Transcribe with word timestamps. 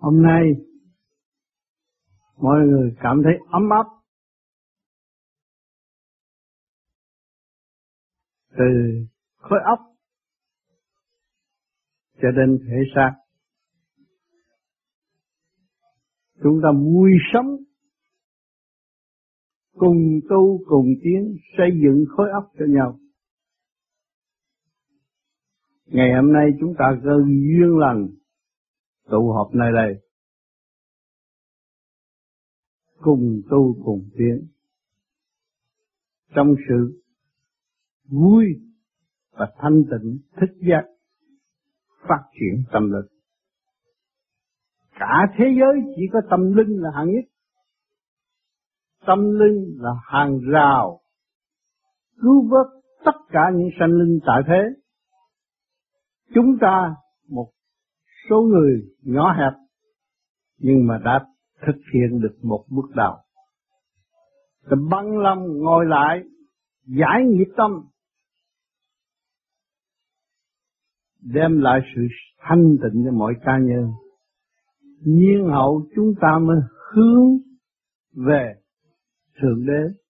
Hôm 0.00 0.22
nay, 0.22 0.42
mọi 2.36 2.60
người 2.66 2.94
cảm 3.00 3.22
thấy 3.24 3.32
ấm 3.50 3.62
áp 3.70 3.86
từ 8.50 8.64
khối 9.36 9.58
óc 9.64 9.78
cho 12.22 12.28
đến 12.36 12.58
thể 12.68 12.76
xác. 12.94 13.12
Chúng 16.42 16.60
ta 16.62 16.68
vui 16.72 17.10
sống, 17.32 17.46
cùng 19.72 20.20
tu, 20.30 20.60
cùng 20.66 20.86
tiến, 21.02 21.36
xây 21.58 21.68
dựng 21.82 22.04
khối 22.08 22.30
óc 22.30 22.52
cho 22.58 22.64
nhau. 22.68 22.98
Ngày 25.86 26.08
hôm 26.16 26.32
nay 26.32 26.46
chúng 26.60 26.74
ta 26.78 26.84
gần 27.02 27.20
duyên 27.26 27.78
lành 27.78 28.19
tụ 29.10 29.32
họp 29.32 29.54
nơi 29.54 29.72
đây. 29.72 30.02
Cùng 33.00 33.42
tu 33.50 33.76
cùng 33.84 34.08
tiến. 34.18 34.46
Trong 36.34 36.54
sự 36.68 37.02
vui 38.04 38.44
và 39.30 39.52
thanh 39.58 39.82
tịnh 39.90 40.18
thích 40.40 40.68
giác, 40.68 40.84
phát 42.08 42.22
triển 42.32 42.64
tâm 42.72 42.90
lực. 42.92 43.08
cả 44.90 45.34
thế 45.38 45.44
giới 45.60 45.94
chỉ 45.96 46.02
có 46.12 46.20
tâm 46.30 46.52
linh 46.52 46.82
là 46.82 46.90
hạng 46.94 47.06
nhất. 47.06 47.24
Tâm 49.06 49.18
linh 49.38 49.76
là 49.80 49.90
hàng 50.02 50.40
rào 50.52 51.00
cứu 52.22 52.48
vớt 52.50 52.82
tất 53.04 53.18
cả 53.28 53.50
những 53.54 53.68
sanh 53.80 53.90
linh 53.90 54.18
tại 54.26 54.42
thế. 54.46 54.80
Chúng 56.34 56.58
ta 56.60 56.94
số 58.30 58.40
người 58.42 58.82
nhỏ 59.02 59.32
hẹp, 59.32 59.52
nhưng 60.58 60.86
mà 60.86 60.98
đã 61.04 61.26
thực 61.66 61.76
hiện 61.94 62.20
được 62.20 62.36
một 62.42 62.64
bước 62.70 62.90
đầu. 62.94 63.14
Thì 64.70 64.76
băng 64.90 65.18
lòng 65.18 65.58
ngồi 65.58 65.86
lại, 65.86 66.22
giải 66.86 67.24
nghiệp 67.26 67.48
tâm, 67.56 67.70
đem 71.22 71.60
lại 71.60 71.80
sự 71.94 72.02
thanh 72.38 72.76
tịnh 72.82 73.04
cho 73.04 73.12
mọi 73.12 73.34
cá 73.44 73.58
nhân. 73.58 73.90
Nhiên 75.04 75.48
hậu 75.50 75.82
chúng 75.96 76.14
ta 76.20 76.38
mới 76.38 76.56
hướng 76.92 77.38
về 78.26 78.54
Thượng 79.40 79.66
Đế 79.66 80.00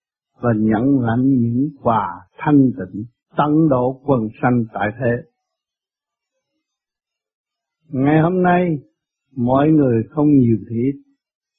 và 0.40 0.50
nhận 0.56 1.00
lãnh 1.00 1.22
những 1.22 1.68
quà 1.82 2.08
thanh 2.36 2.70
tịnh 2.78 3.04
tận 3.36 3.68
độ 3.68 4.00
quần 4.04 4.28
sanh 4.42 4.64
tại 4.74 4.88
thế. 5.00 5.29
Ngày 7.92 8.20
hôm 8.20 8.42
nay, 8.42 8.78
mọi 9.36 9.68
người 9.68 10.02
không 10.10 10.26
nhiều 10.26 10.56
thì 10.70 11.00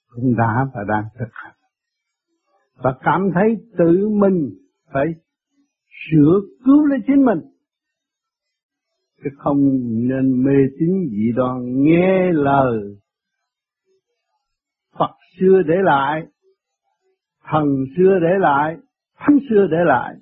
cũng 0.07 0.35
đã 0.37 0.67
và 0.73 0.81
đang 0.87 1.03
thực 1.19 1.29
hành. 1.31 1.55
Và 2.75 2.97
cảm 3.01 3.29
thấy 3.33 3.55
tự 3.77 4.09
mình 4.09 4.49
phải 4.93 5.05
sửa 5.87 6.41
cứu 6.65 6.85
lấy 6.85 6.99
chính 7.07 7.25
mình. 7.25 7.39
Chứ 9.23 9.29
không 9.37 9.57
nên 10.07 10.43
mê 10.43 10.53
tín 10.79 11.09
dị 11.11 11.31
đoan 11.35 11.83
nghe 11.83 12.31
lời. 12.31 12.79
Phật 14.99 15.11
xưa 15.39 15.61
để 15.67 15.75
lại, 15.83 16.23
thần 17.52 17.65
xưa 17.97 18.19
để 18.21 18.39
lại, 18.39 18.77
thánh 19.17 19.37
xưa 19.49 19.67
để 19.71 19.77
lại. 19.85 20.15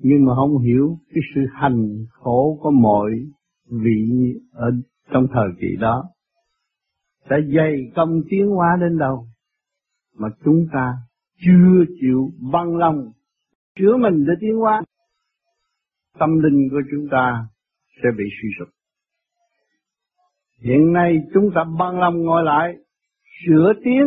Nhưng 0.00 0.24
mà 0.24 0.34
không 0.34 0.58
hiểu 0.58 0.98
cái 1.10 1.22
sự 1.34 1.40
hành 1.52 2.06
khổ 2.10 2.58
của 2.62 2.70
mọi 2.70 3.10
vị 3.70 4.34
ở 4.52 4.70
trong 5.12 5.26
thời 5.32 5.48
kỳ 5.60 5.76
đó 5.80 6.04
đã 7.30 7.36
dày 7.56 7.92
công 7.96 8.20
tiến 8.30 8.46
hóa 8.46 8.76
đến 8.80 8.98
đâu 8.98 9.26
mà 10.18 10.28
chúng 10.44 10.66
ta 10.72 10.94
chưa 11.40 11.84
chịu 12.00 12.30
băng 12.52 12.76
lòng 12.76 13.12
chữa 13.78 13.96
mình 13.96 14.24
để 14.26 14.32
tiến 14.40 14.56
hóa. 14.56 14.82
Tâm 16.18 16.38
linh 16.38 16.68
của 16.70 16.82
chúng 16.90 17.08
ta 17.10 17.46
sẽ 18.02 18.08
bị 18.18 18.24
suy 18.42 18.48
sụp. 18.58 18.68
Hiện 20.60 20.92
nay 20.92 21.18
chúng 21.34 21.50
ta 21.54 21.64
băng 21.78 21.98
lòng 21.98 22.22
ngồi 22.22 22.42
lại, 22.42 22.74
sửa 23.46 23.72
tiến 23.84 24.04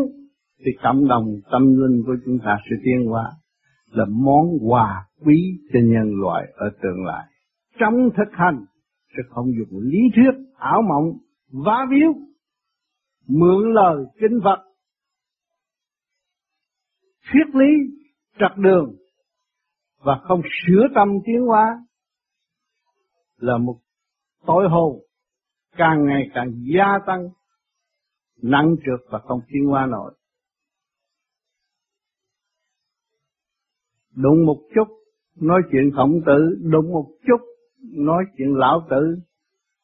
thì 0.65 0.71
cảm 0.81 1.07
động 1.07 1.25
tâm 1.51 1.61
linh 1.61 2.03
của 2.05 2.15
chúng 2.25 2.39
ta 2.45 2.57
sẽ 2.69 2.75
tiến 2.83 3.07
hóa 3.07 3.31
là 3.91 4.05
món 4.09 4.45
quà 4.61 5.05
quý 5.25 5.59
cho 5.73 5.79
nhân 5.83 6.11
loại 6.21 6.47
ở 6.55 6.69
tương 6.81 7.05
lai. 7.05 7.25
Trong 7.79 8.09
thực 8.17 8.31
hành 8.31 8.65
Chứ 9.15 9.23
không 9.29 9.45
dùng 9.45 9.79
lý 9.81 9.99
thuyết, 10.15 10.51
ảo 10.55 10.81
mộng, 10.81 11.17
vá 11.65 11.85
víu, 11.89 12.13
mượn 13.27 13.73
lời 13.73 14.05
kinh 14.19 14.39
Phật. 14.43 14.71
Thuyết 17.31 17.55
lý 17.55 18.01
trật 18.39 18.57
đường, 18.57 18.95
và 19.97 20.21
không 20.23 20.41
sửa 20.41 20.87
tâm 20.95 21.07
tiến 21.25 21.41
hóa 21.47 21.85
là 23.37 23.57
một 23.57 23.79
tội 24.45 24.69
hồn 24.69 24.99
càng 25.77 26.05
ngày 26.05 26.29
càng 26.33 26.51
gia 26.75 26.99
tăng, 27.07 27.29
nặng 28.41 28.75
trượt 28.85 29.11
và 29.11 29.19
không 29.19 29.39
tiến 29.47 29.65
hóa 29.65 29.85
nổi. 29.85 30.13
Đụng 34.15 34.45
một 34.45 34.61
chút, 34.75 34.87
nói 35.35 35.61
chuyện 35.71 35.91
khổng 35.95 36.21
tử, 36.25 36.57
đụng 36.71 36.91
một 36.91 37.05
chút 37.27 37.50
nói 37.93 38.23
chuyện 38.37 38.55
lão 38.55 38.87
tử. 38.89 39.15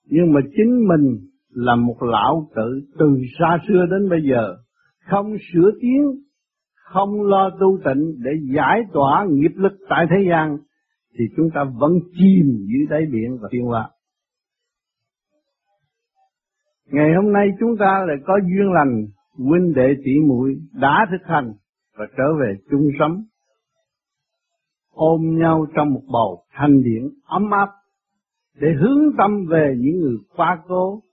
Nhưng 0.06 0.34
mà 0.34 0.40
chính 0.58 0.88
mình 0.88 1.18
là 1.50 1.76
một 1.76 2.04
lão 2.04 2.50
tử 2.56 2.82
từ 3.00 3.18
xa 3.40 3.58
xưa 3.68 3.86
đến 3.92 4.10
bây 4.10 4.20
giờ. 4.30 4.56
Không 5.10 5.36
sửa 5.54 5.72
tiếng, 5.82 6.04
không 6.76 7.22
lo 7.22 7.50
tu 7.60 7.80
tịnh 7.86 8.16
để 8.18 8.32
giải 8.56 8.82
tỏa 8.94 9.26
nghiệp 9.30 9.52
lực 9.56 9.74
tại 9.90 10.06
thế 10.10 10.30
gian, 10.30 10.58
thì 11.20 11.26
chúng 11.38 11.50
ta 11.54 11.64
vẫn 11.80 11.92
chìm 12.12 12.66
dưới 12.68 12.86
đáy 12.90 13.02
biển 13.12 13.38
và 13.42 13.48
tiên 13.52 13.62
hóa. 13.62 13.90
Ngày 16.92 17.10
hôm 17.16 17.34
nay 17.34 17.48
chúng 17.60 17.78
ta 17.80 18.06
lại 18.08 18.18
có 18.26 18.34
duyên 18.44 18.72
lành, 18.72 19.06
huynh 19.38 19.74
đệ 19.74 19.94
tỷ 20.06 20.12
muội 20.28 20.56
đã 20.74 21.06
thực 21.12 21.26
hành 21.26 21.54
và 21.98 22.06
trở 22.18 22.24
về 22.40 22.54
chung 22.72 22.90
sống, 23.00 23.24
ôm 24.92 25.40
nhau 25.40 25.66
trong 25.76 25.94
một 25.94 26.02
bầu 26.14 26.44
thanh 26.52 26.84
điển 26.84 27.04
ấm 27.26 27.52
áp 27.52 27.70
để 28.60 28.68
hướng 28.80 29.18
tâm 29.18 29.46
về 29.50 29.76
những 29.78 30.00
người 30.00 30.18
qua 30.36 30.62
cố. 30.68 31.04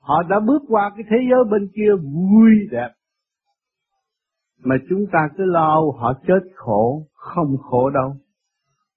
Họ 0.00 0.22
đã 0.22 0.40
bước 0.46 0.62
qua 0.68 0.90
cái 0.96 1.04
thế 1.10 1.16
giới 1.30 1.44
bên 1.50 1.68
kia 1.74 1.92
vui 2.02 2.50
đẹp. 2.70 2.88
Mà 4.64 4.76
chúng 4.88 5.06
ta 5.12 5.18
cứ 5.36 5.44
lo 5.44 5.80
họ 5.98 6.12
chết 6.26 6.40
khổ, 6.54 7.06
không 7.14 7.56
khổ 7.56 7.90
đâu. 7.90 8.16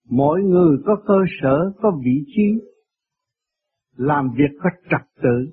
Mỗi 0.10 0.42
người 0.42 0.78
có 0.86 0.96
cơ 1.08 1.18
sở, 1.42 1.72
có 1.82 1.92
vị 2.06 2.24
trí, 2.36 2.62
làm 3.96 4.30
việc 4.38 4.58
có 4.64 4.70
trật 4.90 5.08
tự 5.24 5.52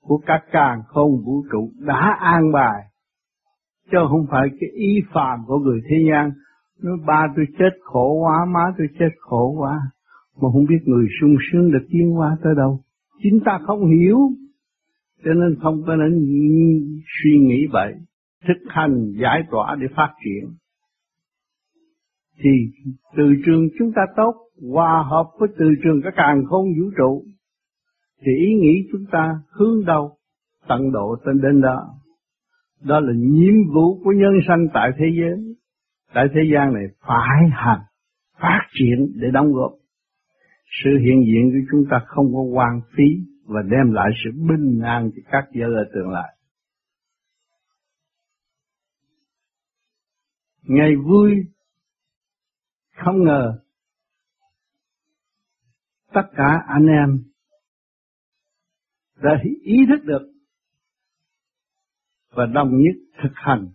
của 0.00 0.20
cả 0.26 0.42
càng 0.52 0.82
không 0.86 1.10
vũ 1.24 1.44
trụ 1.52 1.72
đã 1.78 2.16
an 2.20 2.52
bài, 2.52 2.82
chứ 3.90 3.98
không 4.08 4.26
phải 4.30 4.48
cái 4.60 4.70
ý 4.74 5.02
phàm 5.14 5.38
của 5.46 5.58
người 5.58 5.80
thế 5.90 5.96
gian. 6.10 6.30
Nói 6.82 6.96
ba 7.06 7.26
tôi 7.36 7.44
chết 7.58 7.70
khổ 7.82 8.12
quá, 8.22 8.44
má 8.44 8.64
tôi 8.78 8.86
chết 8.98 9.10
khổ 9.20 9.54
quá 9.58 9.80
mà 10.40 10.48
không 10.52 10.64
biết 10.68 10.78
người 10.84 11.06
sung 11.20 11.36
sướng 11.52 11.72
được 11.72 11.86
tiến 11.90 12.10
hóa 12.10 12.36
tới 12.42 12.54
đâu. 12.56 12.80
Chính 13.22 13.40
ta 13.44 13.58
không 13.66 13.90
hiểu, 13.90 14.18
cho 15.24 15.30
nên 15.34 15.58
không 15.62 15.82
có 15.86 15.96
nên 15.96 16.26
suy 17.22 17.38
nghĩ 17.38 17.66
vậy. 17.72 17.94
Thực 18.48 18.68
hành 18.68 19.12
giải 19.22 19.42
tỏa 19.50 19.76
để 19.80 19.86
phát 19.96 20.12
triển. 20.24 20.50
Thì 22.44 22.50
từ 23.16 23.22
trường 23.46 23.68
chúng 23.78 23.92
ta 23.92 24.02
tốt, 24.16 24.34
hòa 24.72 25.04
hợp 25.10 25.26
với 25.38 25.48
từ 25.58 25.66
trường 25.84 26.00
các 26.04 26.14
càng 26.16 26.44
không 26.48 26.66
vũ 26.78 26.90
trụ, 26.98 27.24
thì 28.20 28.32
ý 28.46 28.54
nghĩ 28.54 28.88
chúng 28.92 29.04
ta 29.12 29.34
hướng 29.50 29.84
đâu, 29.84 30.16
tận 30.68 30.92
độ 30.92 31.16
tên 31.26 31.40
đến 31.40 31.60
đó. 31.60 31.94
Đó 32.84 33.00
là 33.00 33.12
nhiệm 33.16 33.54
vụ 33.74 34.02
của 34.04 34.12
nhân 34.12 34.32
sanh 34.48 34.66
tại 34.74 34.90
thế 34.98 35.04
giới. 35.16 35.56
Tại 36.14 36.24
thế 36.34 36.40
gian 36.54 36.74
này 36.74 36.84
phải 37.06 37.50
hành, 37.52 37.80
phát 38.40 38.60
triển 38.72 39.12
để 39.14 39.30
đóng 39.30 39.52
góp 39.52 39.72
sự 40.72 40.90
hiện 41.04 41.20
diện 41.26 41.50
của 41.52 41.68
chúng 41.70 41.84
ta 41.90 41.96
không 42.06 42.26
có 42.34 42.40
quan 42.40 42.80
phí 42.96 43.04
và 43.44 43.62
đem 43.62 43.92
lại 43.92 44.10
sự 44.24 44.30
bình 44.48 44.80
an 44.84 45.10
cho 45.16 45.22
các 45.32 45.44
giới 45.52 45.70
ở 45.74 45.90
tương 45.94 46.10
lai. 46.10 46.36
Ngày 50.62 50.90
vui 50.96 51.32
không 53.04 53.24
ngờ 53.24 53.62
tất 56.12 56.28
cả 56.36 56.64
anh 56.68 56.86
em 56.86 57.22
đã 59.22 59.30
ý 59.62 59.76
thức 59.88 60.04
được 60.04 60.32
và 62.30 62.46
đồng 62.46 62.70
nhất 62.70 62.96
thực 63.22 63.32
hành 63.34 63.68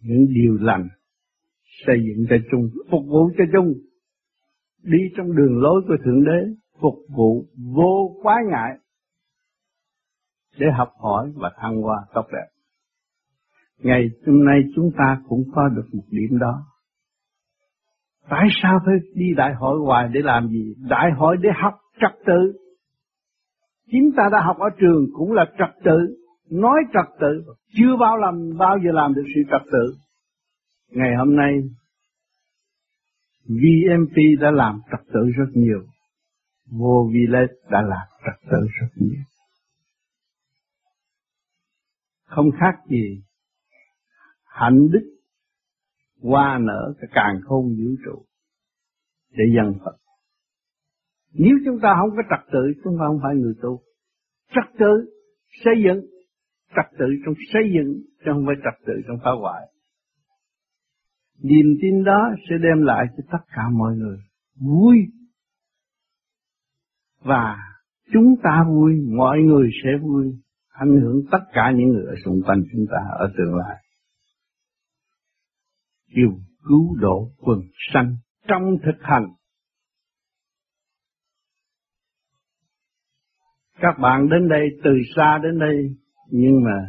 những 0.00 0.26
điều 0.34 0.56
lành 0.60 0.88
xây 1.86 1.96
dựng 2.06 2.26
cho 2.30 2.36
chung, 2.50 2.70
phục 2.90 3.02
vụ 3.06 3.30
cho 3.38 3.44
chung 3.52 3.89
đi 4.82 4.98
trong 5.16 5.36
đường 5.36 5.62
lối 5.62 5.82
của 5.88 5.96
Thượng 6.04 6.24
Đế 6.24 6.54
phục 6.80 6.94
vụ 7.16 7.44
vô 7.74 8.16
quá 8.22 8.36
ngại 8.50 8.78
để 10.58 10.66
học 10.78 10.92
hỏi 10.98 11.32
và 11.36 11.50
thăng 11.56 11.82
hoa 11.82 11.98
tốt 12.14 12.26
đẹp. 12.32 12.46
Ngày 13.78 14.10
hôm 14.26 14.44
nay 14.44 14.60
chúng 14.74 14.90
ta 14.98 15.20
cũng 15.28 15.42
có 15.54 15.68
được 15.68 15.86
một 15.92 16.04
điểm 16.10 16.38
đó. 16.38 16.62
Tại 18.28 18.48
sao 18.62 18.78
phải 18.86 18.94
đi 19.14 19.26
đại 19.36 19.54
hội 19.54 19.78
hoài 19.84 20.08
để 20.12 20.20
làm 20.24 20.48
gì? 20.48 20.74
Đại 20.88 21.10
hội 21.16 21.36
để 21.40 21.48
học 21.62 21.74
trật 22.00 22.18
tự. 22.26 22.52
Chính 23.86 24.10
ta 24.16 24.22
đã 24.32 24.40
học 24.46 24.56
ở 24.58 24.68
trường 24.80 25.06
cũng 25.12 25.32
là 25.32 25.44
trật 25.58 25.84
tự, 25.84 25.98
nói 26.50 26.78
trật 26.92 27.20
tự, 27.20 27.44
chưa 27.74 27.96
bao 28.00 28.16
làm 28.16 28.50
bao 28.58 28.78
giờ 28.84 28.90
làm 28.92 29.14
được 29.14 29.24
sự 29.34 29.40
trật 29.50 29.62
tự. 29.72 29.94
Ngày 30.90 31.10
hôm 31.18 31.36
nay 31.36 31.52
VMP 33.44 34.16
đã 34.40 34.50
làm 34.50 34.80
trật 34.90 35.06
tự 35.14 35.20
rất 35.38 35.50
nhiều. 35.54 35.82
Vô 36.70 37.10
Village 37.12 37.54
đã 37.70 37.82
làm 37.82 38.06
trật 38.24 38.50
tự 38.50 38.66
rất 38.80 38.88
nhiều. 38.96 39.22
Không 42.24 42.50
khác 42.60 42.74
gì 42.88 43.22
hạnh 44.44 44.88
đức 44.92 45.20
hoa 46.22 46.58
nở 46.58 46.94
cái 47.00 47.10
càng 47.14 47.40
khôn 47.44 47.68
vũ 47.68 47.90
trụ 48.04 48.24
để 49.30 49.44
dân 49.56 49.74
Phật. 49.84 49.96
Nếu 51.32 51.56
chúng 51.64 51.78
ta 51.82 51.94
không 52.00 52.10
có 52.16 52.22
trật 52.30 52.52
tự, 52.52 52.72
chúng 52.84 52.96
ta 52.98 53.04
không 53.06 53.20
phải 53.22 53.34
người 53.34 53.54
tu. 53.62 53.82
Trật 54.54 54.78
tự 54.78 55.10
xây 55.64 55.74
dựng, 55.84 56.00
trật 56.76 56.98
tự 56.98 57.06
trong 57.24 57.34
xây 57.52 57.62
dựng, 57.74 58.02
chứ 58.18 58.30
không 58.32 58.46
phải 58.46 58.54
trật 58.64 58.86
tự 58.86 58.92
trong 59.08 59.18
phá 59.24 59.30
hoại. 59.40 59.62
Niềm 61.42 61.66
tin 61.82 62.04
đó 62.04 62.30
sẽ 62.48 62.56
đem 62.62 62.82
lại 62.82 63.06
cho 63.16 63.22
tất 63.32 63.44
cả 63.48 63.62
mọi 63.72 63.96
người 63.96 64.18
vui. 64.60 64.96
Và 67.20 67.56
chúng 68.12 68.34
ta 68.42 68.64
vui, 68.68 68.92
mọi 69.16 69.38
người 69.38 69.70
sẽ 69.84 69.90
vui, 70.02 70.26
ảnh 70.68 71.00
hưởng 71.00 71.22
tất 71.30 71.38
cả 71.52 71.72
những 71.76 71.88
người 71.88 72.04
ở 72.06 72.14
xung 72.24 72.42
quanh 72.46 72.62
chúng 72.72 72.86
ta 72.90 72.98
ở 73.18 73.32
tương 73.38 73.54
lai. 73.54 73.76
Kêu 76.16 76.30
cứu 76.68 76.96
độ 76.96 77.30
quần 77.38 77.58
sanh 77.92 78.16
trong 78.48 78.76
thực 78.84 79.02
hành. 79.02 79.26
Các 83.78 83.98
bạn 84.00 84.28
đến 84.28 84.48
đây 84.48 84.68
từ 84.84 84.90
xa 85.16 85.38
đến 85.42 85.58
đây 85.58 85.96
nhưng 86.30 86.64
mà 86.64 86.86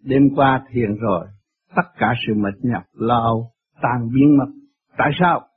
đêm 0.00 0.22
qua 0.36 0.64
thiền 0.70 0.96
rồi 0.96 1.26
tất 1.76 1.82
cả 1.98 2.14
sự 2.26 2.34
mệt 2.34 2.54
nhọc 2.62 2.82
lo 2.92 3.53
tàn 3.84 4.08
biến 4.14 4.36
mất. 4.38 4.52
Tại 4.98 5.10
sao? 5.20 5.48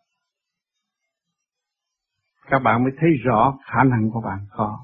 Các 2.49 2.59
bạn 2.59 2.83
mới 2.83 2.91
thấy 2.99 3.09
rõ 3.25 3.57
khả 3.65 3.83
năng 3.83 4.09
của 4.13 4.21
bạn 4.21 4.39
có. 4.51 4.79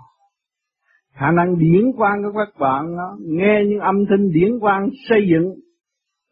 Khả 1.14 1.32
năng 1.32 1.60
điển 1.60 1.82
quang 1.98 2.24
của 2.24 2.40
các 2.40 2.60
bạn 2.60 2.98
đó, 2.98 3.18
nghe 3.20 3.62
những 3.70 3.80
âm 3.80 3.96
thanh 4.10 4.32
điển 4.32 4.60
quang 4.60 4.90
xây 5.10 5.28
dựng 5.32 5.56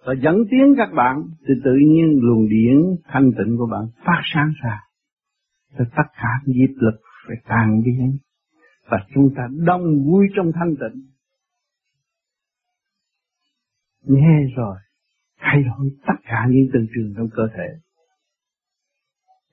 và 0.06 0.14
dẫn 0.22 0.36
tiến 0.52 0.74
các 0.78 0.90
bạn 0.96 1.24
thì 1.48 1.54
tự 1.64 1.72
nhiên 1.88 2.20
luồng 2.22 2.50
điển 2.50 2.96
thanh 3.08 3.32
tịnh 3.38 3.58
của 3.58 3.68
bạn 3.72 3.82
phát 4.06 4.22
sáng 4.34 4.52
ra. 4.64 4.80
thì 5.78 5.86
tất 5.96 6.04
cả 6.14 6.30
nghiệp 6.46 6.74
lực 6.76 7.02
phải 7.28 7.36
tàn 7.48 7.82
biến 7.86 8.18
và 8.90 8.98
chúng 9.16 9.30
ta 9.36 9.48
đông 9.66 10.04
vui 10.06 10.28
trong 10.36 10.52
thanh 10.56 10.76
tịnh. 10.76 11.02
Nghe 14.02 14.40
rồi 14.56 14.76
thay 15.42 15.64
đổi 15.64 15.92
tất 16.08 16.14
cả 16.24 16.48
những 16.50 16.68
từ 16.74 16.80
trường 16.96 17.14
trong 17.18 17.28
cơ 17.36 17.44
thể. 17.58 17.68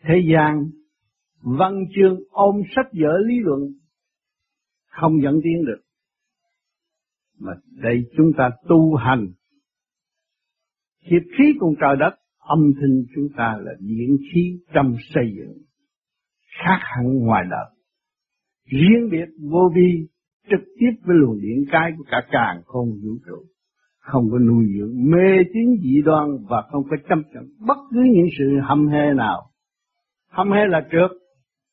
Thế 0.02 0.14
gian 0.32 0.70
văn 1.42 1.84
chương 1.94 2.18
ôm 2.30 2.56
sách 2.76 2.86
vở 2.92 3.18
lý 3.26 3.34
luận 3.40 3.60
không 4.90 5.22
dẫn 5.22 5.40
tiến 5.44 5.64
được. 5.64 5.80
Mà 7.38 7.52
đây 7.70 8.10
chúng 8.16 8.32
ta 8.38 8.50
tu 8.68 8.94
hành 8.94 9.28
hiệp 11.02 11.22
khí 11.38 11.44
cùng 11.58 11.74
trời 11.80 11.96
đất, 12.00 12.10
âm 12.38 12.72
thanh 12.80 13.04
chúng 13.14 13.28
ta 13.36 13.58
là 13.60 13.72
điện 13.80 14.16
khí 14.32 14.58
trong 14.74 14.96
xây 15.14 15.24
dựng, 15.36 15.58
khác 16.64 16.78
hẳn 16.80 17.18
ngoài 17.18 17.44
đời 17.50 17.78
riêng 18.70 19.08
biệt 19.10 19.28
vô 19.50 19.70
vi, 19.74 20.08
trực 20.50 20.60
tiếp 20.78 20.90
với 21.04 21.16
luồng 21.16 21.40
điện 21.40 21.64
cái 21.72 21.92
của 21.98 22.04
cả 22.10 22.26
càng 22.30 22.62
không 22.64 22.88
vũ 22.88 23.18
trụ 23.26 23.44
không 24.08 24.30
có 24.30 24.38
nuôi 24.38 24.64
dưỡng, 24.78 25.10
mê 25.10 25.44
tín 25.54 25.80
dị 25.82 26.02
đoan 26.04 26.26
và 26.48 26.62
không 26.70 26.82
có 26.90 26.96
chấp 27.08 27.18
nhận 27.32 27.44
bất 27.66 27.78
cứ 27.90 28.00
những 28.12 28.26
sự 28.38 28.60
hâm 28.62 28.88
hê 28.88 29.14
nào. 29.14 29.50
Hâm 30.30 30.52
hê 30.52 30.60
là 30.68 30.80
trượt, 30.92 31.10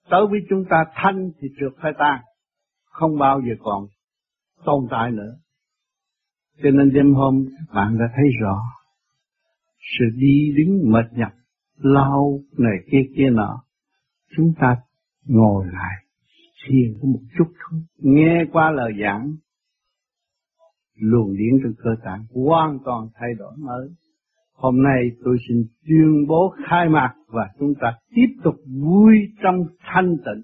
tới 0.09 0.21
với 0.29 0.39
chúng 0.49 0.65
ta 0.69 0.85
thanh 0.95 1.31
thì 1.39 1.47
trượt 1.59 1.71
phải 1.81 1.91
tan, 1.97 2.19
không 2.85 3.17
bao 3.17 3.41
giờ 3.41 3.53
còn 3.59 3.85
tồn 4.65 4.87
tại 4.89 5.11
nữa. 5.11 5.35
Cho 6.63 6.69
nên 6.69 6.93
đêm 6.93 7.13
hôm, 7.13 7.45
bạn 7.73 7.97
đã 7.99 8.05
thấy 8.15 8.25
rõ 8.41 8.61
sự 9.99 10.05
đi 10.15 10.53
đứng 10.57 10.91
mệt 10.91 11.05
nhọc 11.11 11.31
lao 11.77 12.39
này 12.57 12.77
kia 12.91 13.03
kia 13.15 13.29
nọ. 13.29 13.63
Chúng 14.37 14.53
ta 14.59 14.77
ngồi 15.25 15.65
lại, 15.65 16.05
thiền 16.65 16.93
có 17.01 17.07
một 17.07 17.21
chút 17.37 17.53
thôi 17.59 17.81
nghe 17.97 18.45
qua 18.51 18.71
lời 18.71 18.91
giảng 19.01 19.35
luồng 20.95 21.37
điển 21.37 21.59
trong 21.63 21.73
cơ 21.77 21.89
tạng 22.03 22.25
hoàn 22.33 22.79
toàn 22.85 23.07
thay 23.15 23.29
đổi 23.37 23.53
mới 23.57 23.89
hôm 24.53 24.83
nay 24.83 25.11
tôi 25.23 25.37
xin 25.49 25.63
tuyên 25.87 26.27
bố 26.27 26.55
khai 26.69 26.89
mạc 26.89 27.13
và 27.27 27.49
chúng 27.59 27.73
ta 27.81 27.93
tiếp 28.15 28.27
tục 28.43 28.55
vui 28.83 29.15
trong 29.43 29.55
thanh 29.79 30.17
tịnh 30.17 30.43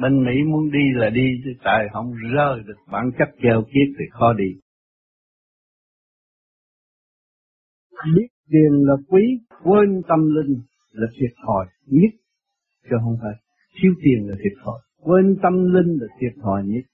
bên 0.00 0.24
Mỹ 0.24 0.32
muốn 0.50 0.70
đi 0.70 0.78
là 0.94 1.10
đi 1.10 1.40
chứ 1.44 1.50
tại 1.64 1.86
không 1.92 2.12
rơi 2.34 2.62
được 2.66 2.74
bản 2.92 3.10
chất 3.18 3.28
gieo 3.42 3.62
kiết 3.62 3.94
thì 3.98 4.04
khó 4.10 4.32
đi. 4.32 4.60
Biết 8.14 8.28
tiền 8.50 8.72
là 8.86 8.94
quý, 9.08 9.22
quên 9.62 10.02
tâm 10.08 10.34
linh 10.34 10.60
là 10.92 11.06
thiệt 11.20 11.30
thòi 11.46 11.66
nhất, 11.86 12.10
chứ 12.82 12.96
không 13.04 13.16
phải 13.22 13.47
thiếu 13.82 13.92
tiền 14.02 14.28
là 14.28 14.36
thiệt 14.36 14.64
thòi, 14.64 14.80
quên 14.96 15.36
tâm 15.42 15.52
linh 15.74 15.98
là 16.00 16.06
thiệt 16.20 16.32
thòi 16.42 16.62
nhất. 16.64 16.84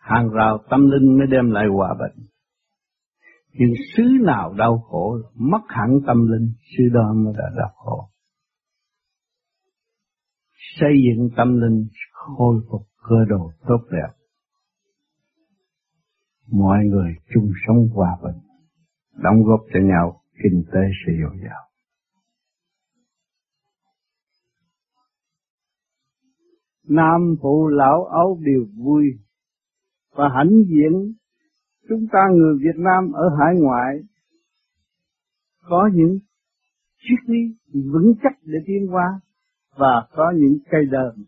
Hàng 0.00 0.28
rào 0.30 0.58
tâm 0.70 0.90
linh 0.90 1.18
mới 1.18 1.26
đem 1.26 1.50
lại 1.50 1.64
hòa 1.72 1.94
bình. 2.00 2.26
Nhưng 3.52 3.70
xứ 3.96 4.02
nào 4.20 4.54
đau 4.54 4.78
khổ, 4.78 5.16
mất 5.34 5.62
hẳn 5.68 5.90
tâm 6.06 6.26
linh, 6.32 6.52
xứ 6.76 6.84
đó 6.92 7.12
mới 7.14 7.34
đã 7.38 7.44
đau 7.56 7.72
khổ 7.76 8.08
xây 10.80 10.92
dựng 11.04 11.28
tâm 11.36 11.60
linh 11.60 11.86
khôi 12.12 12.60
phục 12.70 12.82
cơ 13.08 13.16
đồ 13.28 13.52
tốt 13.68 13.80
đẹp 13.90 14.12
mọi 16.52 16.78
người 16.84 17.14
chung 17.34 17.50
sống 17.66 17.88
hòa 17.94 18.18
bình 18.22 18.42
đóng 19.22 19.42
góp 19.44 19.60
cho 19.74 19.80
nhau 19.80 20.20
kinh 20.42 20.64
tế 20.72 20.80
sẽ 21.06 21.12
dồi 21.22 21.38
dào 21.44 21.67
nam 26.88 27.36
phụ 27.42 27.68
lão 27.68 28.04
ấu 28.04 28.40
đều 28.42 28.66
vui 28.76 29.04
và 30.10 30.28
hãnh 30.34 30.64
diện 30.66 31.14
chúng 31.88 32.06
ta 32.12 32.18
người 32.34 32.58
Việt 32.58 32.76
Nam 32.76 33.12
ở 33.12 33.28
hải 33.38 33.54
ngoại 33.60 33.98
có 35.68 35.90
những 35.94 36.18
triết 36.98 37.30
lý 37.30 37.40
vững 37.92 38.14
chắc 38.22 38.32
để 38.42 38.58
tiến 38.66 38.88
qua 38.90 39.20
và 39.76 40.06
có 40.12 40.32
những 40.36 40.58
cây 40.70 40.84
đờn 40.90 41.24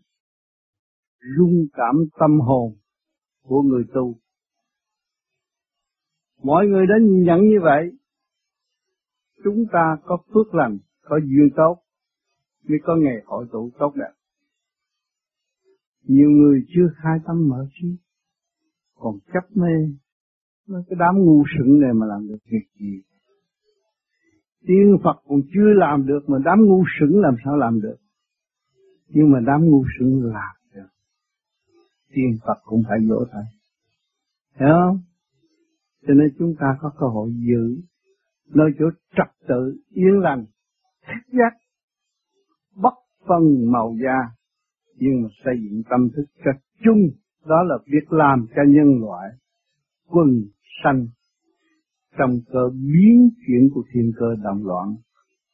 rung 1.37 1.65
cảm 1.73 1.95
tâm 2.19 2.39
hồn 2.39 2.75
của 3.43 3.61
người 3.61 3.83
tu. 3.93 4.15
Mọi 6.43 6.67
người 6.67 6.85
đã 6.87 6.95
nhìn 7.01 7.23
nhận 7.23 7.41
như 7.41 7.59
vậy, 7.63 7.91
chúng 9.43 9.65
ta 9.71 9.97
có 10.03 10.17
phước 10.33 10.55
lành, 10.55 10.77
có 11.03 11.17
duyên 11.17 11.49
tốt, 11.55 11.77
mới 12.69 12.79
có 12.83 12.95
ngày 12.95 13.21
hội 13.25 13.45
tụ 13.51 13.71
tốt 13.79 13.93
đẹp. 13.95 14.11
Nhiều 16.03 16.29
người 16.29 16.65
chưa 16.75 16.87
khai 16.95 17.19
tâm 17.25 17.49
mở 17.49 17.65
trí, 17.73 17.97
còn 18.95 19.15
chấp 19.33 19.57
mê, 19.57 19.73
cái 20.67 20.95
đám 20.99 21.15
ngu 21.17 21.43
sững 21.57 21.79
này 21.79 21.93
mà 21.93 22.05
làm 22.05 22.27
được 22.27 22.37
việc 22.51 22.65
gì. 22.79 23.01
Tiên 24.67 24.97
Phật 25.03 25.21
còn 25.27 25.41
chưa 25.53 25.73
làm 25.73 26.05
được 26.05 26.19
mà 26.27 26.37
đám 26.45 26.59
ngu 26.61 26.83
sững 26.99 27.21
làm 27.21 27.35
sao 27.45 27.57
làm 27.57 27.81
được? 27.81 27.97
Nhưng 29.07 29.31
mà 29.31 29.39
đám 29.47 29.61
ngu 29.65 29.83
sững 29.99 30.23
làm 30.23 30.55
được. 30.73 30.89
Tiên 32.13 32.37
Phật 32.45 32.61
cũng 32.63 32.83
phải 32.89 32.99
lỗ 33.01 33.25
tay. 33.25 33.43
Hiểu 34.59 34.75
không? 34.85 34.99
Cho 36.07 36.13
nên 36.13 36.35
chúng 36.39 36.55
ta 36.59 36.77
có 36.81 36.91
cơ 36.99 37.07
hội 37.07 37.31
giữ 37.33 37.81
nơi 38.53 38.71
chỗ 38.79 38.85
trật 39.17 39.47
tự 39.47 39.77
yên 39.89 40.19
lành 40.19 40.45
thích 41.07 41.37
giác 41.37 41.57
bất 42.75 42.93
phân 43.27 43.71
màu 43.71 43.95
da 44.03 44.40
nhưng 45.01 45.21
mà 45.21 45.29
xây 45.45 45.53
dựng 45.63 45.83
tâm 45.89 46.09
thức 46.15 46.25
cho 46.45 46.51
chung 46.83 47.09
đó 47.45 47.63
là 47.63 47.75
việc 47.85 48.13
làm 48.13 48.47
cho 48.55 48.61
nhân 48.67 49.01
loại 49.01 49.29
quân 50.07 50.27
sanh 50.83 51.07
trong 52.17 52.39
cơ 52.53 52.69
biến 52.69 53.29
chuyển 53.47 53.69
của 53.73 53.83
thiên 53.93 54.11
cơ 54.17 54.35
động 54.43 54.65
loạn 54.65 54.95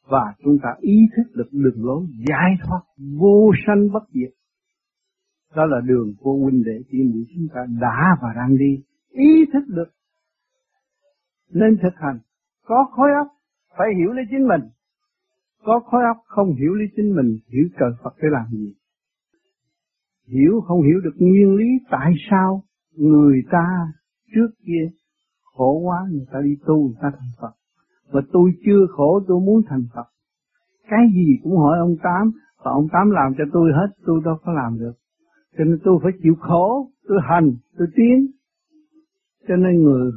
và 0.08 0.34
chúng 0.44 0.58
ta 0.62 0.68
ý 0.80 0.96
thức 1.16 1.34
được 1.34 1.48
đường 1.52 1.84
lối 1.84 2.06
giải 2.28 2.50
thoát 2.64 2.80
vô 3.18 3.52
sanh 3.66 3.92
bất 3.92 4.02
diệt. 4.12 4.30
Đó 5.54 5.66
là 5.66 5.80
đường 5.84 6.14
của 6.20 6.32
huynh 6.32 6.62
đệ 6.64 6.78
chị 6.90 6.98
muội 7.02 7.24
chúng 7.34 7.48
ta 7.54 7.60
đã 7.80 8.16
và 8.22 8.28
đang 8.36 8.56
đi. 8.58 8.82
Ý 9.10 9.44
thức 9.52 9.64
được 9.68 9.90
nên 11.50 11.76
thực 11.82 11.94
hành. 11.96 12.18
Có 12.64 12.88
khối 12.92 13.08
óc 13.18 13.26
phải 13.78 13.88
hiểu 13.98 14.12
lấy 14.12 14.24
chính 14.30 14.48
mình. 14.48 14.60
Có 15.64 15.80
khối 15.80 16.02
óc 16.04 16.16
không 16.24 16.54
hiểu 16.54 16.74
lấy 16.74 16.88
chính 16.96 17.16
mình, 17.16 17.38
hiểu 17.48 17.68
trời 17.80 17.90
Phật 18.02 18.14
để 18.22 18.28
làm 18.30 18.46
gì. 18.50 18.74
Hiểu 20.28 20.60
không 20.60 20.82
hiểu 20.82 21.00
được 21.04 21.14
nguyên 21.18 21.54
lý 21.54 21.64
tại 21.90 22.12
sao 22.30 22.62
người 22.96 23.42
ta 23.50 23.66
trước 24.34 24.48
kia 24.66 24.90
khổ 25.54 25.80
quá 25.84 26.06
người 26.10 26.26
ta 26.32 26.40
đi 26.44 26.56
tu 26.66 26.86
người 26.86 26.96
ta 27.02 27.10
thành 27.18 27.32
Phật. 27.40 27.52
Và 28.10 28.20
tôi 28.32 28.50
chưa 28.66 28.86
khổ 28.90 29.20
tôi 29.28 29.40
muốn 29.40 29.62
thành 29.68 29.84
Phật. 29.94 30.06
Cái 30.88 31.00
gì 31.14 31.26
cũng 31.42 31.56
hỏi 31.56 31.78
ông 31.78 31.96
Tám, 32.02 32.30
và 32.64 32.70
ông 32.70 32.86
Tám 32.92 33.10
làm 33.10 33.32
cho 33.38 33.44
tôi 33.52 33.70
hết, 33.72 33.94
tôi 34.06 34.20
đâu 34.24 34.36
có 34.44 34.52
làm 34.52 34.78
được. 34.78 34.92
Cho 35.58 35.64
nên 35.64 35.78
tôi 35.84 35.98
phải 36.02 36.12
chịu 36.22 36.34
khổ, 36.40 36.90
tôi 37.08 37.18
hành, 37.30 37.52
tôi 37.78 37.88
tiến. 37.96 38.26
Cho 39.48 39.56
nên 39.56 39.82
người 39.82 40.12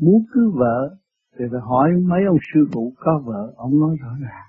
muốn 0.00 0.24
cưới 0.32 0.48
vợ 0.54 0.96
thì 1.38 1.44
phải 1.50 1.60
hỏi 1.60 1.90
mấy 2.08 2.24
ông 2.24 2.38
sư 2.54 2.68
phụ 2.72 2.92
có 2.96 3.22
vợ, 3.24 3.52
ông 3.56 3.80
nói 3.80 3.96
rõ 4.00 4.10
ràng. 4.20 4.48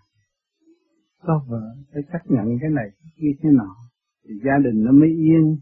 Có 1.23 1.45
vợ, 1.47 1.75
phải 1.93 2.03
chấp 2.13 2.31
nhận 2.31 2.45
cái 2.61 2.69
này, 2.69 2.89
cái 3.01 3.11
kia, 3.17 3.31
cái 3.41 3.51
nọ. 3.51 3.75
Thì 4.27 4.33
gia 4.45 4.57
đình 4.63 4.83
nó 4.83 4.91
mới 4.91 5.09
yên. 5.09 5.57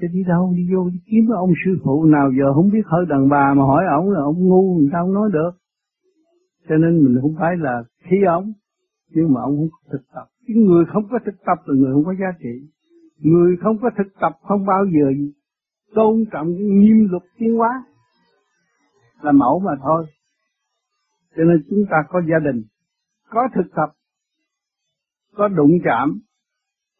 Chứ 0.00 0.06
đi 0.12 0.22
đâu, 0.28 0.52
đi 0.56 0.74
vô 0.74 0.90
đi 0.90 0.98
kiếm 1.06 1.28
ông 1.28 1.52
sư 1.64 1.78
phụ 1.84 2.04
nào 2.04 2.30
giờ 2.38 2.54
không 2.54 2.70
biết 2.70 2.82
hơi 2.84 3.04
đàn 3.08 3.28
bà 3.28 3.54
mà 3.54 3.62
hỏi 3.62 3.84
ổng 3.96 4.10
là 4.10 4.20
ông 4.20 4.48
ngu, 4.48 4.78
người 4.78 4.88
ta 4.92 4.98
không 5.02 5.14
nói 5.14 5.30
được. 5.32 5.50
Cho 6.68 6.76
nên 6.76 7.04
mình 7.04 7.18
không 7.22 7.34
phải 7.38 7.56
là 7.56 7.82
khi 8.04 8.16
ông, 8.26 8.52
nhưng 9.10 9.32
mà 9.32 9.40
ông 9.40 9.56
không 9.56 9.68
thực 9.92 10.02
tập. 10.14 10.26
Cái 10.46 10.56
người 10.56 10.84
không 10.92 11.08
có 11.10 11.18
thực 11.26 11.34
tập 11.46 11.58
là 11.66 11.74
người 11.74 11.92
không 11.94 12.04
có 12.04 12.14
giá 12.20 12.38
trị. 12.42 12.68
Người 13.18 13.56
không 13.60 13.78
có 13.82 13.90
thực 13.98 14.12
tập 14.20 14.32
không 14.42 14.66
bao 14.66 14.84
giờ 14.84 15.06
tôn 15.94 16.24
trọng 16.32 16.48
nghiêm 16.48 17.08
luật 17.10 17.22
tiến 17.38 17.56
hóa 17.56 17.84
là 19.22 19.32
mẫu 19.32 19.60
mà 19.60 19.72
thôi. 19.82 20.06
Cho 21.36 21.44
nên 21.44 21.64
chúng 21.70 21.84
ta 21.90 21.96
có 22.08 22.22
gia 22.30 22.38
đình, 22.38 22.62
có 23.30 23.48
thực 23.54 23.70
tập, 23.76 23.88
có 25.34 25.48
đụng 25.48 25.70
chạm, 25.84 26.20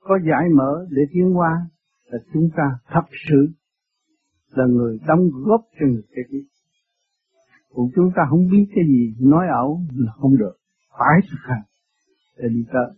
có 0.00 0.19
giải 0.30 0.49
mở 0.57 0.87
để 0.90 1.02
tiến 1.12 1.37
qua 1.37 1.66
là 2.04 2.19
chúng 2.33 2.49
ta 2.57 2.62
thật 2.87 3.04
sự 3.28 3.49
là 4.50 4.64
người 4.66 4.99
đóng 5.07 5.28
góp 5.45 5.61
cho 5.80 5.87
người 5.87 6.02
kế 6.16 6.23
tiếp. 6.30 6.45
Còn 7.75 7.87
chúng 7.95 8.11
ta 8.16 8.23
không 8.30 8.49
biết 8.50 8.66
cái 8.75 8.85
gì 8.88 9.14
nói 9.21 9.47
ẩu 9.49 9.80
là 9.97 10.12
không 10.12 10.37
được, 10.37 10.57
phải 10.99 11.21
thực 11.30 11.38
hành 11.42 11.62
để 12.38 12.49
đi 12.49 12.64
tới. 12.73 12.97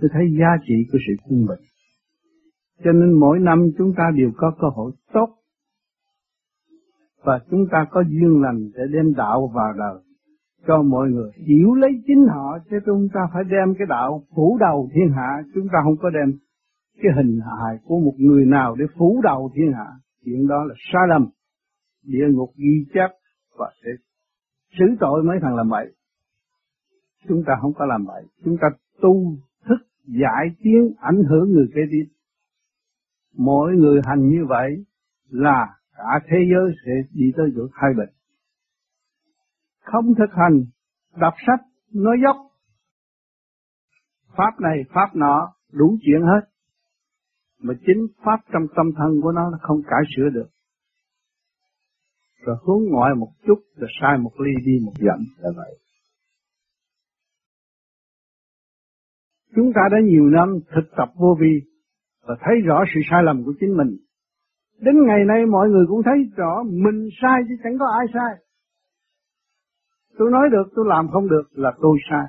Tôi 0.00 0.10
thấy 0.12 0.22
giá 0.38 0.62
trị 0.66 0.74
của 0.92 0.98
sự 1.06 1.12
quân 1.28 1.46
bình. 1.48 1.64
Cho 2.84 2.92
nên 2.92 3.12
mỗi 3.12 3.38
năm 3.38 3.58
chúng 3.78 3.92
ta 3.96 4.04
đều 4.16 4.30
có 4.36 4.52
cơ 4.60 4.68
hội 4.74 4.92
tốt 5.12 5.28
và 7.24 7.40
chúng 7.50 7.66
ta 7.72 7.86
có 7.90 8.04
duyên 8.08 8.42
lành 8.42 8.70
để 8.74 8.82
đem 8.92 9.14
đạo 9.14 9.50
vào 9.54 9.72
đời 9.78 10.02
cho 10.66 10.82
mọi 10.82 11.10
người. 11.10 11.30
Hiểu 11.36 11.74
lấy 11.74 11.90
chính 12.06 12.26
họ, 12.28 12.58
chứ 12.70 12.76
chúng 12.86 13.08
ta 13.14 13.20
phải 13.32 13.44
đem 13.44 13.74
cái 13.78 13.86
đạo 13.88 14.22
phủ 14.34 14.58
đầu 14.60 14.88
thiên 14.94 15.12
hạ. 15.16 15.42
Chúng 15.54 15.68
ta 15.72 15.78
không 15.84 15.96
có 15.96 16.10
đem 16.10 16.38
cái 17.02 17.12
hình 17.16 17.40
hài 17.40 17.78
của 17.84 17.98
một 17.98 18.14
người 18.18 18.46
nào 18.46 18.74
để 18.78 18.84
phủ 18.98 19.20
đầu 19.22 19.50
thiên 19.54 19.72
hạ. 19.72 19.86
Chuyện 20.24 20.46
đó 20.46 20.64
là 20.64 20.74
sai 20.92 21.02
lầm. 21.08 21.28
Địa 22.04 22.26
ngục 22.30 22.50
ghi 22.56 22.84
chép 22.94 23.10
và 23.58 23.70
sẽ 23.84 23.90
xử 24.78 24.84
tội 25.00 25.22
mấy 25.22 25.38
thằng 25.42 25.56
làm 25.56 25.68
bậy. 25.68 25.92
Chúng 27.28 27.42
ta 27.46 27.52
không 27.60 27.72
có 27.72 27.86
làm 27.86 28.04
bậy. 28.06 28.22
Chúng 28.44 28.56
ta 28.60 28.68
tu 29.00 29.36
thức 29.68 29.86
giải 30.06 30.46
tiến 30.62 30.92
ảnh 30.98 31.22
hưởng 31.28 31.52
người 31.52 31.66
kế 31.74 31.80
tiếp. 31.90 32.04
Mỗi 33.36 33.72
người 33.74 34.00
hành 34.04 34.28
như 34.28 34.44
vậy 34.48 34.84
là 35.30 35.66
cả 35.96 36.20
thế 36.28 36.36
giới 36.50 36.74
sẽ 36.86 36.92
đi 37.12 37.32
tới 37.36 37.46
chỗ 37.56 37.62
hai 37.72 37.90
bệnh 37.96 38.13
không 39.84 40.14
thực 40.18 40.32
hành, 40.36 40.64
đọc 41.16 41.34
sách, 41.46 41.60
nói 41.94 42.16
dốc. 42.24 42.36
Pháp 44.36 44.60
này, 44.60 44.78
pháp 44.94 45.16
nọ, 45.16 45.52
đủ 45.72 45.96
chuyện 46.02 46.22
hết. 46.22 46.48
Mà 47.62 47.74
chính 47.86 48.06
pháp 48.24 48.40
trong 48.52 48.62
tâm 48.76 48.86
thân 48.96 49.20
của 49.22 49.32
nó 49.32 49.50
nó 49.50 49.58
không 49.62 49.82
cải 49.82 50.02
sửa 50.16 50.28
được. 50.34 50.48
Rồi 52.44 52.56
hướng 52.66 52.90
ngoại 52.90 53.14
một 53.14 53.32
chút, 53.46 53.58
rồi 53.76 53.90
sai 54.00 54.18
một 54.18 54.32
ly 54.40 54.52
đi 54.66 54.72
một 54.86 54.92
dặm, 54.98 55.20
là 55.38 55.50
vậy. 55.56 55.78
Chúng 59.56 59.72
ta 59.74 59.80
đã 59.92 59.98
nhiều 60.04 60.24
năm 60.24 60.58
thực 60.74 60.90
tập 60.96 61.08
vô 61.14 61.36
vi 61.40 61.60
và 62.26 62.34
thấy 62.40 62.54
rõ 62.64 62.84
sự 62.94 63.00
sai 63.10 63.22
lầm 63.22 63.44
của 63.44 63.52
chính 63.60 63.76
mình. 63.76 63.96
Đến 64.80 64.94
ngày 65.06 65.24
nay, 65.24 65.46
mọi 65.46 65.68
người 65.68 65.84
cũng 65.88 66.02
thấy 66.04 66.18
rõ 66.36 66.62
mình 66.62 67.08
sai 67.22 67.40
chứ 67.48 67.54
chẳng 67.64 67.78
có 67.78 67.86
ai 67.98 68.06
sai 68.14 68.44
tôi 70.18 70.30
nói 70.30 70.48
được, 70.52 70.72
tôi 70.74 70.84
làm 70.88 71.08
không 71.12 71.28
được 71.28 71.42
là 71.52 71.72
tôi 71.80 71.98
sai. 72.10 72.26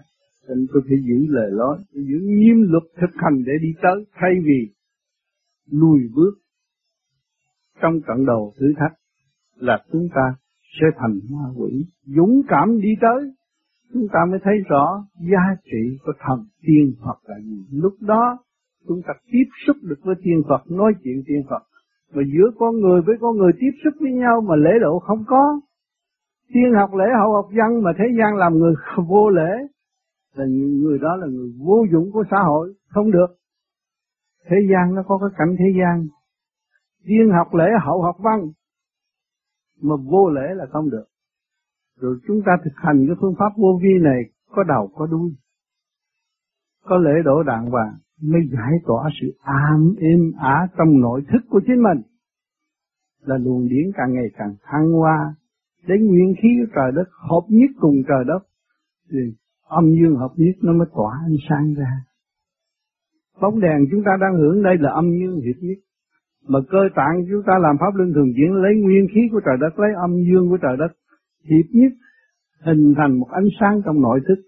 Nên 0.47 0.67
tôi 0.73 0.81
phải 0.87 0.97
giữ 1.07 1.25
lời 1.27 1.51
nói 1.57 1.77
giữ 1.91 2.19
nghiêm 2.21 2.61
luật 2.71 2.83
thực 3.01 3.09
hành 3.15 3.43
để 3.45 3.53
đi 3.61 3.73
tới, 3.81 4.05
thay 4.13 4.31
vì 4.43 4.73
lùi 5.71 5.99
bước 6.15 6.33
trong 7.81 7.99
trận 8.07 8.25
đầu 8.25 8.53
thử 8.59 8.73
thách, 8.77 8.93
là 9.55 9.83
chúng 9.91 10.07
ta 10.15 10.35
sẽ 10.81 10.87
thành 10.97 11.19
ma 11.31 11.45
quỷ. 11.57 11.85
Dũng 12.05 12.41
cảm 12.47 12.81
đi 12.81 12.89
tới, 13.01 13.31
chúng 13.93 14.07
ta 14.13 14.19
mới 14.29 14.39
thấy 14.43 14.53
rõ 14.69 15.05
giá 15.31 15.55
trị 15.63 15.97
của 16.05 16.13
thần 16.19 16.45
tiên 16.61 16.93
Phật 17.05 17.17
là 17.23 17.35
gì. 17.39 17.65
Lúc 17.71 17.93
đó, 18.01 18.37
chúng 18.87 19.01
ta 19.07 19.13
tiếp 19.31 19.49
xúc 19.67 19.77
được 19.81 19.99
với 20.03 20.15
tiên 20.23 20.41
Phật, 20.49 20.71
nói 20.71 20.93
chuyện 21.03 21.23
tiên 21.27 21.41
Phật. 21.49 21.63
Mà 22.13 22.23
giữa 22.33 22.49
con 22.59 22.75
người 22.75 23.01
với 23.01 23.15
con 23.21 23.37
người 23.37 23.51
tiếp 23.59 23.71
xúc 23.83 23.93
với 23.99 24.11
nhau 24.11 24.41
mà 24.41 24.55
lễ 24.55 24.71
độ 24.81 24.99
không 24.99 25.23
có 25.27 25.61
tiên 26.53 26.73
học 26.79 26.93
lễ 26.93 27.05
hậu 27.19 27.33
học 27.33 27.47
văn 27.57 27.83
mà 27.83 27.91
thế 27.97 28.05
gian 28.19 28.35
làm 28.35 28.53
người 28.53 28.73
vô 29.07 29.29
lễ, 29.29 29.51
là 30.35 30.45
người 30.81 30.99
đó 30.99 31.15
là 31.15 31.27
người 31.27 31.53
vô 31.59 31.85
dụng 31.91 32.11
của 32.13 32.23
xã 32.31 32.37
hội. 32.45 32.73
Không 32.89 33.11
được. 33.11 33.27
Thế 34.49 34.57
gian 34.71 34.95
nó 34.95 35.03
có 35.07 35.17
cái 35.17 35.29
cảnh 35.37 35.55
thế 35.59 35.79
gian. 35.79 36.07
Tiên 37.05 37.29
học 37.37 37.53
lễ 37.53 37.65
hậu 37.85 38.01
học 38.01 38.15
văn 38.19 38.51
mà 39.81 39.95
vô 39.95 40.29
lễ 40.29 40.53
là 40.55 40.65
không 40.71 40.89
được. 40.89 41.05
Rồi 41.99 42.17
chúng 42.27 42.41
ta 42.45 42.51
thực 42.63 42.73
hành 42.75 43.05
cái 43.07 43.15
phương 43.21 43.35
pháp 43.39 43.49
vô 43.57 43.79
vi 43.81 43.93
này 44.01 44.21
có 44.51 44.63
đầu 44.63 44.89
có 44.95 45.05
đuôi, 45.05 45.35
có 46.85 46.97
lễ 46.97 47.11
độ 47.25 47.43
đàng 47.43 47.65
hoàng, 47.65 47.93
mới 48.21 48.41
giải 48.51 48.71
tỏa 48.85 49.09
sự 49.21 49.37
an 49.41 49.93
êm 49.97 50.31
ả 50.39 50.67
trong 50.77 50.99
nội 50.99 51.21
thức 51.31 51.39
của 51.49 51.61
chính 51.67 51.83
mình. 51.83 52.01
Là 53.21 53.37
luồng 53.37 53.67
điển 53.69 53.91
càng 53.93 54.13
ngày 54.13 54.27
càng 54.37 54.55
thăng 54.63 54.91
hoa 54.91 55.35
để 55.87 55.95
nguyên 55.99 56.33
khí 56.41 56.49
của 56.59 56.71
trời 56.75 56.91
đất, 56.95 57.09
hợp 57.29 57.45
nhất 57.49 57.69
cùng 57.79 57.95
trời 58.07 58.23
đất, 58.27 58.39
thì 59.11 59.19
âm 59.67 59.85
dương 59.95 60.15
hợp 60.15 60.33
nhất 60.35 60.55
nó 60.61 60.73
mới 60.73 60.87
tỏa 60.95 61.11
ánh 61.25 61.37
sáng 61.49 61.73
ra. 61.73 61.91
Bóng 63.41 63.59
đèn 63.59 63.79
chúng 63.91 64.03
ta 64.05 64.11
đang 64.21 64.35
hưởng 64.35 64.63
đây 64.63 64.75
là 64.79 64.91
âm 64.91 65.05
dương 65.19 65.35
hiệp 65.35 65.55
nhất. 65.61 65.77
Mà 66.47 66.59
cơ 66.69 66.79
tạng 66.95 67.25
chúng 67.31 67.43
ta 67.47 67.53
làm 67.61 67.77
pháp 67.79 67.95
luân 67.95 68.13
thường 68.13 68.31
chuyển, 68.35 68.53
lấy 68.53 68.75
nguyên 68.75 69.07
khí 69.13 69.21
của 69.31 69.41
trời 69.45 69.57
đất, 69.59 69.79
lấy 69.79 69.91
âm 69.93 70.11
dương 70.29 70.49
của 70.49 70.57
trời 70.61 70.77
đất, 70.77 70.91
hiệp 71.49 71.65
nhất, 71.71 71.91
hình 72.65 72.93
thành 72.97 73.19
một 73.19 73.27
ánh 73.31 73.47
sáng 73.59 73.81
trong 73.85 74.01
nội 74.01 74.19
thức, 74.27 74.39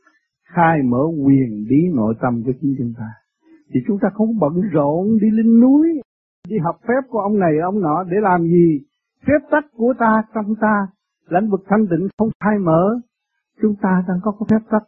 khai 0.43 0.81
mở 0.83 1.03
quyền 1.25 1.65
bí 1.69 1.77
nội 1.95 2.13
tâm 2.21 2.43
của 2.45 2.51
chính 2.61 2.75
chúng 2.77 2.93
ta. 2.97 3.09
Thì 3.73 3.79
chúng 3.87 3.97
ta 4.01 4.09
không 4.13 4.39
bận 4.39 4.53
rộn 4.71 5.17
đi 5.21 5.29
lên 5.31 5.59
núi, 5.59 6.01
đi 6.49 6.57
học 6.63 6.75
phép 6.87 7.09
của 7.09 7.19
ông 7.19 7.39
này, 7.39 7.53
ông 7.63 7.81
nọ 7.81 8.03
để 8.03 8.17
làm 8.21 8.43
gì? 8.43 8.79
Phép 9.27 9.47
tắc 9.51 9.65
của 9.77 9.93
ta, 9.99 10.21
trong 10.33 10.55
ta 10.61 10.87
lãnh 11.27 11.49
vực 11.49 11.61
thanh 11.67 11.85
tịnh 11.89 12.07
không 12.17 12.29
khai 12.39 12.59
mở 12.59 12.99
chúng 13.61 13.75
ta 13.81 14.03
đang 14.07 14.17
có 14.23 14.31
phép 14.49 14.69
tắc. 14.71 14.81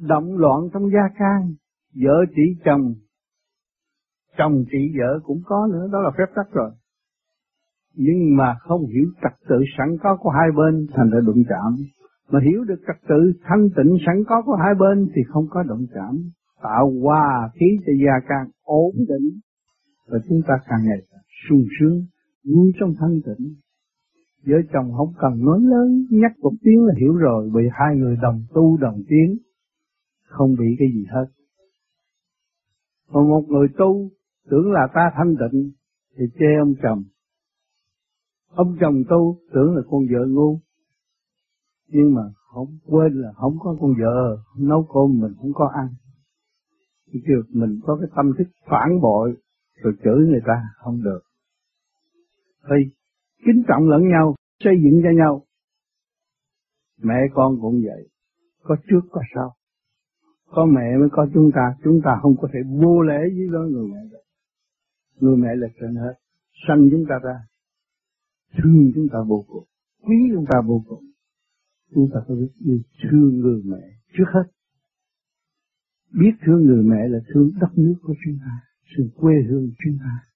Động 0.00 0.36
loạn 0.36 0.60
trong 0.72 0.90
gia 0.90 1.08
can, 1.18 1.54
vợ 1.94 2.24
chỉ 2.36 2.42
chồng. 2.64 2.94
Chồng 4.38 4.64
trị 4.70 4.78
vợ 4.98 5.20
cũng 5.24 5.42
có 5.44 5.68
nữa, 5.72 5.88
đó 5.92 6.00
là 6.00 6.10
phép 6.18 6.34
tắc 6.34 6.52
rồi. 6.52 6.70
Nhưng 7.94 8.36
mà 8.36 8.54
không 8.60 8.86
hiểu 8.86 9.08
trật 9.22 9.32
tự 9.48 9.56
sẵn 9.78 9.96
có 10.02 10.16
của 10.20 10.30
hai 10.30 10.48
bên 10.56 10.86
thành 10.94 11.10
ra 11.10 11.20
đụng 11.26 11.42
chạm. 11.48 11.76
Mà 12.30 12.40
hiểu 12.40 12.64
được 12.64 12.80
trật 12.86 13.08
tự 13.08 13.32
thanh 13.42 13.68
tịnh 13.76 13.96
sẵn 14.06 14.24
có 14.28 14.42
của 14.42 14.56
hai 14.64 14.74
bên 14.74 15.08
thì 15.14 15.22
không 15.28 15.46
có 15.50 15.62
đụng 15.62 15.86
chạm. 15.94 16.30
Tạo 16.62 16.92
hòa 17.02 17.50
khí 17.54 17.66
cho 17.86 17.92
gia 18.04 18.26
càng 18.28 18.50
ổn 18.62 18.94
định. 19.08 19.40
Và 20.08 20.18
chúng 20.28 20.40
ta 20.48 20.54
càng 20.66 20.80
ngày 20.84 20.98
càng 21.10 21.22
sung 21.48 21.64
sướng, 21.80 22.04
vui 22.54 22.72
trong 22.80 22.94
thanh 23.00 23.20
tịnh 23.26 23.54
vợ 24.46 24.56
chồng 24.72 24.92
không 24.96 25.12
cần 25.18 25.44
nói 25.44 25.60
lớn, 25.62 26.06
nhắc 26.10 26.32
một 26.38 26.52
tiếng 26.62 26.84
là 26.84 26.94
hiểu 27.00 27.14
rồi, 27.14 27.50
vì 27.54 27.62
hai 27.72 27.96
người 27.96 28.16
đồng 28.22 28.42
tu, 28.54 28.76
đồng 28.76 29.02
tiến, 29.08 29.38
không 30.28 30.54
bị 30.58 30.66
cái 30.78 30.88
gì 30.94 31.04
hết. 31.10 31.26
Còn 33.12 33.28
một 33.28 33.44
người 33.48 33.68
tu, 33.78 34.10
tưởng 34.50 34.72
là 34.72 34.88
ta 34.94 35.10
thanh 35.14 35.34
tịnh 35.40 35.70
thì 36.16 36.24
chê 36.38 36.46
ông 36.60 36.74
chồng. 36.82 37.04
Ông 38.48 38.76
chồng 38.80 39.02
tu, 39.08 39.38
tưởng 39.52 39.76
là 39.76 39.82
con 39.90 40.06
vợ 40.12 40.26
ngu. 40.28 40.58
Nhưng 41.88 42.14
mà 42.14 42.22
không 42.54 42.78
quên 42.86 43.12
là 43.12 43.32
không 43.32 43.56
có 43.60 43.76
con 43.80 43.94
vợ, 44.00 44.38
nấu 44.58 44.88
cơm 44.94 45.20
mình 45.20 45.32
không 45.40 45.52
có 45.54 45.70
ăn. 45.74 45.88
Thì 47.12 47.20
được 47.26 47.42
mình 47.52 47.80
có 47.82 47.98
cái 48.00 48.10
tâm 48.16 48.32
thức 48.38 48.48
phản 48.66 49.00
bội, 49.02 49.36
rồi 49.82 49.92
chửi 50.04 50.26
người 50.26 50.40
ta 50.46 50.62
không 50.76 51.02
được. 51.02 51.20
Phải 52.62 52.78
kính 53.46 53.62
trọng 53.68 53.88
lẫn 53.88 54.08
nhau 54.08 54.34
xây 54.64 54.74
dựng 54.82 55.00
cho 55.02 55.10
nhau. 55.24 55.46
Mẹ 57.02 57.14
con 57.34 57.58
cũng 57.60 57.82
vậy. 57.84 58.08
Có 58.62 58.76
trước, 58.90 59.00
có 59.10 59.20
sau. 59.34 59.54
Có 60.46 60.66
mẹ 60.66 60.96
mới 61.00 61.08
có 61.12 61.26
chúng 61.34 61.50
ta. 61.54 61.76
Chúng 61.84 62.00
ta 62.04 62.10
không 62.22 62.36
có 62.40 62.48
thể 62.52 62.58
vô 62.80 63.02
lễ 63.02 63.18
với 63.36 63.48
đó 63.52 63.60
người 63.70 63.88
mẹ 63.88 64.00
được. 64.10 64.22
Người 65.20 65.36
mẹ 65.36 65.48
là 65.56 65.68
trên 65.80 65.94
hết. 65.94 66.14
Sanh 66.68 66.88
chúng 66.90 67.04
ta 67.08 67.14
ra. 67.22 67.38
Thương 68.58 68.92
chúng 68.94 69.08
ta 69.12 69.18
vô 69.28 69.44
cùng. 69.48 69.64
Quý 70.02 70.16
chúng 70.34 70.44
ta 70.50 70.60
vô 70.66 70.84
cùng. 70.88 71.04
Chúng 71.94 72.08
ta 72.14 72.20
phải 72.26 72.36
biết 72.36 72.52
yêu 72.64 72.78
thương 73.02 73.38
người 73.40 73.62
mẹ 73.64 73.82
trước 74.18 74.24
hết. 74.34 74.50
Biết 76.12 76.32
thương 76.46 76.62
người 76.66 76.82
mẹ 76.84 77.08
là 77.08 77.18
thương 77.34 77.50
đất 77.60 77.70
nước 77.76 77.94
của 78.02 78.14
chúng 78.24 78.38
ta. 78.40 78.52
Sự 78.96 79.10
quê 79.16 79.34
hương 79.48 79.70
chúng 79.84 79.98
ta. 79.98 80.28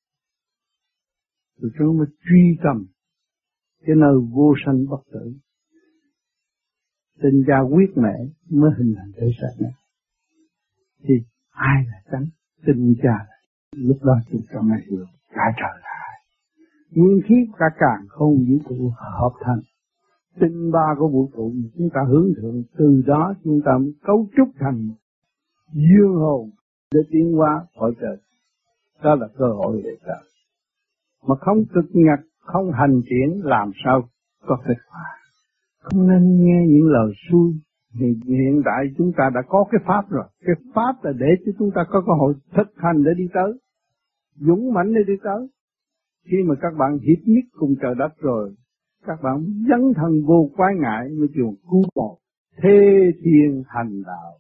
Rồi 1.61 1.71
chúng 1.79 1.99
mới 1.99 2.07
truy 2.25 2.59
tầm 2.63 2.87
cái 3.87 3.97
nơi 3.97 4.15
vô 4.33 4.55
sanh 4.67 4.87
bất 4.91 5.01
tử. 5.13 5.33
Sinh 7.23 7.43
ra 7.47 7.61
quyết 7.61 7.91
mẹ 7.97 8.15
mới 8.51 8.71
hình 8.79 8.95
thành 8.97 9.13
thể 9.17 9.31
xác 9.41 9.63
này. 9.63 9.73
Thì 11.03 11.15
ai 11.51 11.85
là 11.87 12.03
tránh 12.13 12.27
sinh 12.67 12.95
cha 13.03 13.27
là 13.29 13.37
lúc 13.77 13.97
đó 14.03 14.21
chúng 14.31 14.43
ta 14.53 14.61
mới 14.61 14.79
hiểu. 14.91 15.05
Cả 15.31 15.43
trời 15.57 15.81
là 15.83 15.91
ai. 16.09 16.21
Nguyên 16.91 17.21
khí 17.29 17.35
cả 17.59 17.67
càng 17.79 18.07
không 18.09 18.35
vũ 18.49 18.59
trụ 18.69 18.91
hợp 18.97 19.33
thành. 19.41 19.61
Tinh 20.41 20.71
ba 20.73 20.95
của 20.99 21.09
vũ 21.09 21.31
trụ 21.37 21.53
chúng 21.79 21.89
ta 21.95 22.01
hướng 22.09 22.33
thượng, 22.37 22.63
từ 22.79 23.03
đó 23.07 23.35
chúng 23.45 23.61
ta 23.65 23.73
mới 23.79 23.95
cấu 24.03 24.29
trúc 24.37 24.49
thành 24.59 24.89
dương 25.73 26.15
hồn 26.15 26.51
để 26.95 27.01
tiến 27.11 27.33
hóa 27.33 27.67
khỏi 27.79 27.93
trời. 28.01 28.17
Đó 29.03 29.15
là 29.15 29.29
cơ 29.39 29.47
hội 29.47 29.81
để 29.85 29.91
ta. 30.07 30.15
Mà 31.27 31.35
không 31.41 31.65
cực 31.75 31.85
nhặt 31.93 32.21
không 32.41 32.73
hành 32.73 33.01
triển 33.11 33.45
làm 33.45 33.71
sao 33.85 34.09
có 34.47 34.57
kết 34.67 34.77
quả 34.91 35.21
không 35.81 36.09
nên 36.09 36.45
nghe 36.45 36.67
những 36.69 36.89
lời 36.89 37.13
xui. 37.31 37.53
Thì 38.01 38.07
hiện 38.27 38.63
tại 38.65 38.85
chúng 38.99 39.13
ta 39.17 39.31
đã 39.35 39.41
có 39.49 39.65
cái 39.71 39.81
pháp 39.87 40.11
rồi. 40.11 40.25
Cái 40.45 40.57
pháp 40.75 41.05
là 41.05 41.13
để 41.19 41.27
cho 41.47 41.53
chúng 41.59 41.71
ta 41.75 41.85
có 41.89 42.01
cơ 42.07 42.13
hội 42.13 42.35
thực 42.53 42.69
hành 42.77 43.05
để 43.05 43.11
đi 43.17 43.25
tới. 43.35 43.53
Dũng 44.35 44.73
mãnh 44.73 44.95
để 44.95 45.01
đi 45.07 45.15
tới. 45.23 45.49
Khi 46.31 46.37
mà 46.47 46.55
các 46.61 46.73
bạn 46.79 46.99
hiệp 46.99 47.19
nhất 47.27 47.45
cùng 47.53 47.75
trời 47.83 47.95
đất 47.99 48.13
rồi, 48.19 48.55
các 49.07 49.19
bạn 49.23 49.45
dấn 49.69 49.93
thân 49.97 50.23
vô 50.27 50.51
quái 50.57 50.75
ngại 50.81 51.09
mới 51.19 51.29
chịu 51.35 51.55
cứu 51.71 51.83
một 51.95 52.17
thế 52.63 52.79
thiên 53.25 53.63
hành 53.67 54.03
đạo. 54.07 54.33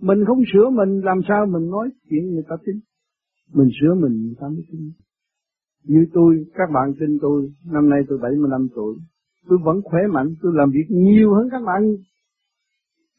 Mình 0.00 0.24
không 0.26 0.42
sửa 0.52 0.70
mình, 0.70 1.00
làm 1.00 1.20
sao 1.28 1.46
mình 1.46 1.70
nói 1.70 1.90
chuyện 2.10 2.30
người 2.30 2.44
ta 2.48 2.56
tin? 2.66 2.80
Mình 3.54 3.68
sửa 3.80 3.94
mình, 3.94 4.22
người 4.22 4.36
ta 4.40 4.48
mới 4.48 4.62
tin 4.72 4.90
như 5.84 6.06
tôi, 6.12 6.44
các 6.54 6.70
bạn 6.74 6.92
tin 7.00 7.18
tôi, 7.20 7.52
năm 7.72 7.90
nay 7.90 8.00
tôi 8.08 8.18
75 8.18 8.68
tuổi. 8.74 8.96
Tôi 9.48 9.58
vẫn 9.64 9.80
khỏe 9.84 10.00
mạnh, 10.12 10.34
tôi 10.42 10.52
làm 10.54 10.70
việc 10.70 10.86
nhiều 10.88 11.34
hơn 11.34 11.48
các 11.50 11.62
bạn. 11.66 11.82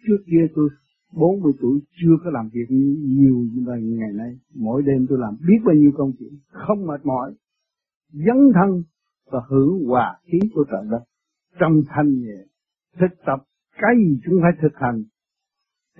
Trước 0.07 0.17
kia 0.25 0.47
tôi 0.55 0.69
40 1.13 1.53
tuổi, 1.61 1.79
chưa 2.01 2.15
có 2.23 2.31
làm 2.31 2.49
việc 2.53 2.65
nhiều 3.01 3.35
như 3.53 3.63
vậy 3.65 3.81
ngày 3.81 4.13
nay. 4.13 4.37
Mỗi 4.55 4.81
đêm 4.85 5.05
tôi 5.09 5.19
làm 5.19 5.35
biết 5.47 5.57
bao 5.65 5.75
nhiêu 5.75 5.91
công 5.97 6.11
chuyện 6.19 6.33
không 6.47 6.87
mệt 6.87 7.05
mỏi, 7.05 7.33
dấn 8.11 8.37
thân 8.53 8.83
và 9.31 9.41
hưởng 9.49 9.85
hòa 9.87 10.15
khí 10.23 10.39
của 10.53 10.65
trời 10.71 10.85
đất. 10.91 11.03
Trong 11.59 11.81
thanh 11.87 12.19
nhẹ, 12.19 12.43
thực 12.99 13.11
tập 13.25 13.39
cái 13.81 13.95
gì 13.97 14.19
chúng 14.25 14.39
phải 14.41 14.51
thực 14.61 14.75
hành. 14.75 15.03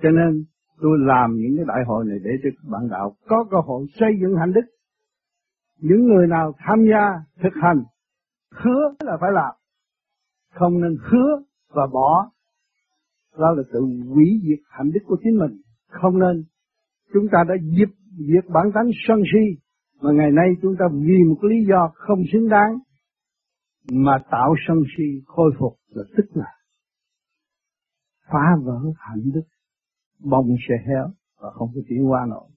Cho 0.02 0.10
nên 0.10 0.44
tôi 0.80 0.98
làm 1.00 1.36
những 1.36 1.56
cái 1.56 1.64
đại 1.68 1.84
hội 1.86 2.04
này 2.04 2.18
để 2.24 2.30
cho 2.42 2.50
các 2.56 2.70
bạn 2.70 2.88
đạo 2.90 3.16
có 3.28 3.44
cơ 3.50 3.56
hội 3.66 3.86
xây 4.00 4.10
dựng 4.20 4.36
hạnh 4.36 4.52
đức 4.52 4.66
những 5.80 6.04
người 6.06 6.26
nào 6.26 6.52
tham 6.58 6.78
gia 6.90 7.24
thực 7.42 7.52
hành, 7.62 7.84
hứa 8.50 8.94
là 9.00 9.16
phải 9.20 9.30
làm. 9.32 9.54
Không 10.54 10.80
nên 10.80 10.96
hứa 11.00 11.42
và 11.68 11.86
bỏ. 11.92 12.30
Đó 13.38 13.50
là 13.56 13.62
tự 13.72 13.80
hủy 14.08 14.40
diệt 14.42 14.58
hạnh 14.68 14.90
đức 14.94 15.00
của 15.06 15.16
chính 15.24 15.38
mình. 15.38 15.60
Không 15.88 16.18
nên. 16.18 16.44
Chúng 17.12 17.26
ta 17.32 17.38
đã 17.48 17.54
dịp 17.76 17.94
diệt 18.18 18.50
bản 18.54 18.72
tánh 18.74 18.90
sân 19.08 19.22
si, 19.32 19.60
mà 20.00 20.12
ngày 20.12 20.30
nay 20.32 20.46
chúng 20.62 20.74
ta 20.78 20.84
vì 20.92 21.18
một 21.28 21.44
lý 21.44 21.56
do 21.68 21.90
không 21.94 22.18
xứng 22.32 22.48
đáng, 22.48 22.78
mà 23.92 24.18
tạo 24.30 24.54
sân 24.68 24.76
si 24.96 25.04
khôi 25.26 25.50
phục 25.58 25.72
là 25.88 26.02
tức 26.16 26.24
là 26.34 26.52
phá 28.26 28.56
vỡ 28.64 28.78
hạnh 28.96 29.22
đức. 29.34 29.42
Bông 30.18 30.56
sẽ 30.68 30.74
héo 30.86 31.10
và 31.40 31.50
không 31.50 31.68
có 31.74 31.80
tiến 31.88 32.10
qua 32.10 32.26
nổi 32.28 32.48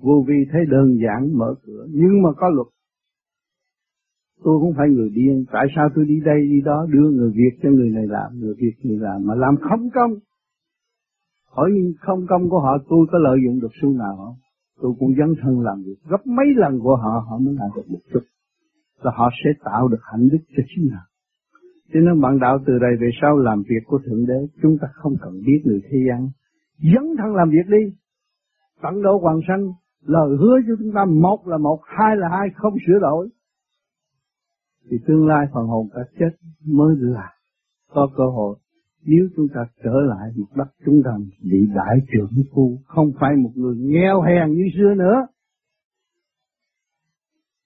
vô 0.00 0.24
vi 0.28 0.34
thấy 0.52 0.60
đơn 0.70 0.98
giản 1.02 1.38
mở 1.38 1.54
cửa, 1.62 1.86
nhưng 1.90 2.22
mà 2.22 2.32
có 2.36 2.48
luật. 2.48 2.68
Tôi 4.44 4.60
không 4.60 4.72
phải 4.76 4.88
người 4.90 5.10
điên, 5.14 5.44
tại 5.52 5.66
sao 5.76 5.88
tôi 5.94 6.04
đi 6.04 6.20
đây, 6.24 6.46
đi 6.50 6.60
đó, 6.60 6.86
đưa 6.90 7.10
người 7.10 7.30
Việt 7.30 7.58
cho 7.62 7.70
người 7.70 7.90
này 7.90 8.06
làm, 8.06 8.40
người 8.40 8.54
Việt 8.58 8.74
người 8.82 8.98
làm, 8.98 9.26
mà 9.26 9.34
làm 9.34 9.56
không 9.56 9.90
công. 9.94 10.12
Hỏi 11.50 11.70
không 12.00 12.26
công 12.28 12.50
của 12.50 12.60
họ, 12.60 12.78
tôi 12.88 13.06
có 13.12 13.18
lợi 13.18 13.38
dụng 13.46 13.60
được 13.60 13.72
xu 13.82 13.88
nào 13.98 14.16
không? 14.16 14.34
Tôi 14.80 14.92
cũng 14.98 15.14
dấn 15.18 15.34
thân 15.42 15.60
làm 15.60 15.82
việc, 15.82 15.96
gấp 16.08 16.26
mấy 16.26 16.46
lần 16.56 16.78
của 16.80 16.96
họ 16.96 17.24
họ 17.28 17.38
mới 17.38 17.54
làm 17.54 17.70
được 17.76 17.90
một 17.90 17.98
chút. 18.12 18.20
Và 19.02 19.10
họ 19.14 19.30
sẽ 19.44 19.50
tạo 19.64 19.88
được 19.88 20.00
hạnh 20.12 20.28
đức 20.32 20.38
cho 20.56 20.62
chính 20.68 20.90
họ. 20.90 21.00
Cho 21.92 22.00
nên 22.00 22.20
bạn 22.20 22.38
đạo 22.38 22.58
từ 22.66 22.72
đây 22.78 22.90
về 23.00 23.10
sau 23.22 23.38
làm 23.38 23.62
việc 23.62 23.84
của 23.86 23.98
Thượng 24.06 24.26
Đế, 24.26 24.46
chúng 24.62 24.78
ta 24.80 24.88
không 24.92 25.12
cần 25.20 25.40
biết 25.46 25.62
người 25.64 25.80
thế 25.90 25.98
gian. 26.08 26.28
Dấn 26.78 27.16
thân 27.18 27.34
làm 27.34 27.50
việc 27.50 27.66
đi. 27.68 27.96
Tận 28.82 29.02
độ 29.02 29.18
hoàng 29.18 29.40
sanh 29.48 29.72
lời 30.04 30.36
hứa 30.40 30.56
cho 30.66 30.74
chúng 30.78 30.92
ta 30.94 31.04
một 31.04 31.48
là 31.48 31.58
một, 31.58 31.80
hai 31.84 32.16
là 32.16 32.28
hai, 32.28 32.48
không 32.54 32.74
sửa 32.86 32.98
đổi. 33.00 33.28
Thì 34.90 34.96
tương 35.06 35.26
lai 35.26 35.46
phần 35.54 35.66
hồn 35.66 35.88
đã 35.94 36.02
chết 36.18 36.30
mới 36.64 36.96
là 36.98 37.32
có 37.88 38.08
cơ 38.16 38.24
hội. 38.24 38.58
Nếu 39.06 39.28
chúng 39.36 39.48
ta 39.54 39.60
trở 39.84 40.00
lại 40.08 40.30
một 40.36 40.46
đất 40.54 40.68
chúng 40.86 41.02
ta 41.04 41.10
bị 41.42 41.66
đại 41.74 41.96
trưởng 42.12 42.44
phu, 42.52 42.78
không 42.86 43.12
phải 43.20 43.30
một 43.36 43.50
người 43.54 43.76
nghèo 43.76 44.22
hèn 44.22 44.52
như 44.52 44.64
xưa 44.76 44.94
nữa. 44.94 45.26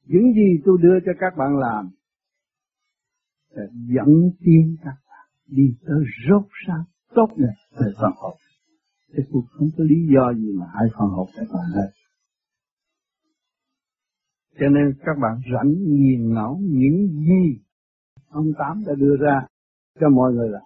Những 0.06 0.32
gì 0.32 0.62
tôi 0.64 0.78
đưa 0.82 1.00
cho 1.06 1.12
các 1.20 1.36
bạn 1.36 1.58
làm 1.58 1.90
sẽ 3.56 3.62
dẫn 3.72 4.30
tiến 4.40 4.76
các 4.84 4.96
bạn 5.08 5.26
đi 5.46 5.74
tới 5.86 6.04
rốt 6.28 6.42
sáng 6.66 6.84
tốt 7.14 7.28
đẹp 7.36 7.54
về 7.80 7.86
phần 8.00 8.12
hồn. 8.16 8.36
Thế 9.12 9.22
cũng 9.32 9.44
không 9.50 9.68
có 9.78 9.84
lý 9.84 10.08
do 10.14 10.34
gì 10.34 10.52
mà 10.52 10.66
ai 10.74 10.88
phần 10.98 11.08
hồn 11.08 11.28
các 11.36 11.46
bạn 11.54 11.64
hết 11.74 11.90
cho 14.60 14.68
nên 14.68 14.94
các 15.04 15.16
bạn 15.22 15.40
rảnh 15.52 15.72
nhìn 15.72 16.34
ngẫu 16.34 16.58
những 16.62 17.08
gì 17.08 17.60
ông 18.28 18.52
Tám 18.58 18.82
đã 18.86 18.94
đưa 18.98 19.16
ra 19.20 19.46
cho 20.00 20.08
mọi 20.08 20.32
người 20.32 20.48
làm. 20.48 20.62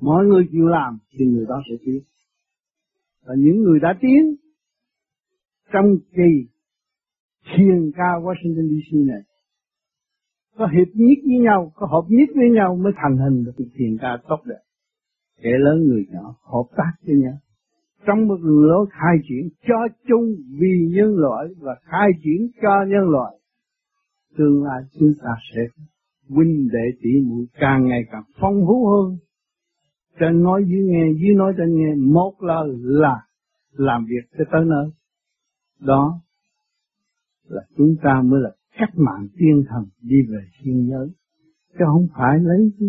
Mọi 0.00 0.26
người 0.26 0.48
chịu 0.50 0.66
làm 0.66 0.98
thì 1.10 1.26
người 1.26 1.46
đó 1.48 1.62
sẽ 1.70 1.76
tiến. 1.84 2.02
Và 3.26 3.34
những 3.38 3.62
người 3.62 3.80
đã 3.80 3.94
tiến 4.00 4.34
trong 5.72 5.84
kỳ 6.12 6.48
thiền 7.56 7.90
ca 7.96 8.08
Washington 8.22 8.68
DC 8.68 9.08
này 9.08 9.22
có 10.56 10.66
hiệp 10.66 10.88
nhất 10.94 11.18
với 11.24 11.38
nhau, 11.38 11.72
có 11.74 11.86
hợp 11.86 12.04
nhất 12.08 12.28
với 12.34 12.50
nhau 12.50 12.76
mới 12.76 12.92
thành 12.96 13.18
hình 13.18 13.44
được 13.44 13.64
thiền 13.74 13.98
ca 14.00 14.18
tốt 14.28 14.40
đẹp. 14.44 14.60
Kẻ 15.42 15.50
lớn 15.58 15.86
người 15.86 16.06
nhỏ 16.10 16.36
hợp 16.42 16.76
tác 16.76 16.92
với 17.06 17.16
nhau 17.16 17.38
trong 18.06 18.28
một 18.28 18.38
lối 18.42 18.86
khai 18.90 19.16
triển 19.28 19.48
cho 19.68 19.94
chung 20.08 20.34
vì 20.60 20.90
nhân 20.94 21.16
loại 21.16 21.46
và 21.60 21.76
khai 21.82 22.08
triển 22.24 22.48
cho 22.62 22.84
nhân 22.88 23.08
loại 23.10 23.38
tương 24.38 24.64
lai 24.64 24.82
chúng 24.98 25.12
ta 25.22 25.30
sẽ 25.54 25.60
huynh 26.28 26.68
đệ 26.72 26.98
tỷ 27.02 27.10
muội 27.26 27.46
càng 27.54 27.88
ngày 27.88 28.04
càng 28.10 28.22
phong 28.40 28.64
phú 28.66 28.86
hơn. 28.86 29.18
Trên 30.20 30.42
nói 30.42 30.64
dưới 30.66 30.82
nghe 30.86 31.12
dưới 31.20 31.34
nói 31.34 31.52
trên 31.56 31.76
nghe 31.76 31.94
một 31.94 32.32
lời 32.40 32.68
là 32.82 33.20
làm 33.72 34.04
việc 34.04 34.38
cho 34.38 34.44
tới 34.52 34.64
nơi. 34.64 34.90
Đó 35.80 36.20
là 37.48 37.62
chúng 37.76 37.96
ta 38.02 38.22
mới 38.24 38.40
là 38.40 38.50
cách 38.78 38.92
mạng 38.94 39.28
tiên 39.38 39.64
thần 39.68 39.84
đi 40.02 40.16
về 40.28 40.40
thiên 40.62 40.88
giới. 40.90 41.08
Chứ 41.72 41.84
không 41.92 42.06
phải 42.14 42.38
lấy 42.40 42.72
cái, 42.80 42.88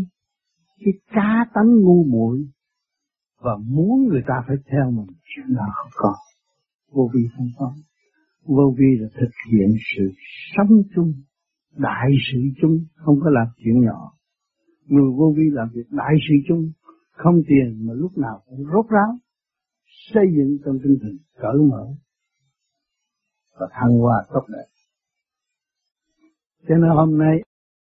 cái 0.85 0.93
cá 1.13 1.45
tánh 1.53 1.81
ngu 1.81 2.03
muội 2.03 2.47
và 3.39 3.51
muốn 3.67 4.07
người 4.07 4.23
ta 4.27 4.33
phải 4.47 4.55
theo 4.71 4.91
mình. 4.91 5.07
Chuyện 5.35 5.55
đó 5.55 5.63
không 5.75 5.91
có. 5.95 6.15
Vô 6.91 7.09
vi 7.13 7.21
không 7.37 7.47
có. 7.57 7.73
Vô 8.43 8.75
vi 8.77 8.97
là 8.99 9.07
thực 9.19 9.31
hiện 9.51 9.69
sự 9.95 10.11
sống 10.57 10.81
chung, 10.95 11.13
đại 11.77 12.09
sự 12.31 12.39
chung, 12.61 12.85
không 12.95 13.15
có 13.23 13.29
làm 13.29 13.47
chuyện 13.57 13.81
nhỏ. 13.85 14.11
Người 14.85 15.11
vô 15.17 15.33
vi 15.37 15.43
làm 15.51 15.67
việc 15.73 15.87
đại 15.91 16.13
sự 16.29 16.35
chung, 16.47 16.71
không 17.11 17.41
tiền 17.47 17.87
mà 17.87 17.93
lúc 17.93 18.17
nào 18.17 18.41
cũng 18.49 18.65
rốt 18.65 18.85
ráo, 18.89 19.17
xây 20.13 20.23
dựng 20.37 20.57
trong 20.65 20.77
tinh 20.83 20.97
thần 21.01 21.17
cởi 21.35 21.57
mở 21.71 21.87
và 23.59 23.67
thăng 23.71 23.99
hoa 23.99 24.25
tốt 24.33 24.45
đẹp. 24.47 24.67
Cho 26.67 26.75
nên 26.75 26.89
hôm 26.89 27.17
nay 27.17 27.35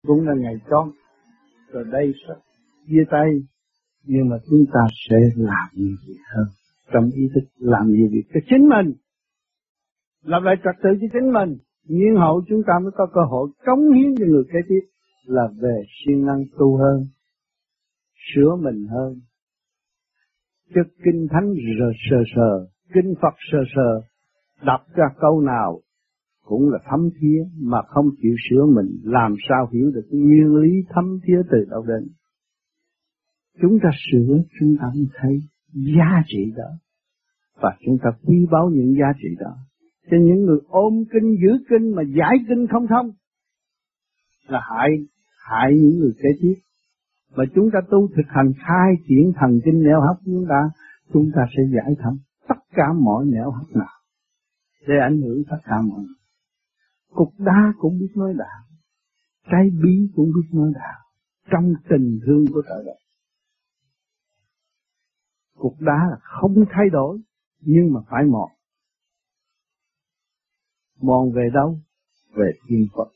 cũng 0.08 0.28
là 0.28 0.34
ngày 0.38 0.54
chót 0.70 0.94
rồi 1.72 1.84
đây 1.92 2.14
chia 2.88 3.04
tay 3.12 3.28
nhưng 4.08 4.30
mà 4.30 4.38
chúng 4.50 4.66
ta 4.74 4.80
sẽ 5.10 5.18
làm 5.36 5.68
nhiều 5.74 5.96
việc 6.08 6.22
hơn 6.36 6.48
trong 6.94 7.10
ý 7.16 7.30
thức 7.36 7.44
làm 7.60 7.88
nhiều 7.88 8.08
việc 8.12 8.24
cho 8.34 8.40
chính 8.50 8.70
mình. 8.70 8.94
Lập 10.24 10.40
lại 10.44 10.56
trật 10.64 10.76
tự 10.84 10.90
cho 11.02 11.08
chính 11.14 11.34
mình. 11.34 11.58
Nhiên 11.88 12.16
hậu 12.16 12.44
chúng 12.50 12.62
ta 12.68 12.74
mới 12.84 12.92
có 12.96 13.06
cơ 13.14 13.22
hội 13.30 13.50
cống 13.66 13.92
hiến 13.94 14.16
cho 14.20 14.26
người 14.26 14.44
kế 14.54 14.60
tiếp 14.70 14.84
là 15.26 15.48
về 15.62 15.84
siêng 15.98 16.26
năng 16.26 16.44
tu 16.60 16.78
hơn, 16.78 17.08
sửa 18.36 18.56
mình 18.56 18.88
hơn. 18.88 19.20
Chứ 20.76 20.82
kinh 21.04 21.28
thánh 21.32 21.54
rờ 21.80 21.90
sờ 22.10 22.18
sờ, 22.36 22.68
kinh 22.94 23.14
Phật 23.22 23.36
sờ 23.52 23.58
sờ, 23.76 24.02
đọc 24.66 24.82
ra 24.96 25.06
câu 25.20 25.42
nào 25.42 25.80
cũng 26.46 26.70
là 26.70 26.80
thấm 26.90 27.10
thía 27.20 27.44
mà 27.62 27.78
không 27.88 28.10
chịu 28.22 28.36
sửa 28.50 28.66
mình, 28.66 29.00
làm 29.04 29.36
sao 29.50 29.70
hiểu 29.74 29.92
được 29.94 30.08
nguyên 30.12 30.56
lý 30.56 30.84
thấm 30.90 31.20
thía 31.24 31.42
từ 31.52 31.66
đâu 31.70 31.86
đến? 31.88 32.08
Chúng 33.62 33.80
ta 33.84 33.90
sửa 34.12 34.38
chúng 34.60 34.76
ta 34.82 34.88
mới 34.96 35.08
thấy 35.22 35.40
giá 35.74 36.24
trị 36.28 36.54
đó. 36.58 36.70
Và 37.62 37.78
chúng 37.86 37.98
ta 38.04 38.10
quý 38.24 38.46
báu 38.52 38.70
những 38.70 38.96
giá 39.00 39.14
trị 39.22 39.30
đó. 39.40 39.54
Cho 40.12 40.18
những 40.18 40.46
người 40.46 40.60
ôm 40.68 41.04
kinh, 41.14 41.36
giữ 41.42 41.66
kinh 41.70 41.96
mà 41.96 42.04
giải 42.18 42.36
kinh 42.48 42.68
không 42.68 42.88
thông 42.88 43.12
là 44.48 44.60
hại 44.64 44.90
hại 45.50 45.72
những 45.74 46.00
người 46.00 46.14
kế 46.18 46.30
tiếp. 46.42 46.54
Mà 47.36 47.44
chúng 47.56 47.70
ta 47.74 47.80
tu 47.92 48.08
thực 48.08 48.28
hành, 48.28 48.52
khai 48.68 48.94
triển 49.08 49.32
thần 49.40 49.60
kinh 49.66 49.84
nẻo 49.84 50.02
hấp 50.02 50.18
chúng 50.26 50.46
ta 50.50 50.70
chúng 51.14 51.32
ta 51.36 51.42
sẽ 51.58 51.64
giải 51.76 51.96
thông 52.04 52.18
tất 52.48 52.60
cả 52.76 52.94
mọi 53.00 53.26
nẻo 53.26 53.52
hấp 53.52 53.76
nào. 53.76 53.96
Để 54.88 54.96
ảnh 55.02 55.22
hưởng 55.22 55.44
tất 55.50 55.58
cả 55.64 55.82
mọi 55.82 56.00
người. 56.00 56.16
Cục 57.14 57.34
đá 57.38 57.74
cũng 57.78 58.00
biết 58.00 58.12
nói 58.16 58.34
đạo. 58.38 58.64
Trái 59.52 59.70
bí 59.84 60.10
cũng 60.16 60.26
biết 60.36 60.48
nói 60.54 60.72
đạo. 60.76 61.00
Trong 61.52 61.74
tình 61.90 62.20
thương 62.26 62.46
của 62.54 62.62
trời 62.70 62.84
đất 62.86 62.98
cục 65.58 65.74
đá 65.80 66.08
là 66.10 66.18
không 66.22 66.56
thay 66.72 66.86
đổi, 66.92 67.18
nhưng 67.62 67.94
mà 67.94 68.00
phải 68.10 68.24
mòn. 68.24 68.50
Mòn 71.02 71.32
về 71.32 71.50
đâu? 71.54 71.80
Về 72.36 72.52
thiên 72.68 72.88
Phật. 72.96 73.08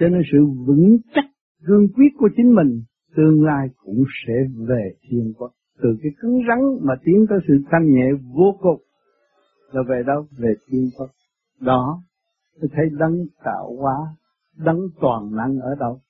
Cho 0.00 0.08
nên 0.08 0.22
sự 0.32 0.38
vững 0.66 0.98
chắc, 1.14 1.24
cương 1.66 1.88
quyết 1.94 2.08
của 2.18 2.28
chính 2.36 2.54
mình, 2.54 2.82
tương 3.16 3.44
lai 3.44 3.68
cũng 3.84 4.04
sẽ 4.26 4.32
về 4.68 4.90
thiên 5.08 5.32
Phật. 5.38 5.52
Từ 5.82 5.88
cái 6.02 6.12
cứng 6.20 6.40
rắn 6.48 6.58
mà 6.80 6.94
tiến 7.04 7.26
tới 7.28 7.38
sự 7.48 7.54
thanh 7.70 7.86
nhẹ 7.86 8.06
vô 8.34 8.58
cùng, 8.60 8.82
là 9.72 9.82
về 9.88 10.02
đâu? 10.06 10.26
Về 10.38 10.54
thiên 10.66 10.88
Phật. 10.98 11.10
Đó, 11.60 12.02
tôi 12.60 12.70
thấy 12.72 12.84
đấng 12.98 13.26
tạo 13.44 13.76
hóa, 13.78 13.96
đấng 14.56 14.80
toàn 15.00 15.36
năng 15.36 15.58
ở 15.58 15.74
đâu? 15.80 16.00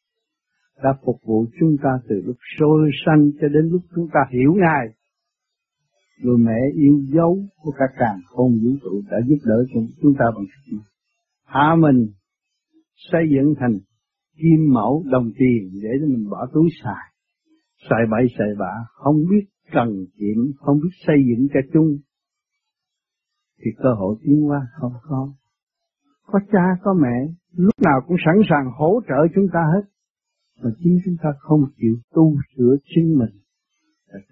Đã 0.83 0.95
phục 1.05 1.17
vụ 1.25 1.45
chúng 1.61 1.77
ta 1.83 1.91
từ 2.09 2.23
lúc 2.25 2.37
sôi 2.59 2.91
sanh 3.07 3.31
cho 3.41 3.49
đến 3.49 3.69
lúc 3.73 3.83
chúng 3.95 4.09
ta 4.13 4.21
hiểu 4.31 4.55
Ngài. 4.55 4.95
Người 6.23 6.39
mẹ 6.39 6.61
yêu 6.75 7.01
dấu 7.15 7.39
của 7.57 7.71
cả 7.71 7.85
càng 7.99 8.21
không 8.27 8.51
vũ 8.63 8.71
trụ 8.83 9.03
đã 9.11 9.17
giúp 9.29 9.39
đỡ 9.45 9.65
chúng, 9.75 9.87
chúng 10.03 10.15
ta 10.19 10.25
bằng 10.35 10.45
sức 10.45 10.73
mạnh. 10.77 10.87
Hạ 11.45 11.75
mình 11.79 12.07
xây 12.95 13.23
dựng 13.31 13.55
thành 13.61 13.79
kim 14.37 14.73
mẫu 14.73 15.05
đồng 15.11 15.31
tiền 15.39 15.81
để 15.83 16.07
mình 16.07 16.31
bỏ 16.31 16.47
túi 16.53 16.69
xài. 16.85 17.05
Xài 17.91 18.01
bậy 18.11 18.27
xài 18.39 18.49
bạ, 18.59 18.75
không 18.95 19.17
biết 19.31 19.45
cần 19.73 19.89
kiệm, 20.19 20.53
không 20.57 20.81
biết 20.83 20.91
xây 21.07 21.17
dựng 21.29 21.49
cho 21.55 21.61
chung. 21.73 21.99
Thì 23.59 23.71
cơ 23.83 23.95
hội 23.99 24.17
tiến 24.23 24.49
qua 24.49 24.67
không 24.81 24.93
có. 25.03 25.33
Có 26.27 26.39
cha, 26.53 26.65
có 26.83 26.95
mẹ, 27.03 27.33
lúc 27.57 27.75
nào 27.85 28.01
cũng 28.07 28.17
sẵn 28.25 28.35
sàng 28.51 28.71
hỗ 28.79 29.01
trợ 29.09 29.35
chúng 29.35 29.47
ta 29.53 29.61
hết 29.75 29.93
mà 30.63 30.71
chính 30.79 30.99
chúng 31.05 31.17
ta 31.23 31.31
không 31.39 31.61
chịu 31.77 31.97
tu 32.15 32.35
sửa 32.57 32.77
chính 32.95 33.19
mình 33.19 33.31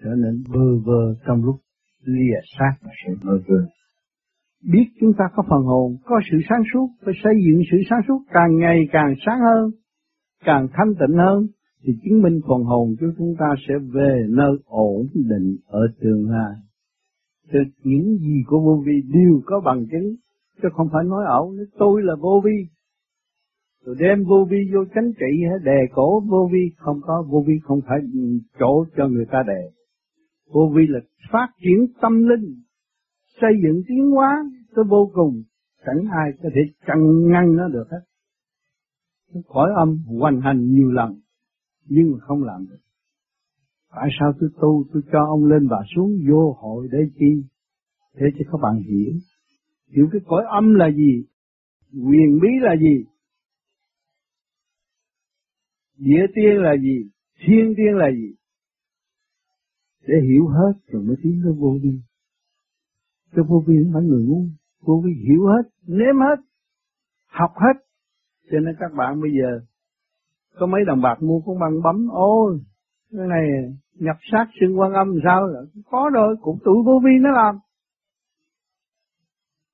trở 0.03 0.11
nên 0.17 0.45
vơ 0.49 0.79
vơ 0.85 1.15
trong 1.27 1.45
lúc 1.45 1.57
lìa 2.05 2.41
xác 2.59 2.75
và 2.83 2.91
sự 3.07 3.15
mơ 3.23 3.39
vương. 3.49 3.67
Biết 4.73 4.87
chúng 5.01 5.13
ta 5.19 5.25
có 5.35 5.43
phần 5.51 5.63
hồn, 5.63 5.97
có 6.05 6.21
sự 6.31 6.39
sáng 6.49 6.63
suốt, 6.73 6.89
phải 7.05 7.15
xây 7.25 7.35
dựng 7.47 7.63
sự 7.71 7.77
sáng 7.91 8.01
suốt 8.09 8.21
càng 8.33 8.59
ngày 8.59 8.79
càng 8.93 9.15
sáng 9.27 9.39
hơn, 9.41 9.71
càng 10.45 10.69
thanh 10.73 10.95
tịnh 11.01 11.17
hơn, 11.19 11.47
thì 11.83 11.93
chứng 12.05 12.23
minh 12.23 12.41
phần 12.49 12.63
hồn 12.65 12.95
của 13.01 13.07
chúng 13.19 13.35
ta 13.39 13.47
sẽ 13.69 13.75
về 13.93 14.27
nơi 14.29 14.59
ổn 14.67 15.07
định 15.15 15.57
ở 15.67 15.81
tương 16.01 16.31
lai. 16.31 16.55
Từ 17.53 17.59
những 17.85 18.19
gì 18.19 18.43
của 18.47 18.61
vô 18.61 18.83
vi 18.87 19.03
đều 19.13 19.41
có 19.45 19.61
bằng 19.65 19.87
chứng, 19.91 20.15
chứ 20.63 20.69
không 20.73 20.89
phải 20.93 21.05
nói 21.05 21.25
ẩu, 21.29 21.55
tôi 21.79 22.03
là 22.03 22.15
vô 22.21 22.43
vi, 22.45 22.67
rồi 23.85 23.97
đem 23.99 24.25
vô 24.25 24.47
vi 24.51 24.59
vô 24.75 24.85
chánh 24.95 25.13
trị 25.13 25.45
đề 25.65 25.81
cổ 25.93 26.21
vô 26.21 26.49
vi 26.53 26.71
không 26.77 27.01
có 27.03 27.25
vô 27.29 27.45
vi 27.47 27.55
không 27.63 27.81
phải 27.87 27.99
chỗ 28.59 28.85
cho 28.97 29.09
người 29.09 29.27
ta 29.33 29.43
đề 29.47 29.80
vô 30.53 30.73
vi 30.77 30.83
là 30.89 31.01
phát 31.33 31.49
triển 31.63 31.87
tâm 32.01 32.29
linh, 32.29 32.63
xây 33.41 33.51
dựng 33.63 33.83
tiến 33.89 34.11
hóa 34.11 34.29
tới 34.77 34.85
vô 34.89 35.11
cùng, 35.15 35.43
chẳng 35.87 36.05
ai 36.11 36.31
có 36.43 36.49
thể 36.55 36.61
chặn 36.87 37.29
ngăn 37.29 37.57
nó 37.57 37.69
được 37.69 37.85
hết. 37.91 38.01
Khỏi 39.49 39.71
âm 39.77 39.99
hoành 40.07 40.41
hành 40.41 40.75
nhiều 40.75 40.91
lần, 40.91 41.21
nhưng 41.89 42.13
mà 42.13 42.19
không 42.21 42.43
làm 42.43 42.67
được. 42.71 42.79
Tại 43.91 44.09
sao 44.21 44.33
tôi 44.41 44.51
tu, 44.61 44.85
tôi 44.93 45.03
cho 45.13 45.25
ông 45.29 45.45
lên 45.45 45.69
và 45.71 45.85
xuống 45.97 46.11
vô 46.31 46.57
hội 46.59 46.89
để 46.93 46.99
chi? 47.19 47.45
Để 48.15 48.27
cho 48.39 48.45
các 48.53 48.59
bạn 48.63 48.83
hiểu 48.83 49.13
hiểu 49.91 50.09
cái 50.13 50.21
cõi 50.27 50.45
âm 50.49 50.75
là 50.75 50.91
gì, 50.91 51.25
quyền 51.93 52.39
bí 52.43 52.49
là 52.61 52.77
gì, 52.77 53.05
địa 55.97 56.27
tiên 56.35 56.63
là 56.63 56.77
gì, 56.83 57.11
thiên 57.41 57.75
tiên 57.77 57.95
là 57.95 58.11
gì 58.11 58.35
để 60.07 60.15
hiểu 60.29 60.47
hết 60.49 60.73
rồi 60.89 61.03
mới 61.03 61.17
tiến 61.23 61.41
tới 61.45 61.53
vô 61.59 61.77
vi. 61.83 62.01
Cho 63.37 63.43
vô 63.49 63.63
vi 63.67 63.75
không 63.85 63.93
phải 63.93 64.03
người 64.03 64.25
ngu 64.29 64.45
vô 64.81 65.03
vi 65.05 65.13
hiểu 65.29 65.47
hết, 65.47 65.63
nếm 65.87 66.17
hết, 66.21 66.37
học 67.27 67.51
hết. 67.57 67.85
Cho 68.51 68.59
nên 68.59 68.75
các 68.79 68.93
bạn 68.97 69.21
bây 69.21 69.31
giờ, 69.31 69.61
có 70.59 70.67
mấy 70.67 70.81
đồng 70.87 71.01
bạc 71.03 71.23
mua 71.23 71.41
cũng 71.41 71.59
bằng 71.59 71.83
bấm, 71.83 72.09
ôi, 72.13 72.61
cái 73.13 73.27
này 73.27 73.49
nhập 73.95 74.17
sát 74.33 74.47
xương 74.61 74.79
quan 74.79 74.93
âm 74.93 75.19
sao 75.25 75.47
là 75.47 75.61
có 75.91 76.11
rồi, 76.15 76.37
cũng 76.41 76.59
tụi 76.65 76.83
vô 76.85 77.01
vi 77.05 77.11
nó 77.21 77.31
làm. 77.31 77.59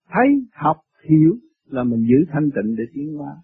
Thấy, 0.08 0.26
học, 0.52 0.76
hiểu 1.08 1.36
là 1.66 1.84
mình 1.84 2.06
giữ 2.08 2.32
thanh 2.32 2.50
tịnh 2.50 2.76
để 2.76 2.84
tiến 2.94 3.16
hóa. 3.16 3.36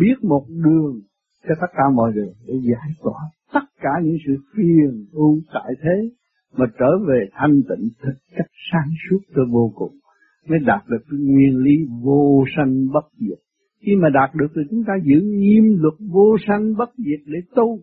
Biết 0.00 0.14
một 0.22 0.44
đường 0.48 1.00
cho 1.48 1.54
tất 1.60 1.66
cả 1.72 1.82
mọi 1.94 2.12
người 2.12 2.34
để 2.46 2.54
giải 2.54 2.90
tỏa 3.02 3.20
tất 3.52 3.64
cả 3.80 3.90
những 4.04 4.16
sự 4.26 4.36
phiền 4.56 5.06
ưu 5.12 5.40
tại 5.52 5.72
thế 5.82 6.10
mà 6.56 6.66
trở 6.78 6.98
về 7.08 7.28
thanh 7.32 7.62
tịnh 7.68 7.88
thực 8.02 8.18
chất 8.36 8.46
sáng 8.72 8.90
suốt 9.10 9.18
tới 9.34 9.44
vô 9.50 9.72
cùng, 9.74 9.96
mới 10.48 10.58
đạt 10.66 10.82
được 10.88 11.02
cái 11.10 11.20
nguyên 11.20 11.56
lý 11.56 11.72
vô 12.02 12.44
sanh 12.56 12.88
bất 12.92 13.06
diệt. 13.20 13.38
Khi 13.80 13.96
mà 13.96 14.08
đạt 14.08 14.34
được 14.34 14.46
thì 14.54 14.62
chúng 14.70 14.84
ta 14.86 14.92
giữ 15.04 15.20
nghiêm 15.22 15.64
luật 15.78 15.94
vô 16.12 16.36
sanh 16.46 16.76
bất 16.76 16.90
diệt 16.96 17.20
để 17.26 17.38
tu, 17.54 17.78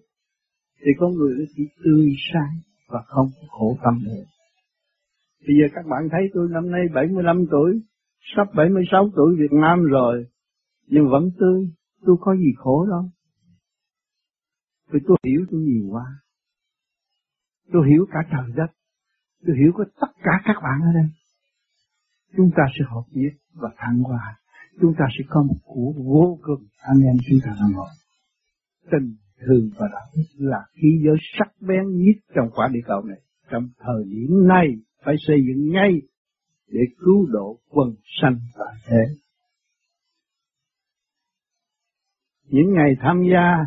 thì 0.79 0.91
con 0.97 1.11
người 1.11 1.35
nó 1.37 1.45
chỉ 1.55 1.63
tươi 1.83 2.09
sáng 2.33 2.59
và 2.87 3.01
không 3.05 3.29
khổ 3.49 3.77
tâm 3.83 3.93
nữa. 4.03 4.23
Bây 5.47 5.55
giờ 5.59 5.65
các 5.75 5.85
bạn 5.89 6.09
thấy 6.11 6.21
tôi 6.33 6.47
năm 6.51 6.71
nay 6.71 6.81
75 6.93 7.45
tuổi, 7.51 7.81
sắp 8.35 8.47
76 8.55 9.09
tuổi 9.15 9.35
Việt 9.39 9.51
Nam 9.51 9.83
rồi, 9.83 10.25
nhưng 10.87 11.09
vẫn 11.09 11.29
tươi. 11.39 11.69
Tôi 12.05 12.15
có 12.19 12.35
gì 12.35 12.51
khổ 12.57 12.85
đâu 12.89 13.09
vì 14.91 14.99
tôi 15.07 15.17
hiểu, 15.23 15.45
tôi 15.51 15.61
nhiều 15.61 15.87
quá. 15.91 16.05
Tôi 17.71 17.89
hiểu 17.89 18.05
cả 18.11 18.19
trời 18.31 18.51
đất. 18.55 18.71
Tôi 19.45 19.55
hiểu 19.59 19.71
có 19.75 19.85
tất 20.01 20.11
cả 20.23 20.31
các 20.45 20.55
bạn 20.63 20.81
ở 20.81 20.91
đây. 20.93 21.09
Chúng 22.37 22.51
ta 22.57 22.63
sẽ 22.79 22.85
hợp 22.87 23.05
nhất 23.11 23.33
và 23.53 23.69
thăng 23.77 23.99
hoa. 23.99 24.39
Chúng 24.81 24.93
ta 24.97 25.05
sẽ 25.17 25.25
có 25.29 25.43
một 25.43 25.59
của 25.63 25.93
vô 25.97 26.39
cùng 26.41 26.67
anh 26.79 27.01
em 27.01 27.15
chúng 27.29 27.39
ta 27.43 27.51
đang 27.59 27.71
ngồi. 27.71 27.89
Tình 28.91 29.15
thương 29.39 29.69
và 29.77 29.87
đạo 29.91 30.05
đức 30.15 30.23
là 30.37 30.65
khí 30.73 31.01
giới 31.05 31.15
sắc 31.39 31.47
bén 31.67 31.83
nhất 31.97 32.17
trong 32.35 32.49
quả 32.55 32.69
địa 32.73 32.79
cầu 32.85 33.01
này. 33.03 33.21
Trong 33.49 33.69
thời 33.79 34.03
điểm 34.09 34.47
này, 34.47 34.67
phải 35.05 35.15
xây 35.27 35.37
dựng 35.47 35.71
ngay 35.71 35.91
để 36.67 36.81
cứu 36.97 37.25
độ 37.31 37.59
quần 37.69 37.95
sanh 38.21 38.39
tại 38.57 38.73
thế. 38.87 39.15
Những 42.49 42.73
ngày 42.73 42.91
tham 43.01 43.23
gia 43.31 43.65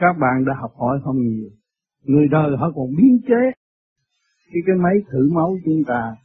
các 0.00 0.12
bạn 0.20 0.44
đã 0.46 0.52
học 0.60 0.72
hỏi 0.76 1.00
không 1.04 1.16
nhiều. 1.16 1.48
Người 2.04 2.28
đời 2.28 2.56
họ 2.58 2.72
còn 2.74 2.86
biến 2.98 3.18
chế 3.28 3.42
cái 4.52 4.62
cái 4.66 4.76
máy 4.76 4.94
thử 5.10 5.30
máu 5.32 5.56
chúng 5.64 5.82
ta 5.86 6.16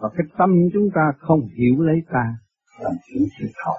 và 0.00 0.08
cái 0.16 0.26
tâm 0.38 0.50
chúng 0.72 0.88
ta 0.94 1.12
không 1.18 1.40
hiểu 1.40 1.80
lấy 1.80 2.02
ta 2.12 2.36
làm 2.82 2.92
chuyện 3.06 3.22
sự 3.38 3.46
thật. 3.64 3.78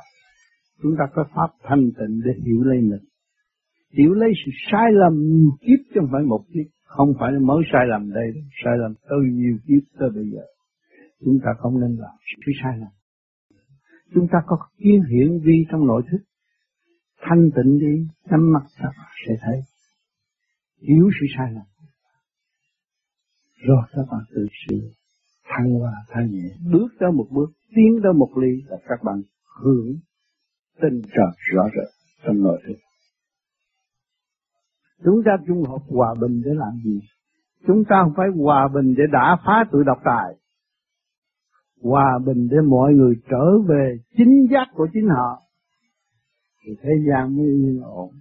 Chúng 0.84 0.96
ta 1.00 1.06
có 1.14 1.26
pháp 1.36 1.50
thanh 1.64 1.84
tịnh 1.98 2.22
để 2.26 2.32
hiểu 2.46 2.64
lấy 2.64 2.78
mình. 2.82 3.04
Hiểu 3.98 4.14
lấy 4.14 4.30
sự 4.46 4.52
sai 4.72 4.92
lầm 4.92 5.14
nhiều 5.14 5.52
kiếp 5.62 5.80
chứ 5.94 6.00
không 6.00 6.10
phải 6.12 6.24
một 6.24 6.42
kiếp. 6.54 6.66
Không 6.84 7.14
phải 7.20 7.32
là 7.32 7.40
mới 7.40 7.64
sai 7.74 7.82
lầm 7.88 8.14
đây, 8.14 8.28
sai 8.64 8.74
lầm 8.78 8.94
từ 9.10 9.16
nhiều 9.34 9.58
kiếp 9.68 10.00
tới 10.00 10.10
bây 10.16 10.24
giờ. 10.34 10.46
Chúng 11.26 11.40
ta 11.44 11.52
không 11.58 11.80
nên 11.82 11.96
làm 12.00 12.16
sự 12.46 12.52
sai 12.64 12.78
lầm. 12.78 12.92
Chúng 14.14 14.28
ta 14.32 14.40
có 14.48 14.58
kiến 14.78 15.02
hiển 15.12 15.40
vi 15.44 15.66
trong 15.72 15.88
nội 15.88 16.04
thức 16.12 16.18
thanh 17.30 17.50
tịnh 17.56 17.80
đi 17.80 18.08
nhắm 18.30 18.54
mắt 18.54 18.64
ra 18.82 18.90
sẽ 19.28 19.34
thấy. 19.42 19.62
Hiểu 20.82 21.10
sự 21.20 21.26
sai 21.38 21.54
lầm. 21.54 21.64
Rồi 23.68 23.84
các 23.92 24.06
bạn 24.12 24.22
tự 24.36 24.48
sự 24.68 24.92
thăng 25.44 25.74
hoa 25.74 25.92
thanh 26.10 26.32
nhẹ. 26.32 26.50
Bước 26.72 26.88
tới 27.00 27.12
một 27.12 27.28
bước, 27.32 27.52
tiến 27.76 28.00
tới 28.04 28.14
một 28.14 28.30
ly 28.38 28.62
là 28.68 28.78
các 28.88 29.04
bạn 29.04 29.22
hưởng 29.62 29.96
tinh 30.82 31.02
trời 31.02 31.32
rõ 31.54 31.64
rệt 31.76 31.90
trong 32.26 32.44
nội 32.44 32.62
thức. 32.68 32.76
Chúng 35.04 35.22
ta 35.26 35.32
chung 35.48 35.64
hợp 35.64 35.82
hòa 35.88 36.16
bình 36.22 36.42
để 36.46 36.52
làm 36.54 36.74
gì? 36.84 37.00
Chúng 37.68 37.84
ta 37.90 37.96
không 38.04 38.14
phải 38.18 38.28
hòa 38.44 38.68
bình 38.74 38.96
để 38.98 39.04
đả 39.12 39.38
phá 39.46 39.64
tự 39.72 39.84
độc 39.84 39.98
tài. 40.06 40.36
Hòa 41.82 42.20
bình 42.26 42.48
để 42.52 42.58
mọi 42.68 42.94
người 42.94 43.16
trở 43.30 43.60
về 43.68 43.98
chính 44.18 44.48
giác 44.52 44.68
của 44.74 44.88
chính 44.94 45.08
họ 45.08 45.45
thì 46.66 46.76
thế 46.82 46.90
gian 47.08 47.38
mới 47.38 47.46
yên 47.46 47.82
ổn. 47.84 48.12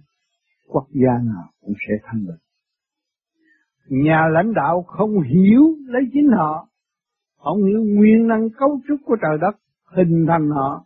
Quốc 0.67 0.87
gia 0.91 1.11
nào 1.23 1.51
cũng 1.61 1.73
sẽ 1.87 1.93
thanh 2.03 2.25
bình. 2.25 2.39
Nhà 3.87 4.27
lãnh 4.31 4.53
đạo 4.53 4.83
không 4.87 5.21
hiểu 5.21 5.63
lấy 5.85 6.01
chính 6.13 6.29
họ. 6.37 6.69
Không 7.37 7.65
hiểu 7.65 7.83
nguyên 7.83 8.27
năng 8.27 8.49
cấu 8.49 8.81
trúc 8.87 8.99
của 9.05 9.15
trời 9.21 9.37
đất, 9.41 9.59
hình 9.85 10.25
thành 10.27 10.49
họ. 10.49 10.85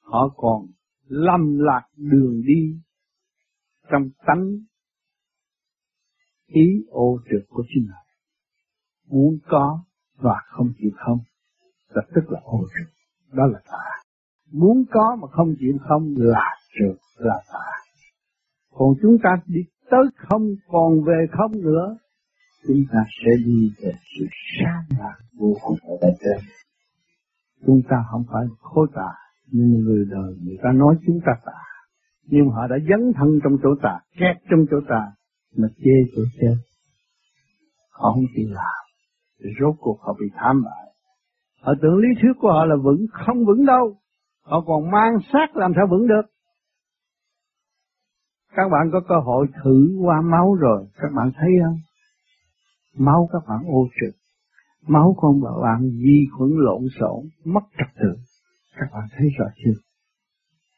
Họ 0.00 0.28
còn 0.36 0.66
lầm 1.06 1.58
lạc 1.58 1.82
đường 1.96 2.42
đi 2.46 2.80
trong 3.90 4.02
tánh 4.26 4.58
ý 6.46 6.84
ô 6.88 7.18
trực 7.30 7.48
của 7.48 7.64
chính 7.74 7.86
họ. 7.88 8.02
Muốn 9.08 9.38
có 9.48 9.84
và 10.16 10.34
không 10.46 10.72
chịu 10.78 10.90
không 10.96 11.18
là 11.88 12.02
tức 12.14 12.22
là 12.28 12.40
ô 12.44 12.60
trực. 12.60 12.94
Đó 13.32 13.46
là 13.46 13.60
tà 13.64 14.01
muốn 14.52 14.84
có 14.90 15.16
mà 15.20 15.28
không 15.28 15.54
chịu 15.60 15.72
không 15.88 16.14
là 16.16 16.56
trượt 16.78 16.96
là 17.16 17.40
tà. 17.52 17.66
Còn 18.74 18.94
chúng 19.02 19.16
ta 19.22 19.30
đi 19.46 19.60
tới 19.90 20.04
không 20.16 20.54
còn 20.68 21.02
về 21.04 21.26
không 21.32 21.52
nữa, 21.60 21.96
chúng 22.68 22.84
ta 22.92 22.98
sẽ 23.24 23.30
đi 23.44 23.70
về 23.82 23.92
sự 24.18 24.26
sáng 24.60 24.98
lạc 24.98 25.16
vô 25.38 25.54
cùng 25.62 25.78
ở 25.82 25.96
đây 26.02 26.12
trên. 26.20 26.44
Chúng 27.66 27.80
ta 27.88 27.96
không 28.10 28.24
phải 28.32 28.44
khối 28.58 28.86
tà, 28.94 29.12
nhưng 29.52 29.70
người 29.70 30.04
đời 30.10 30.36
người 30.44 30.58
ta 30.62 30.72
nói 30.74 30.96
chúng 31.06 31.20
ta 31.26 31.32
tà. 31.44 31.62
Nhưng 32.26 32.48
họ 32.48 32.66
đã 32.66 32.76
dấn 32.88 33.12
thân 33.16 33.38
trong 33.44 33.52
chỗ 33.62 33.68
tà, 33.82 33.98
kẹt 34.18 34.36
trong 34.50 34.66
chỗ 34.70 34.76
tà, 34.88 35.12
mà 35.56 35.68
chê 35.84 36.12
chỗ 36.16 36.22
chết 36.40 36.54
họ 38.02 38.12
không 38.12 38.24
chịu 38.36 38.48
làm. 38.50 38.82
Rốt 39.60 39.74
cuộc 39.80 40.00
họ 40.00 40.16
bị 40.20 40.26
thảm 40.34 40.62
bại. 40.64 40.86
Họ 41.62 41.72
tưởng 41.82 41.96
lý 41.96 42.08
thuyết 42.22 42.32
của 42.40 42.52
họ 42.52 42.64
là 42.64 42.76
vững, 42.76 43.06
không 43.12 43.44
vững 43.44 43.66
đâu 43.66 43.96
họ 44.44 44.60
còn 44.66 44.90
mang 44.90 45.12
xác 45.32 45.56
làm 45.56 45.72
sao 45.76 45.86
vững 45.90 46.06
được? 46.08 46.22
Các 48.54 48.68
bạn 48.72 48.90
có 48.92 49.00
cơ 49.08 49.14
hội 49.24 49.46
thử 49.64 49.98
qua 50.04 50.20
máu 50.20 50.54
rồi, 50.54 50.86
các 50.94 51.08
bạn 51.16 51.30
thấy 51.34 51.50
không? 51.64 51.78
Máu 52.96 53.28
các 53.32 53.42
bạn 53.48 53.58
ô 53.66 53.88
trực. 54.00 54.14
Máu 54.86 55.14
con 55.18 55.40
bạn 55.62 55.80
vi 55.82 56.26
khuẩn 56.32 56.50
lộn 56.54 56.82
xộn, 57.00 57.24
mất 57.44 57.60
trật 57.78 58.02
tự. 58.02 58.14
Các 58.76 58.86
bạn 58.92 59.02
thấy 59.16 59.28
rõ 59.38 59.46
chưa? 59.64 59.80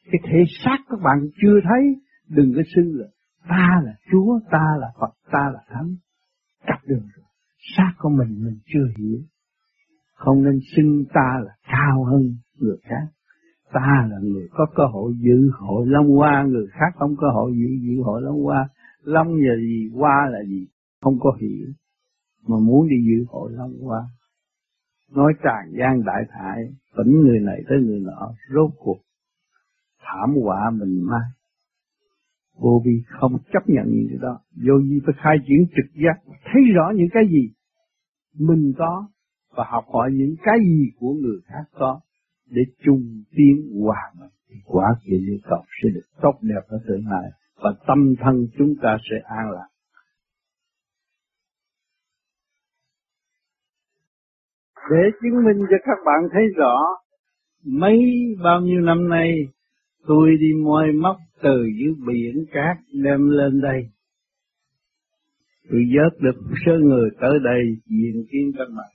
Cái 0.04 0.20
thể 0.24 0.38
xác 0.64 0.78
các 0.88 1.00
bạn 1.04 1.18
chưa 1.42 1.60
thấy, 1.64 1.96
đừng 2.28 2.52
có 2.56 2.62
xưng 2.74 2.92
là 2.94 3.06
ta 3.48 3.80
là 3.84 3.92
chúa, 4.12 4.40
ta 4.50 4.66
là 4.80 4.88
phật, 5.00 5.14
ta 5.32 5.50
là 5.54 5.60
thánh. 5.68 5.94
Cắt 6.66 6.78
đường 6.86 7.08
rồi. 7.16 7.26
Xác 7.76 7.92
của 7.98 8.08
mình 8.08 8.44
mình 8.44 8.58
chưa 8.66 8.86
hiểu. 8.98 9.18
Không 10.14 10.44
nên 10.44 10.58
xưng 10.76 11.04
ta 11.14 11.40
là 11.44 11.54
cao 11.62 12.04
hơn 12.04 12.36
người 12.58 12.76
khác 12.82 13.06
ta 13.74 14.08
là 14.10 14.18
người 14.22 14.48
có 14.52 14.66
cơ 14.74 14.86
hội 14.86 15.12
dự 15.18 15.50
hội 15.58 15.86
long 15.86 16.08
hoa, 16.08 16.44
người 16.48 16.66
khác 16.70 16.92
không 16.98 17.16
có 17.16 17.30
hội 17.34 17.52
dự 17.52 17.68
dự 17.82 18.02
hội 18.02 18.22
long 18.22 18.42
hoa. 18.42 18.68
Long 19.02 19.28
là 19.36 19.56
gì, 19.56 19.90
hoa 19.94 20.28
là 20.30 20.38
gì, 20.48 20.66
không 21.00 21.18
có 21.20 21.36
hiểu. 21.40 21.66
Mà 22.48 22.56
muốn 22.58 22.88
đi 22.88 22.96
dự 23.04 23.24
hội 23.28 23.52
long 23.52 23.72
hoa, 23.82 24.02
nói 25.12 25.32
tràn 25.42 25.72
gian 25.78 26.04
đại 26.04 26.22
thải, 26.30 26.58
tỉnh 26.96 27.20
người 27.20 27.40
này 27.40 27.62
tới 27.68 27.78
người 27.80 28.00
nọ, 28.00 28.32
rốt 28.54 28.70
cuộc 28.78 28.98
thảm 30.00 30.34
họa 30.42 30.70
mình 30.70 31.00
mai 31.02 31.30
vô 32.58 32.82
vi 32.84 33.02
không 33.08 33.38
chấp 33.52 33.68
nhận 33.68 33.84
những 33.86 34.06
cái 34.08 34.18
đó. 34.22 34.38
Vô 34.66 34.74
vi 34.88 35.00
phải 35.06 35.14
khai 35.18 35.36
triển 35.46 35.66
trực 35.76 36.02
giác, 36.04 36.36
thấy 36.44 36.62
rõ 36.74 36.92
những 36.96 37.08
cái 37.12 37.22
gì 37.28 37.50
mình 38.38 38.72
có 38.78 39.08
và 39.56 39.64
học 39.68 39.84
hỏi 39.92 40.10
những 40.12 40.34
cái 40.42 40.58
gì 40.64 40.90
của 40.98 41.12
người 41.12 41.40
khác 41.44 41.64
có 41.72 42.00
để 42.54 42.62
chung 42.84 43.22
tiến 43.36 43.82
hòa 43.82 44.12
bình 44.20 44.30
thì 44.48 44.56
quả 44.64 44.86
kiện 45.04 45.26
địa 45.26 45.40
cầu 45.42 45.64
sẽ 45.82 45.88
được 45.94 46.06
tốt 46.22 46.38
đẹp 46.42 46.60
ở 46.68 46.78
tương 46.88 47.06
lai, 47.10 47.30
và 47.56 47.70
tâm 47.86 48.14
thân 48.24 48.46
chúng 48.58 48.74
ta 48.82 48.96
sẽ 49.10 49.16
an 49.24 49.50
lạc. 49.50 49.68
Để 54.90 55.02
chứng 55.22 55.44
minh 55.44 55.66
cho 55.70 55.76
các 55.84 55.98
bạn 56.06 56.20
thấy 56.32 56.42
rõ, 56.56 56.76
mấy 57.64 57.98
bao 58.44 58.60
nhiêu 58.60 58.80
năm 58.80 59.08
nay, 59.08 59.30
tôi 60.06 60.30
đi 60.40 60.62
moi 60.64 60.92
móc 60.92 61.16
từ 61.42 61.64
dưới 61.78 61.94
biển 62.06 62.44
cát 62.52 62.76
đem 62.92 63.28
lên 63.28 63.60
đây. 63.60 63.90
Tôi 65.70 65.84
vớt 65.96 66.20
được 66.20 66.40
số 66.66 66.72
người 66.72 67.10
tới 67.20 67.38
đây 67.44 67.62
diện 67.86 68.24
kiến 68.30 68.52
các 68.58 68.68
bạn. 68.76 68.93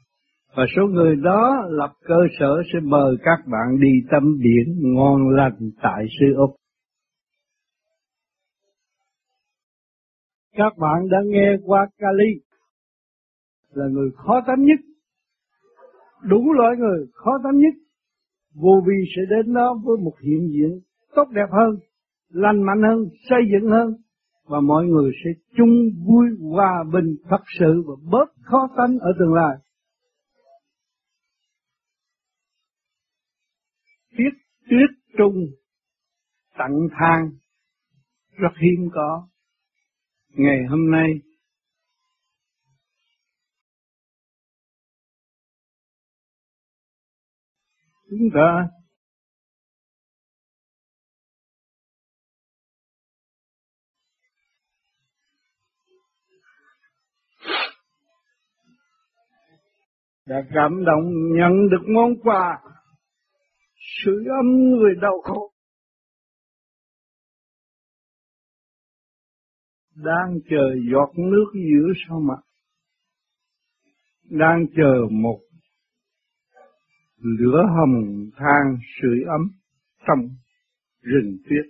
Và 0.56 0.64
số 0.76 0.82
người 0.88 1.16
đó 1.16 1.56
lập 1.70 1.92
cơ 2.02 2.16
sở 2.40 2.62
sẽ 2.74 2.80
mời 2.84 3.16
các 3.24 3.40
bạn 3.46 3.80
đi 3.80 4.08
tâm 4.12 4.24
biển 4.44 4.94
ngon 4.96 5.30
lành 5.30 5.72
tại 5.82 6.06
sư 6.20 6.34
Úc. 6.38 6.56
Các 10.56 10.78
bạn 10.78 11.10
đã 11.12 11.18
nghe 11.26 11.58
qua 11.66 11.88
Kali 11.98 12.34
là 13.74 13.86
người 13.92 14.10
khó 14.16 14.42
tánh 14.48 14.64
nhất, 14.64 14.80
đủ 16.24 16.54
loại 16.54 16.76
người 16.78 17.08
khó 17.14 17.32
tánh 17.44 17.58
nhất. 17.58 17.74
Vô 18.56 18.82
vi 18.88 18.96
sẽ 19.16 19.22
đến 19.30 19.54
đó 19.54 19.80
với 19.84 19.98
một 19.98 20.14
hiện 20.22 20.50
diện 20.52 20.80
tốt 21.16 21.26
đẹp 21.32 21.48
hơn, 21.52 21.76
lành 22.30 22.64
mạnh 22.64 22.82
hơn, 22.90 23.10
xây 23.30 23.40
dựng 23.52 23.72
hơn, 23.72 23.94
và 24.46 24.60
mọi 24.60 24.86
người 24.86 25.12
sẽ 25.24 25.30
chung 25.58 25.90
vui 26.08 26.26
hòa 26.52 26.84
bình 26.94 27.16
thật 27.30 27.44
sự 27.60 27.84
và 27.88 27.94
bớt 28.12 28.30
khó 28.42 28.68
tánh 28.78 29.00
ở 29.00 29.12
tương 29.20 29.34
lai. 29.34 29.58
Tiết 34.20 34.38
tuyết 34.70 34.90
trung 35.18 35.36
tặng 36.58 36.88
thang, 37.00 37.30
rất 38.32 38.52
hiếm 38.62 38.90
có. 38.94 39.28
Ngày 40.30 40.58
hôm 40.70 40.92
nay, 40.92 41.10
chúng 48.10 48.30
ta 48.34 48.68
đã 60.26 60.42
cảm 60.54 60.86
động 60.86 61.12
nhận 61.38 61.70
được 61.70 61.84
món 61.88 62.22
quà 62.24 62.60
sự 64.06 64.24
âm 64.40 64.46
người 64.72 64.96
đau 65.02 65.22
khổ. 65.24 65.52
Đang 69.96 70.40
chờ 70.50 70.76
giọt 70.92 71.12
nước 71.18 71.52
giữa 71.54 71.94
sau 72.08 72.20
mặt. 72.20 72.42
Đang 74.24 74.66
chờ 74.76 74.94
một 75.12 75.40
lửa 77.18 77.64
hồng 77.78 78.30
than 78.38 78.78
sưởi 79.02 79.20
ấm 79.28 79.52
trong 80.08 80.20
rừng 81.02 81.38
tuyết. 81.44 81.66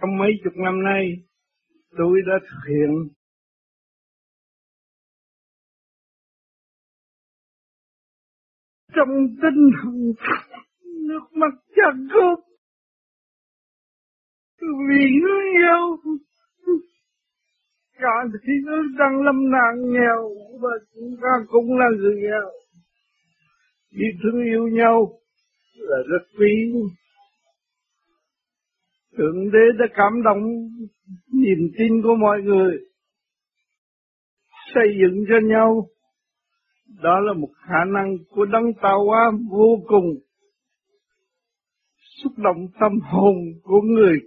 Trong 0.00 0.18
mấy 0.18 0.30
chục 0.44 0.52
năm 0.56 0.82
nay, 0.84 1.06
tôi 1.98 2.20
đã 2.26 2.34
thực 2.40 2.68
hiện 2.68 2.90
trong 8.96 9.08
tinh 9.42 9.70
thần 9.82 10.12
nước 11.08 11.24
mắt 11.32 11.54
chẳng 11.76 12.08
khóc 12.14 12.46
vì 14.60 15.04
người 15.22 15.44
yêu, 15.56 15.96
cả 17.98 18.16
thế 18.32 18.52
giới 18.66 18.78
đang 18.98 19.22
lâm 19.22 19.50
nạn 19.50 19.92
nghèo 19.92 20.30
và 20.60 20.70
chúng 20.94 21.16
ta 21.22 21.28
cũng 21.48 21.78
là 21.78 21.86
người 21.98 22.16
nghèo. 22.16 22.50
Vì 23.90 24.06
thương 24.22 24.44
yêu 24.44 24.68
nhau 24.68 25.18
là 25.74 25.96
rất 26.10 26.26
quý. 26.38 26.72
Thượng 29.18 29.50
Đế 29.52 29.78
đã 29.78 29.86
cảm 29.94 30.22
động 30.24 30.42
niềm 31.32 31.58
tin 31.78 32.02
của 32.02 32.14
mọi 32.20 32.42
người. 32.42 32.78
Xây 34.74 34.88
dựng 35.00 35.24
cho 35.28 35.36
nhau, 35.42 35.88
đó 37.02 37.20
là 37.20 37.32
một 37.32 37.50
khả 37.68 37.84
năng 37.84 38.16
của 38.30 38.44
đấng 38.44 38.72
tạo 38.82 39.04
hóa 39.04 39.32
vô 39.50 39.78
cùng. 39.86 40.14
Xúc 42.22 42.32
động 42.36 42.66
tâm 42.80 42.92
hồn 43.00 43.34
của 43.62 43.80
người 43.80 44.18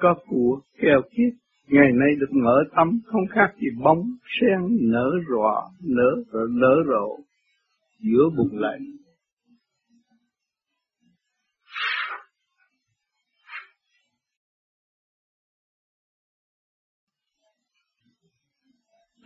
có 0.00 0.14
của 0.28 0.60
kèo 0.82 1.02
kiết 1.10 1.34
ngày 1.68 1.92
nay 1.92 2.08
được 2.20 2.32
mở 2.32 2.64
tâm 2.76 3.00
không 3.04 3.26
khác 3.30 3.54
gì 3.60 3.66
bóng 3.84 4.02
sen 4.40 4.60
nở 4.80 5.10
rọ, 5.30 5.70
nở 5.80 6.10
nở 6.50 6.74
rộ 6.88 7.18
giữa 8.00 8.30
bụng 8.36 8.58
lạnh. 8.58 9.01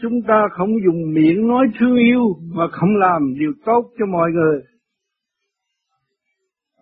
Chúng 0.09 0.23
ta 0.29 0.43
không 0.53 0.71
dùng 0.85 1.13
miệng 1.15 1.49
nói 1.49 1.67
thương 1.81 1.97
yêu 1.97 2.23
mà 2.55 2.65
không 2.73 2.97
làm 2.97 3.35
điều 3.39 3.53
tốt 3.65 3.91
cho 3.99 4.07
mọi 4.07 4.31
người. 4.31 4.63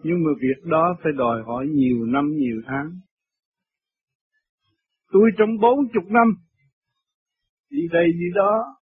Nhưng 0.03 0.25
mà 0.25 0.31
việc 0.41 0.71
đó 0.71 0.97
phải 1.03 1.13
đòi 1.13 1.43
hỏi 1.43 1.67
nhiều 1.67 2.07
năm, 2.07 2.37
nhiều 2.37 2.63
tháng. 2.67 2.91
Tôi 5.13 5.31
trong 5.39 5.49
bốn 5.61 5.79
chục 5.95 6.05
năm, 6.07 6.35
đi 7.71 7.81
đây 7.93 8.07
đi 8.13 8.27
đó, 8.35 8.77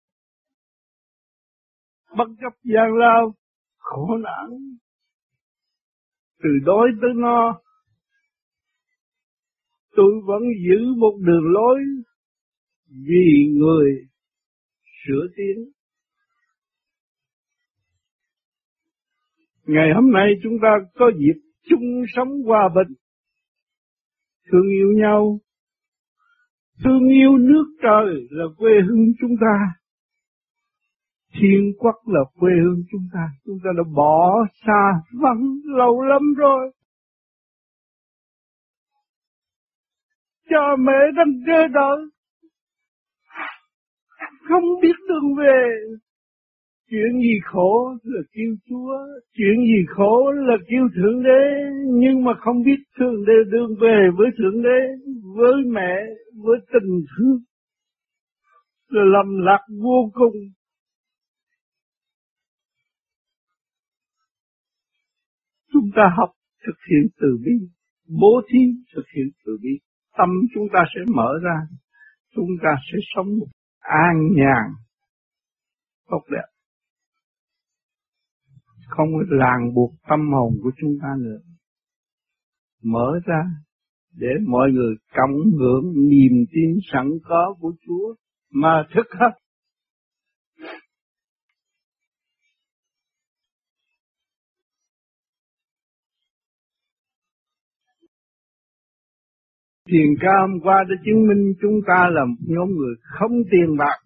bất 2.16 2.28
chấp 2.40 2.52
gian 2.62 2.94
lao, 2.98 3.34
khổ 3.78 4.16
nạn, 4.16 4.50
từ 6.42 6.50
đói 6.64 6.88
tới 7.00 7.10
no, 7.14 7.60
tôi 9.96 10.12
vẫn 10.26 10.42
giữ 10.68 10.94
một 10.96 11.18
đường 11.20 11.52
lối 11.52 11.78
vì 12.90 13.54
người 13.58 14.08
sửa 15.08 15.26
tiến. 15.36 15.64
Ngày 19.66 19.88
hôm 19.94 20.12
nay 20.12 20.32
chúng 20.42 20.58
ta 20.62 20.68
có 20.94 21.10
dịp 21.18 21.40
chung 21.70 22.04
sống 22.16 22.28
hòa 22.46 22.68
bình, 22.74 22.96
thương 24.52 24.68
yêu 24.70 24.92
nhau, 24.96 25.38
thương 26.84 27.08
yêu 27.08 27.38
nước 27.38 27.64
trời 27.82 28.26
là 28.30 28.44
quê 28.56 28.70
hương 28.88 29.12
chúng 29.20 29.36
ta, 29.40 29.56
thiên 31.40 31.72
quốc 31.78 31.96
là 32.06 32.20
quê 32.34 32.50
hương 32.62 32.82
chúng 32.90 33.08
ta, 33.12 33.28
chúng 33.44 33.58
ta 33.64 33.70
đã 33.76 33.82
bỏ 33.94 34.46
xa 34.66 34.92
vắng 35.22 35.58
lâu 35.64 36.02
lắm 36.02 36.22
rồi. 36.36 36.72
Cha 40.50 40.76
mẹ 40.78 40.98
đang 41.16 41.40
chờ 41.46 41.66
đợi 41.68 42.17
không 44.48 44.64
biết 44.82 44.96
đường 45.08 45.34
về. 45.38 45.64
Chuyện 46.90 47.20
gì 47.20 47.34
khổ 47.44 47.96
là 48.02 48.20
kêu 48.32 48.56
Chúa, 48.68 48.92
chuyện 49.34 49.56
gì 49.70 49.80
khổ 49.88 50.32
là 50.32 50.56
kêu 50.68 50.88
Thượng 50.96 51.22
Đế, 51.22 51.42
nhưng 51.84 52.24
mà 52.24 52.32
không 52.38 52.62
biết 52.62 52.80
Thượng 52.98 53.24
Đế 53.26 53.32
đường 53.52 53.70
về 53.80 53.98
với 54.16 54.28
Thượng 54.38 54.62
Đế, 54.62 54.78
với 55.36 55.54
mẹ, 55.66 55.94
với 56.44 56.58
tình 56.72 57.04
thương, 57.10 57.38
là 58.88 59.02
lầm 59.04 59.38
lạc 59.38 59.62
vô 59.82 60.10
cùng. 60.14 60.36
Chúng 65.72 65.90
ta 65.96 66.02
học 66.18 66.30
thực 66.66 66.76
hiện 66.90 67.08
từ 67.20 67.28
bi, 67.44 67.52
bố 68.20 68.40
thí 68.48 68.58
thực 68.94 69.04
hiện 69.16 69.28
từ 69.46 69.58
bi, 69.62 69.70
tâm 70.18 70.28
chúng 70.54 70.66
ta 70.72 70.84
sẽ 70.94 71.00
mở 71.14 71.32
ra, 71.42 71.56
chúng 72.34 72.50
ta 72.62 72.70
sẽ 72.92 72.98
sống 73.14 73.38
một 73.38 73.46
an 73.88 74.32
nhàn, 74.34 74.74
tốt 76.10 76.22
đẹp. 76.30 76.46
Không 78.86 79.08
ràng 79.40 79.74
buộc 79.74 79.92
tâm 80.08 80.32
hồn 80.32 80.54
của 80.62 80.70
chúng 80.80 80.98
ta 81.02 81.08
nữa. 81.18 81.38
Mở 82.82 83.20
ra 83.26 83.42
để 84.16 84.28
mọi 84.48 84.70
người 84.70 84.94
cộng 85.16 85.36
hưởng 85.58 85.92
niềm 85.94 86.44
tin 86.52 86.78
sẵn 86.92 87.10
có 87.24 87.54
của 87.60 87.72
Chúa 87.86 88.14
mà 88.52 88.84
thức 88.94 89.06
hết 89.20 89.47
Thiền 99.90 100.10
ca 100.20 100.34
hôm 100.40 100.60
qua 100.64 100.84
đã 100.88 100.94
chứng 101.04 101.20
minh 101.28 101.44
chúng 101.62 101.78
ta 101.88 102.00
là 102.16 102.24
một 102.24 102.40
nhóm 102.54 102.68
người 102.78 102.94
không 103.18 103.34
tiền 103.50 103.76
bạc, 103.78 103.98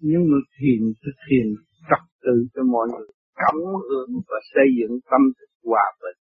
nhưng 0.00 0.22
người 0.28 0.44
thiền 0.58 0.80
thực 1.04 1.18
hiện 1.30 1.46
trật 1.88 2.02
tự 2.24 2.36
cho 2.54 2.62
mọi 2.62 2.86
người, 2.92 3.08
cảm 3.36 3.56
ứng 3.98 4.10
và 4.28 4.38
xây 4.54 4.66
dựng 4.78 4.98
tâm 5.10 5.20
thức 5.38 5.50
hòa 5.64 5.86
bình. 6.02 6.18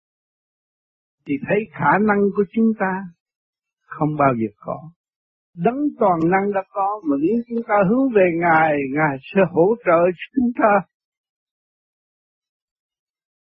Thì 1.26 1.34
thấy 1.48 1.58
khả 1.72 1.98
năng 2.08 2.20
của 2.36 2.44
chúng 2.54 2.72
ta 2.80 2.92
không 3.86 4.16
bao 4.18 4.32
giờ 4.40 4.50
có. 4.56 4.78
Đấng 5.56 5.80
toàn 6.00 6.18
năng 6.32 6.52
đã 6.54 6.62
có, 6.72 7.00
mà 7.08 7.16
nếu 7.20 7.36
chúng 7.48 7.62
ta 7.68 7.74
hướng 7.88 8.06
về 8.16 8.26
Ngài, 8.40 8.72
Ngài 8.94 9.16
sẽ 9.34 9.40
hỗ 9.50 9.74
trợ 9.86 10.00
chúng 10.34 10.50
ta. 10.60 10.72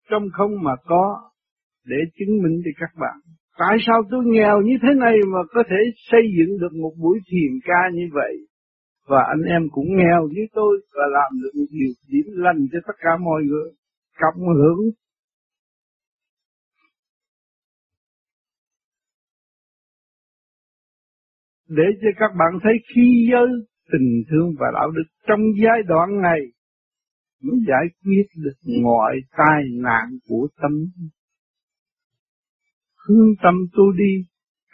Trong 0.09 0.23
không 0.33 0.51
mà 0.63 0.75
có, 0.85 1.31
để 1.85 1.97
chứng 2.17 2.37
minh 2.43 2.61
cho 2.65 2.71
các 2.79 2.91
bạn 2.99 3.17
Tại 3.59 3.77
sao 3.87 4.03
tôi 4.11 4.23
nghèo 4.25 4.61
như 4.61 4.75
thế 4.81 4.89
này 4.97 5.15
mà 5.33 5.39
có 5.53 5.63
thể 5.69 5.81
xây 6.11 6.21
dựng 6.37 6.59
được 6.61 6.73
một 6.81 6.93
buổi 7.01 7.19
thiền 7.31 7.51
ca 7.63 7.81
như 7.93 8.07
vậy? 8.13 8.33
Và 9.07 9.21
anh 9.27 9.43
em 9.55 9.61
cũng 9.71 9.97
nghèo 9.97 10.27
như 10.31 10.41
tôi 10.53 10.77
và 10.95 11.05
làm 11.11 11.31
được 11.41 11.51
một 11.59 11.69
điều 11.71 11.93
điểm 12.07 12.33
lành 12.35 12.67
cho 12.71 12.79
tất 12.87 12.93
cả 12.99 13.09
mọi 13.25 13.41
người. 13.43 13.69
Cộng 14.19 14.47
hưởng 14.55 14.79
để 21.69 21.83
cho 22.01 22.07
các 22.19 22.31
bạn 22.39 22.59
thấy 22.63 22.73
khi 22.95 23.29
giới, 23.31 23.47
tình 23.91 24.23
thương 24.29 24.49
và 24.59 24.67
đạo 24.73 24.91
đức 24.91 25.03
trong 25.27 25.39
giai 25.63 25.83
đoạn 25.87 26.21
này 26.21 26.39
mới 27.43 27.59
giải 27.67 27.85
quyết 28.03 28.25
được 28.43 28.73
mọi 28.83 29.15
tai 29.37 29.63
nạn 29.83 30.05
của 30.29 30.47
tâm 30.61 30.71
hướng 33.07 33.29
tâm 33.43 33.55
tu 33.73 33.91
đi, 33.91 34.13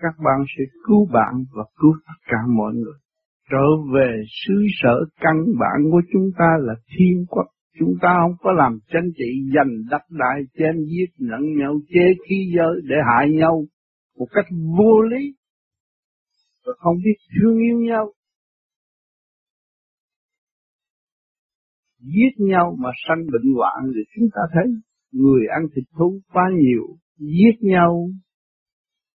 các 0.01 0.15
bạn 0.25 0.45
sẽ 0.57 0.63
cứu 0.87 1.07
bạn 1.13 1.33
và 1.55 1.63
cứu 1.79 1.93
tất 2.07 2.19
cả 2.25 2.37
mọi 2.55 2.73
người. 2.73 2.99
Trở 3.51 3.65
về 3.93 4.23
xứ 4.45 4.53
sở 4.81 4.95
căn 5.19 5.35
bản 5.59 5.91
của 5.91 6.01
chúng 6.13 6.29
ta 6.37 6.49
là 6.59 6.73
thiên 6.87 7.25
quốc. 7.29 7.47
Chúng 7.79 7.93
ta 8.01 8.09
không 8.21 8.35
có 8.39 8.51
làm 8.51 8.79
tranh 8.87 9.09
trị 9.17 9.51
giành 9.55 9.71
đất 9.89 10.01
đại 10.09 10.41
chém 10.57 10.75
giết 10.85 11.09
lẫn 11.17 11.41
nhau 11.59 11.73
chế 11.87 12.05
khí 12.29 12.51
giới 12.55 12.81
để 12.83 12.95
hại 13.07 13.29
nhau 13.29 13.65
một 14.17 14.27
cách 14.31 14.45
vô 14.77 15.01
lý 15.01 15.33
và 16.65 16.73
không 16.77 16.95
biết 17.05 17.17
thương 17.35 17.57
yêu 17.57 17.79
nhau. 17.79 18.13
Giết 21.99 22.33
nhau 22.37 22.75
mà 22.79 22.89
sanh 23.07 23.25
bệnh 23.31 23.53
hoạn 23.55 23.91
thì 23.95 24.01
chúng 24.15 24.29
ta 24.35 24.41
thấy 24.53 24.63
người 25.11 25.41
ăn 25.55 25.67
thịt 25.75 25.83
thú 25.97 26.19
quá 26.33 26.43
nhiều, 26.53 26.97
giết 27.17 27.55
nhau 27.61 28.09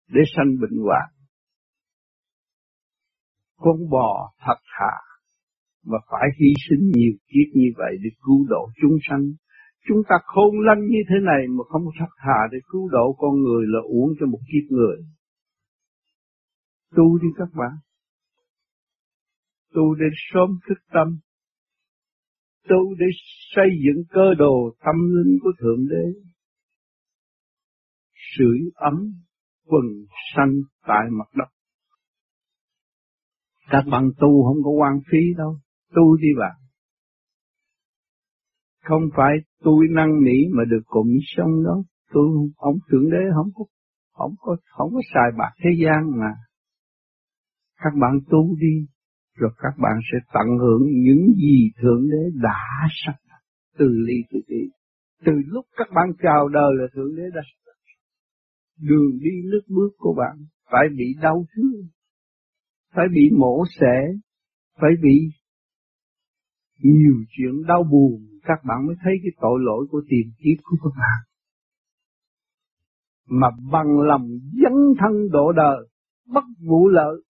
để 0.09 0.21
sanh 0.37 0.57
bệnh 0.61 0.79
hoạn. 0.85 1.11
Con 3.57 3.91
bò 3.91 4.33
thật 4.47 4.59
thà 4.79 5.15
mà 5.85 5.99
phải 6.11 6.29
hy 6.41 6.53
sinh 6.69 6.91
nhiều 6.95 7.13
kiếp 7.29 7.49
như 7.55 7.69
vậy 7.77 7.93
để 8.03 8.11
cứu 8.23 8.47
độ 8.49 8.69
chúng 8.81 8.99
sanh. 9.09 9.33
Chúng 9.89 10.03
ta 10.09 10.17
khôn 10.25 10.51
lanh 10.67 10.87
như 10.87 10.99
thế 11.09 11.15
này 11.23 11.49
mà 11.49 11.65
không 11.69 11.83
thật 11.99 12.13
thà 12.19 12.39
để 12.53 12.59
cứu 12.73 12.89
độ 12.89 13.17
con 13.19 13.43
người 13.43 13.65
là 13.67 13.81
uống 13.85 14.13
cho 14.21 14.27
một 14.27 14.39
kiếp 14.53 14.71
người. 14.71 14.97
Tu 16.97 17.19
đi 17.19 17.29
các 17.37 17.49
bạn. 17.55 17.73
Tu 19.75 19.95
để 19.95 20.07
sớm 20.33 20.59
thức 20.69 20.79
tâm. 20.93 21.19
Tu 22.69 22.95
để 22.99 23.07
xây 23.55 23.69
dựng 23.85 24.05
cơ 24.11 24.35
đồ 24.39 24.75
tâm 24.85 24.97
linh 25.15 25.39
của 25.43 25.53
Thượng 25.61 25.89
Đế. 25.89 26.34
Sưởi 28.39 28.59
ấm 28.75 29.13
quần 29.67 29.85
sanh 30.37 30.53
tại 30.87 31.05
mặt 31.11 31.29
đất. 31.35 31.49
Các 33.71 33.85
bạn 33.91 34.11
tu 34.21 34.45
không 34.45 34.63
có 34.65 34.71
quan 34.71 35.01
phí 35.11 35.19
đâu, 35.37 35.59
tu 35.95 36.17
đi 36.17 36.29
bạn. 36.39 36.57
Không 38.85 39.03
phải 39.17 39.33
tôi 39.61 39.87
năng 39.91 40.23
nỉ 40.25 40.39
mà 40.57 40.65
được 40.65 40.83
cùng 40.87 41.09
sống 41.37 41.65
đó, 41.65 41.83
tôi 42.13 42.29
ông 42.57 42.77
thượng 42.91 43.11
đế 43.11 43.25
không 43.35 43.51
có 43.55 43.65
không 44.13 44.35
có 44.39 44.57
không 44.65 44.91
có 44.95 45.01
xài 45.15 45.31
bạc 45.39 45.53
thế 45.65 45.71
gian 45.85 46.21
mà. 46.21 46.33
Các 47.77 47.91
bạn 48.01 48.19
tu 48.31 48.57
đi, 48.61 48.87
rồi 49.37 49.51
các 49.59 49.75
bạn 49.79 49.93
sẽ 50.13 50.19
tận 50.35 50.59
hưởng 50.59 50.83
những 50.91 51.27
gì 51.37 51.71
thượng 51.83 52.11
đế 52.11 52.41
đã 52.43 52.89
sắp 53.05 53.15
từ 53.79 53.87
ly 54.07 54.15
từ 54.31 54.41
đi. 54.49 54.63
Từ 55.25 55.33
lúc 55.47 55.67
các 55.77 55.89
bạn 55.95 56.13
chào 56.23 56.49
đời 56.49 56.71
là 56.75 56.87
thượng 56.95 57.17
đế 57.17 57.23
đã 57.35 57.41
đường 58.79 59.19
đi 59.21 59.31
nước 59.45 59.63
bước 59.69 59.91
của 59.97 60.15
bạn 60.19 60.47
phải 60.71 60.85
bị 60.97 61.05
đau 61.23 61.47
thương, 61.57 61.89
phải 62.95 63.07
bị 63.15 63.31
mổ 63.39 63.65
xẻ, 63.81 64.13
phải 64.81 64.91
bị 65.03 65.31
nhiều 66.79 67.15
chuyện 67.29 67.67
đau 67.69 67.83
buồn, 67.91 68.27
các 68.43 68.59
bạn 68.65 68.87
mới 68.87 68.97
thấy 69.05 69.13
cái 69.23 69.33
tội 69.41 69.59
lỗi 69.61 69.87
của 69.91 70.03
tiền 70.09 70.33
kiếp 70.39 70.63
của 70.63 70.77
các 70.83 70.99
bạn. 70.99 71.21
Mà 73.29 73.49
bằng 73.73 74.01
lòng 74.01 74.29
dấn 74.63 74.73
thân 74.99 75.31
độ 75.31 75.53
đời, 75.53 75.89
bất 76.27 76.45
vụ 76.69 76.89
lợi, 76.89 77.23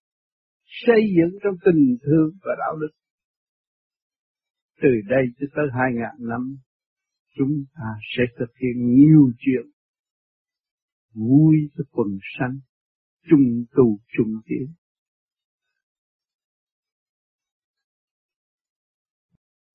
xây 0.65 1.01
dựng 1.17 1.39
trong 1.43 1.55
tình 1.65 1.97
thương 2.05 2.31
và 2.45 2.53
đạo 2.59 2.77
đức. 2.81 2.91
Từ 4.83 4.89
đây 5.09 5.25
cho 5.41 5.47
tới 5.57 5.65
hai 5.73 5.91
ngàn 5.95 6.29
năm, 6.29 6.57
chúng 7.37 7.65
ta 7.75 7.89
sẽ 8.17 8.23
thực 8.39 8.51
hiện 8.61 8.95
nhiều 8.95 9.33
chuyện 9.39 9.74
vui 11.15 11.57
cho 11.77 11.85
quần 11.93 12.09
sanh, 12.39 12.59
chung 13.31 13.65
tu 13.77 13.99
chung 14.17 14.33
tiến. 14.47 14.75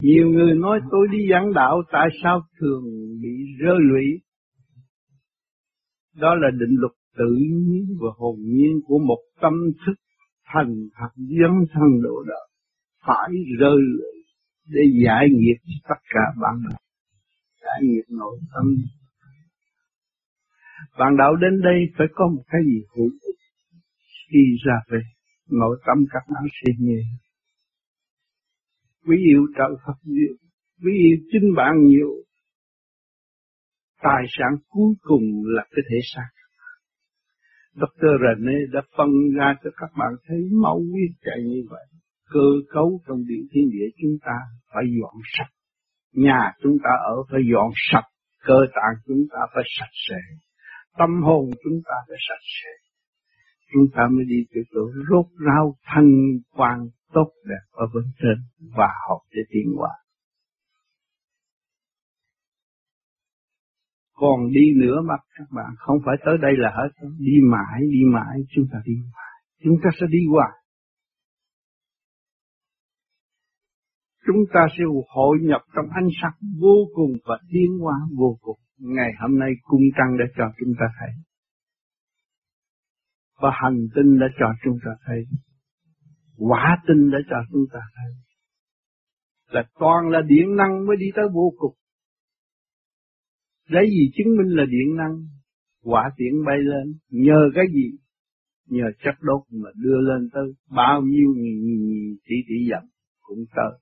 Nhiều 0.03 0.29
người 0.29 0.53
nói 0.55 0.79
tôi 0.91 1.07
đi 1.11 1.17
giảng 1.31 1.53
đạo 1.53 1.81
tại 1.91 2.07
sao 2.23 2.41
thường 2.59 2.83
bị 3.21 3.29
rơ 3.59 3.73
lụy. 3.79 4.05
Đó 6.15 6.35
là 6.35 6.47
định 6.59 6.75
luật 6.79 6.91
tự 7.17 7.35
nhiên 7.37 7.97
và 8.01 8.09
hồn 8.17 8.35
nhiên 8.39 8.79
của 8.85 8.99
một 9.07 9.19
tâm 9.41 9.53
thức 9.85 9.93
thành 10.53 10.75
thật 10.95 11.09
dấn 11.15 11.51
thân 11.73 12.01
độ 12.03 12.23
đời. 12.27 12.47
Phải 13.07 13.31
rơi 13.59 13.77
lụy 13.77 14.23
để 14.65 14.81
giải 15.05 15.27
nghiệp 15.31 15.77
tất 15.89 15.99
cả 16.09 16.21
bạn 16.41 16.55
đạo. 16.69 16.79
Giải 17.61 17.79
nghiệp 17.81 18.05
nội 18.09 18.39
tâm. 18.53 18.75
Bạn 20.99 21.17
đạo 21.17 21.35
đến 21.35 21.61
đây 21.61 21.79
phải 21.97 22.07
có 22.13 22.27
một 22.27 22.43
cái 22.47 22.61
gì 22.65 22.79
hữu 22.95 23.09
ích 23.21 23.39
Đi 24.31 24.45
ra 24.65 24.73
về 24.89 24.99
nội 25.49 25.79
tâm 25.85 25.97
các 26.11 26.23
bạn 26.33 26.43
suy 26.61 26.73
nghĩ. 26.79 27.01
quý 29.07 29.17
yêu 29.25 29.47
trợ 29.57 29.69
Phật 29.85 29.99
nhiều, 30.03 30.33
quý 30.83 30.91
yêu 30.91 31.17
chính 31.31 31.55
bạn 31.55 31.73
nhiều. 31.83 32.09
Tài 34.01 34.23
sản 34.29 34.51
cuối 34.69 34.93
cùng 35.01 35.23
là 35.45 35.63
cái 35.71 35.83
thể 35.89 35.97
xác. 36.13 36.29
Dr. 37.73 38.11
René 38.23 38.57
đã 38.73 38.81
phân 38.97 39.09
ra 39.37 39.55
cho 39.63 39.69
các 39.77 39.91
bạn 39.97 40.13
thấy 40.27 40.37
máu 40.51 40.79
huyết 40.91 41.11
chạy 41.21 41.43
như 41.43 41.63
vậy. 41.69 41.85
Cơ 42.29 42.47
cấu 42.73 43.01
trong 43.07 43.25
điện 43.27 43.47
thiên 43.51 43.69
địa 43.71 43.89
chúng 44.01 44.17
ta 44.25 44.37
phải 44.73 44.83
dọn 45.01 45.13
sạch. 45.37 45.53
Nhà 46.13 46.51
chúng 46.63 46.77
ta 46.83 46.89
ở 46.89 47.15
phải 47.31 47.41
dọn 47.53 47.71
sạch. 47.91 48.07
Cơ 48.45 48.59
tạng 48.75 48.95
chúng 49.07 49.23
ta 49.31 49.39
phải 49.53 49.63
sạch 49.79 49.93
sẽ. 50.09 50.48
Tâm 50.99 51.11
hồn 51.23 51.45
chúng 51.63 51.79
ta 51.85 51.95
phải 52.07 52.17
sạch 52.29 52.45
sẽ. 52.59 52.71
Chúng 53.73 53.85
ta 53.95 54.01
mới 54.11 54.25
đi 54.25 54.39
từ 54.53 54.61
chỗ 54.73 54.81
rốt 55.09 55.25
rau 55.45 55.75
thanh 55.83 56.11
quan 56.51 56.77
tốt 57.13 57.29
đẹp 57.45 57.63
ở 57.71 57.85
bên 57.93 58.03
trên 58.21 58.37
và 58.77 58.89
học 59.07 59.21
để 59.31 59.41
tiến 59.49 59.73
hóa. 59.77 59.89
Còn 64.13 64.51
đi 64.51 64.65
nữa 64.75 65.01
mà 65.05 65.13
các 65.37 65.47
bạn 65.51 65.71
không 65.77 65.97
phải 66.05 66.15
tới 66.25 66.37
đây 66.41 66.51
là 66.57 66.69
hết, 66.77 67.07
đi 67.19 67.37
mãi, 67.51 67.79
đi 67.91 67.99
mãi, 68.13 68.35
chúng 68.55 68.65
ta 68.71 68.79
đi 68.85 68.93
mãi, 69.13 69.33
chúng 69.63 69.75
ta 69.83 69.89
sẽ 69.99 70.05
đi 70.09 70.19
qua. 70.33 70.47
Chúng 74.25 74.43
ta 74.53 74.67
sẽ 74.77 74.83
hội 75.07 75.37
nhập 75.41 75.61
trong 75.75 75.85
ánh 75.95 76.07
sắc 76.21 76.33
vô 76.59 76.75
cùng 76.95 77.11
và 77.25 77.39
tiến 77.51 77.77
hóa 77.81 77.95
vô 78.17 78.37
cùng. 78.41 78.59
Ngày 78.79 79.11
hôm 79.21 79.39
nay 79.39 79.49
cung 79.63 79.81
trăng 79.97 80.17
đã 80.17 80.25
cho 80.37 80.43
chúng 80.59 80.73
ta 80.79 80.85
thấy. 80.99 81.09
Và 83.41 83.49
hành 83.53 83.87
tinh 83.95 84.19
đã 84.19 84.27
cho 84.39 84.45
chúng 84.63 84.77
ta 84.85 84.91
thấy. 85.05 85.23
Quả 86.37 86.77
tinh 86.87 87.11
đã 87.11 87.17
cho 87.29 87.37
chúng 87.51 87.65
ta 87.73 87.79
thấy. 87.95 88.11
Là 89.47 89.63
toàn 89.79 90.09
là 90.09 90.21
điện 90.27 90.55
năng 90.55 90.85
mới 90.87 90.97
đi 90.97 91.05
tới 91.15 91.25
vô 91.33 91.53
cục 91.57 91.79
lấy 93.69 93.85
gì 93.89 94.11
chứng 94.15 94.37
minh 94.37 94.57
là 94.57 94.65
điện 94.65 94.95
năng? 94.95 95.15
Quả 95.83 96.11
tiễn 96.17 96.45
bay 96.45 96.57
lên. 96.59 96.97
Nhờ 97.09 97.49
cái 97.55 97.65
gì? 97.73 97.97
Nhờ 98.65 98.85
chất 99.03 99.15
đốt 99.21 99.41
mà 99.51 99.69
đưa 99.75 99.97
lên 100.09 100.29
tới 100.33 100.53
bao 100.69 101.01
nhiêu 101.01 101.33
nghìn 101.35 101.65
nghìn, 101.65 101.87
nghìn 101.87 102.17
tỷ 102.25 102.35
tỷ 102.47 102.69
dặm 102.71 102.83
cũng 103.21 103.39
tới. 103.55 103.79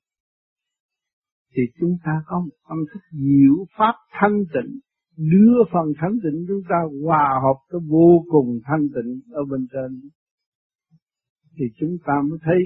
Thì 1.54 1.62
chúng 1.80 1.98
ta 2.06 2.12
có 2.26 2.39
một 2.39 2.56
tâm 2.70 2.78
thức 2.93 3.00
diệu 3.12 3.66
pháp 3.78 3.93
thanh 4.12 4.43
tịnh 4.54 4.80
đưa 5.18 5.63
phần 5.72 5.93
thanh 6.01 6.18
tịnh 6.24 6.45
chúng 6.47 6.61
ta 6.70 6.76
hòa 7.05 7.39
hợp 7.43 7.59
tới 7.70 7.82
vô 7.89 8.26
cùng 8.32 8.59
thanh 8.65 8.88
tịnh 8.95 9.22
ở 9.34 9.43
bên 9.49 9.68
trên 9.74 10.09
thì 11.59 11.65
chúng 11.80 11.97
ta 12.05 12.13
mới 12.30 12.39
thấy 12.43 12.57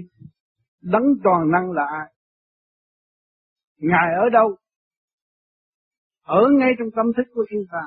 đấng 0.81 1.03
toàn 1.23 1.51
năng 1.51 1.71
là 1.71 1.83
ai. 1.85 2.13
Ngài 3.77 4.13
ở 4.23 4.29
đâu? 4.29 4.55
Ở 6.23 6.41
ngay 6.59 6.71
trong 6.79 6.87
tâm 6.95 7.05
thức 7.17 7.31
của 7.33 7.45
chúng 7.51 7.63
ta 7.71 7.81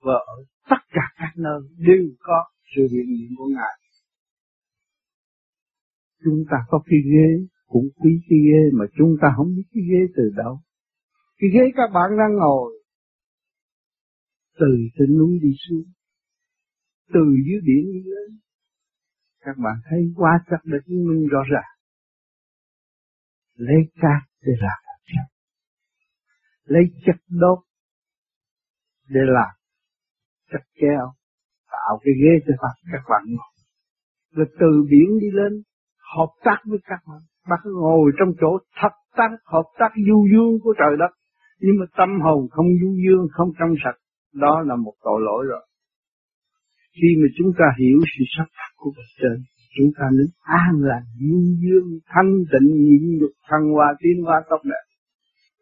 và 0.00 0.14
ở 0.14 0.44
tất 0.70 0.82
cả 0.88 1.02
các 1.18 1.32
nơi 1.36 1.60
đều 1.78 2.06
có 2.18 2.44
sự 2.76 2.82
hiện 2.82 3.06
diện 3.06 3.30
của 3.38 3.46
Ngài. 3.46 3.74
Chúng 6.24 6.44
ta 6.50 6.56
có 6.68 6.82
cái 6.86 6.98
ghế 7.12 7.46
cũng 7.66 7.88
quý 7.96 8.10
cái 8.28 8.38
ghế 8.38 8.62
mà 8.72 8.84
chúng 8.98 9.16
ta 9.22 9.28
không 9.36 9.46
biết 9.56 9.64
cái 9.74 9.82
ghế 9.90 10.12
từ 10.16 10.22
đâu. 10.36 10.60
Cái 11.38 11.50
ghế 11.54 11.70
các 11.76 11.90
bạn 11.94 12.10
đang 12.18 12.36
ngồi 12.36 12.75
từ 14.58 14.66
trên 14.98 15.18
núi 15.18 15.38
đi 15.42 15.50
xuống, 15.68 15.84
từ 17.14 17.20
dưới 17.46 17.60
biển 17.66 17.84
đi 17.92 18.02
lên, 18.04 18.38
các 19.40 19.56
bạn 19.64 19.74
thấy 19.90 20.12
quá 20.16 20.30
chắc 20.50 20.60
đã 20.64 20.78
chứng 20.86 21.08
minh 21.08 21.26
rõ 21.28 21.40
ràng. 21.52 21.72
Lấy 23.54 23.80
cát 23.94 24.22
để 24.42 24.52
làm 24.60 24.78
chất. 25.06 25.26
Lấy 26.64 26.82
chất 27.06 27.16
đốt 27.28 27.58
để 29.08 29.20
làm 29.24 29.54
chất 30.52 30.62
keo. 30.74 31.12
Tạo 31.70 32.00
cái 32.04 32.14
ghế 32.22 32.32
cho 32.46 32.52
Phật 32.62 32.74
các 32.92 33.02
bạn 33.10 33.22
ngồi. 33.26 33.52
Rồi 34.32 34.46
từ 34.60 34.82
biển 34.90 35.18
đi 35.20 35.26
lên, 35.32 35.62
hợp 36.16 36.30
tác 36.44 36.58
với 36.64 36.78
các 36.84 37.00
bạn. 37.08 37.20
Bác 37.48 37.62
ngồi 37.64 38.12
trong 38.18 38.28
chỗ 38.40 38.58
thật 38.80 38.94
tác, 39.16 39.30
hợp 39.44 39.64
tác 39.78 39.92
du 40.08 40.26
dương 40.32 40.58
của 40.62 40.74
trời 40.78 40.96
đất. 40.98 41.12
Nhưng 41.60 41.76
mà 41.80 41.86
tâm 41.96 42.20
hồn 42.20 42.48
không 42.50 42.66
du 42.82 42.96
dương, 43.04 43.26
không 43.32 43.50
trong 43.58 43.74
sạch. 43.84 43.98
Đó 44.44 44.54
là 44.68 44.76
một 44.76 44.94
tội 45.04 45.20
lỗi 45.28 45.42
rồi. 45.50 45.64
Khi 46.98 47.10
mà 47.20 47.28
chúng 47.38 47.50
ta 47.58 47.66
hiểu 47.80 47.98
sự 48.12 48.24
sắp 48.36 48.48
đặt 48.58 48.70
của 48.76 48.90
bậc 48.96 49.08
trên, 49.20 49.36
chúng 49.76 49.90
ta 49.98 50.04
nên 50.16 50.28
an 50.42 50.74
lành, 50.90 51.06
du 51.28 51.40
dương, 51.62 51.88
thanh 52.12 52.32
tịnh, 52.52 52.70
nhịn 52.86 53.04
nhục, 53.18 53.34
thăng 53.48 53.64
hoa, 53.74 53.88
tiến 54.00 54.16
hóa 54.24 54.36
tốt 54.50 54.60
đẹp. 54.64 54.84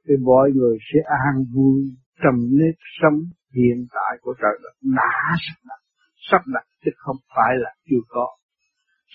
Thì 0.08 0.14
mọi 0.24 0.50
người 0.56 0.76
sẽ 0.88 0.98
an 1.24 1.36
vui 1.54 1.78
trong 2.22 2.36
nếp 2.58 2.76
sống 3.00 3.18
hiện 3.56 3.78
tại 3.96 4.12
của 4.22 4.34
trời 4.42 4.54
đất 4.62 4.74
đã 4.98 5.14
sắp 5.44 5.58
đặt. 5.68 5.80
Sắp 6.30 6.42
đặt 6.54 6.66
chứ 6.84 6.90
không 6.96 7.16
phải 7.34 7.52
là 7.64 7.70
chưa 7.90 8.02
có. 8.08 8.26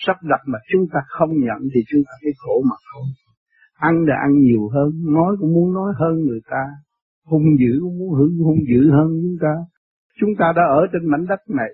Sắp 0.06 0.16
đặt 0.22 0.42
mà 0.46 0.58
chúng 0.72 0.84
ta 0.92 1.00
không 1.08 1.30
nhận 1.46 1.60
thì 1.74 1.80
chúng 1.90 2.02
ta 2.06 2.12
thấy 2.22 2.32
khổ 2.38 2.62
mà 2.70 2.76
thôi. 2.92 3.04
Ăn 3.74 3.94
là 4.08 4.16
ăn 4.26 4.32
nhiều 4.40 4.68
hơn, 4.74 4.88
nói 5.16 5.36
cũng 5.40 5.52
muốn 5.52 5.74
nói 5.74 5.92
hơn 6.00 6.14
người 6.26 6.40
ta, 6.50 6.62
hung 7.30 7.48
dữ 7.60 7.74
muốn 7.98 8.10
hưởng 8.18 8.34
hung 8.46 8.62
dữ 8.70 8.90
hơn 8.90 9.08
chúng 9.22 9.38
ta. 9.40 9.54
Chúng 10.20 10.30
ta 10.38 10.52
đã 10.56 10.62
ở 10.62 10.86
trên 10.92 11.10
mảnh 11.10 11.26
đất 11.28 11.40
này, 11.48 11.70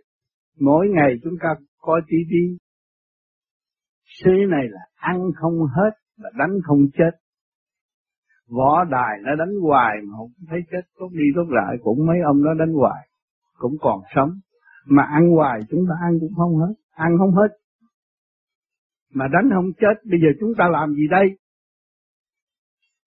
mỗi 0.60 0.88
ngày 0.88 1.10
chúng 1.24 1.36
ta 1.42 1.48
coi 1.80 2.00
tivi 2.08 2.56
Thế 4.24 4.32
này 4.48 4.64
là 4.70 4.80
ăn 4.94 5.18
không 5.34 5.58
hết 5.76 5.90
và 6.18 6.30
đánh 6.38 6.50
không 6.64 6.78
chết. 6.98 7.10
Võ 8.48 8.84
đài 8.84 9.18
nó 9.24 9.34
đánh 9.34 9.54
hoài 9.62 9.96
mà 10.04 10.16
không 10.16 10.30
thấy 10.48 10.60
chết 10.70 10.80
tốt 10.98 11.08
đi 11.12 11.24
tốt 11.34 11.46
lại 11.48 11.76
cũng 11.82 12.06
mấy 12.06 12.16
ông 12.26 12.42
nó 12.42 12.54
đánh 12.54 12.72
hoài. 12.72 13.08
Cũng 13.58 13.76
còn 13.80 14.00
sống. 14.14 14.30
Mà 14.86 15.02
ăn 15.02 15.28
hoài 15.28 15.60
chúng 15.70 15.86
ta 15.88 15.94
ăn 16.02 16.18
cũng 16.20 16.34
không 16.36 16.56
hết. 16.56 16.74
Ăn 16.90 17.18
không 17.18 17.32
hết. 17.32 17.48
Mà 19.14 19.24
đánh 19.32 19.50
không 19.54 19.72
chết 19.80 19.94
bây 20.10 20.20
giờ 20.20 20.28
chúng 20.40 20.52
ta 20.58 20.68
làm 20.68 20.94
gì 20.94 21.06
đây? 21.10 21.26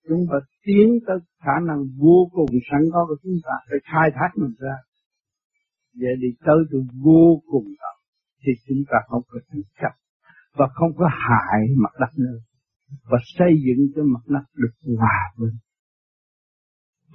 Chúng 0.08 0.26
ta 0.30 0.38
tiến 0.66 1.00
tới 1.08 1.18
khả 1.44 1.56
năng 1.68 1.80
vô 1.98 2.30
cùng 2.32 2.50
sẵn 2.72 2.82
có 2.94 3.06
của 3.08 3.18
chúng 3.24 3.40
ta 3.44 3.56
để 3.72 3.78
khai 3.84 4.10
thác 4.16 4.32
mình 4.36 4.54
ra. 4.60 4.76
Vậy 5.94 6.14
thì 6.22 6.28
tới 6.46 6.58
từ 6.72 6.84
vô 7.04 7.42
cùng 7.52 7.66
đó, 7.80 7.94
thì 8.42 8.52
chúng 8.68 8.84
ta 8.92 8.98
không 9.08 9.24
có 9.28 9.40
thành 9.50 9.62
chấp 9.82 9.94
và 10.58 10.68
không 10.74 10.92
có 10.98 11.10
hại 11.12 11.62
mặt 11.78 11.94
đất 12.00 12.12
nữa. 12.18 12.40
Và 13.04 13.18
xây 13.38 13.54
dựng 13.66 13.88
cho 13.96 14.02
mặt 14.04 14.24
đất 14.28 14.46
được 14.56 14.96
hòa 14.98 15.34
bình. 15.38 15.58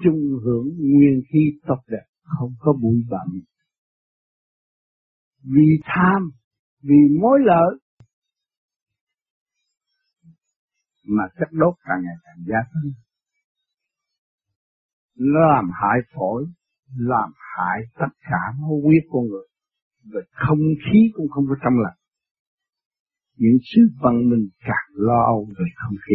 Chung 0.04 0.20
hưởng 0.44 0.68
nguyên 0.78 1.22
khí 1.32 1.58
tốt 1.66 1.80
đẹp, 1.88 2.06
không 2.22 2.54
có 2.58 2.72
bụi 2.82 3.02
bặm. 3.10 3.40
Vì 5.42 5.80
tham, 5.84 6.30
vì 6.82 7.18
mối 7.20 7.38
lợi 7.44 7.78
mà 11.06 11.24
chất 11.38 11.48
đốt 11.52 11.74
càng 11.84 12.02
ngày 12.02 12.16
càng 12.24 12.36
gia 12.46 12.58
tăng 12.72 12.92
nó 15.18 15.40
làm 15.54 15.70
hại 15.80 15.98
phổi 16.14 16.44
làm 16.98 17.30
hại 17.56 17.80
tất 17.98 18.12
cả 18.30 18.42
máu 18.60 18.80
huyết 18.84 19.02
con 19.12 19.22
người 19.22 19.46
và 20.12 20.20
không 20.46 20.58
khí 20.58 20.98
cũng 21.14 21.28
không 21.28 21.44
có 21.48 21.54
trong 21.64 21.74
lành 21.84 21.96
những 23.36 23.58
sự 23.74 23.82
văn 24.02 24.30
minh 24.30 24.48
càng 24.60 24.88
lo 24.94 25.24
âu 25.26 25.46
về 25.58 25.64
không 25.76 25.96
khí. 26.06 26.14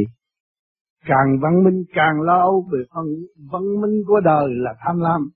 Càng 1.06 1.40
văn 1.42 1.64
minh 1.64 1.84
càng 1.94 2.22
lo 2.22 2.40
âu 2.40 2.68
về 2.72 2.80
văn, 2.94 3.06
văn 3.52 3.82
minh 3.82 4.04
của 4.08 4.20
đời 4.24 4.48
là 4.50 4.76
tham 4.86 5.00
lam. 5.00 5.30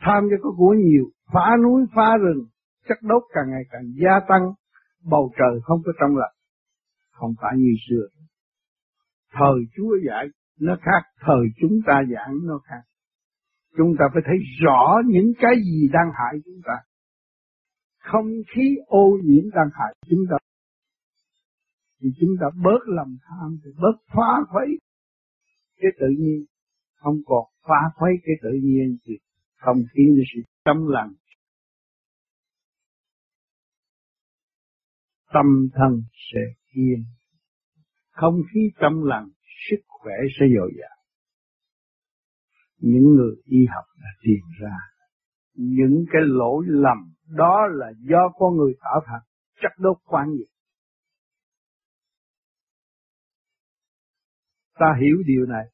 Tham 0.00 0.24
cho 0.30 0.36
có 0.42 0.50
của 0.56 0.74
nhiều, 0.78 1.04
phá 1.32 1.56
núi 1.62 1.86
phá 1.94 2.16
rừng, 2.16 2.44
chất 2.88 2.98
đốt 3.02 3.22
càng 3.34 3.50
ngày 3.50 3.62
càng 3.70 3.82
gia 4.02 4.20
tăng, 4.28 4.42
bầu 5.04 5.32
trời 5.38 5.60
không 5.62 5.82
có 5.84 5.92
trong 6.00 6.16
lành 6.16 6.34
không 7.10 7.34
phải 7.42 7.52
như 7.56 7.72
xưa 7.88 8.19
thời 9.32 9.58
Chúa 9.76 9.96
dạy 10.06 10.26
nó 10.60 10.76
khác, 10.82 11.08
thời 11.20 11.46
chúng 11.60 11.80
ta 11.86 12.02
giảng 12.14 12.38
nó 12.42 12.60
khác. 12.64 12.82
Chúng 13.76 13.94
ta 13.98 14.04
phải 14.12 14.22
thấy 14.26 14.36
rõ 14.60 14.96
những 15.06 15.32
cái 15.38 15.52
gì 15.64 15.88
đang 15.92 16.10
hại 16.14 16.40
chúng 16.44 16.60
ta. 16.64 16.74
Không 17.98 18.26
khí 18.54 18.76
ô 18.86 19.18
nhiễm 19.24 19.50
đang 19.54 19.68
hại 19.72 19.94
chúng 20.10 20.24
ta. 20.30 20.36
Thì 22.00 22.08
chúng 22.20 22.30
ta 22.40 22.46
bớt 22.64 22.80
lòng 22.86 23.16
tham, 23.22 23.58
thì 23.64 23.70
bớt 23.76 23.96
phá 24.06 24.44
khuấy 24.48 24.78
cái 25.76 25.90
tự 26.00 26.06
nhiên. 26.18 26.44
Không 26.94 27.16
còn 27.26 27.44
phá 27.62 27.80
khuấy 27.94 28.12
cái 28.24 28.34
tự 28.42 28.50
nhiên 28.62 28.96
thì 29.04 29.14
không 29.56 29.82
khí 29.92 30.02
nó 30.16 30.22
sự 30.34 30.40
trong 30.64 30.88
lành. 30.88 31.12
Tâm 35.32 35.68
thân 35.74 36.02
sẽ 36.32 36.40
yên 36.72 37.04
không 38.20 38.40
khí 38.54 38.60
trong 38.80 39.04
lành 39.04 39.28
sức 39.70 39.80
khỏe 39.88 40.14
sẽ 40.40 40.46
dồi 40.56 40.72
dào. 40.80 40.96
Những 42.78 43.14
người 43.16 43.34
y 43.44 43.58
học 43.74 43.84
đã 44.02 44.08
tìm 44.22 44.44
ra 44.60 44.76
những 45.54 46.04
cái 46.12 46.22
lỗi 46.24 46.64
lầm 46.68 46.98
đó 47.26 47.66
là 47.70 47.86
do 48.00 48.28
con 48.38 48.56
người 48.56 48.72
tạo 48.80 49.00
thành 49.06 49.22
chất 49.62 49.72
đốt 49.78 49.96
quan 50.04 50.30
nhiệt 50.30 50.50
ta 54.80 54.96
hiểu 55.00 55.16
điều 55.26 55.46
này. 55.46 55.64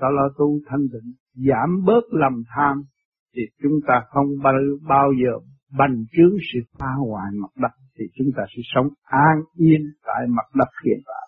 Ta 0.00 0.06
lo 0.16 0.28
tu 0.38 0.58
thanh 0.66 0.86
tịnh 0.92 1.12
giảm 1.34 1.84
bớt 1.84 2.04
lầm 2.10 2.42
tham 2.56 2.82
thì 3.34 3.42
chúng 3.62 3.80
ta 3.86 4.02
không 4.08 4.26
bao, 4.42 4.54
bao 4.88 5.12
giờ 5.22 5.32
bành 5.78 6.04
trướng 6.12 6.34
sự 6.52 6.60
phá 6.78 6.92
hoại 7.08 7.30
mặt 7.42 7.52
đất 7.56 7.74
thì 7.94 8.04
chúng 8.14 8.30
ta 8.36 8.42
sẽ 8.56 8.62
sống 8.74 8.88
an 9.02 9.36
yên 9.54 9.82
tại 10.06 10.22
mặt 10.28 10.48
đất 10.54 10.70
hiện 10.84 11.00
tại. 11.06 11.26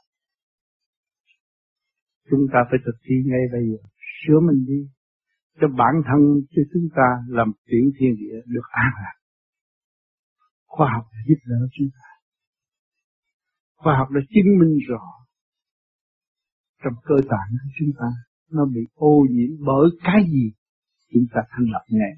Chúng 2.31 2.47
ta 2.53 2.59
phải 2.71 2.79
thực 2.87 2.97
thi 3.05 3.15
ngay 3.27 3.45
bây 3.53 3.63
giờ, 3.71 3.89
sửa 4.21 4.41
mình 4.41 4.65
đi, 4.67 4.81
cho 5.61 5.69
bản 5.69 5.95
thân 6.09 6.21
cho 6.51 6.63
chúng 6.73 6.89
ta 6.97 7.09
làm 7.29 7.53
tiểu 7.67 7.91
thiên 7.99 8.15
địa 8.21 8.37
được 8.47 8.67
an 8.71 8.93
lạc. 9.03 9.17
Khoa 10.67 10.93
học 10.95 11.05
đã 11.13 11.19
giúp 11.29 11.41
đỡ 11.47 11.57
chúng 11.73 11.89
ta. 11.95 12.09
Khoa 13.77 13.99
học 13.99 14.09
đã 14.11 14.21
chứng 14.35 14.59
minh 14.61 14.79
rõ 14.89 15.05
trong 16.85 16.95
cơ 17.05 17.15
tạng 17.31 17.51
của 17.51 17.71
chúng 17.79 17.93
ta 17.99 18.07
nó 18.51 18.65
bị 18.75 18.81
ô 18.95 19.27
nhiễm 19.31 19.51
bởi 19.67 19.87
cái 20.05 20.21
gì 20.33 20.53
chúng 21.13 21.27
ta 21.35 21.41
thành 21.51 21.67
lập 21.73 21.85
nghề 21.89 22.13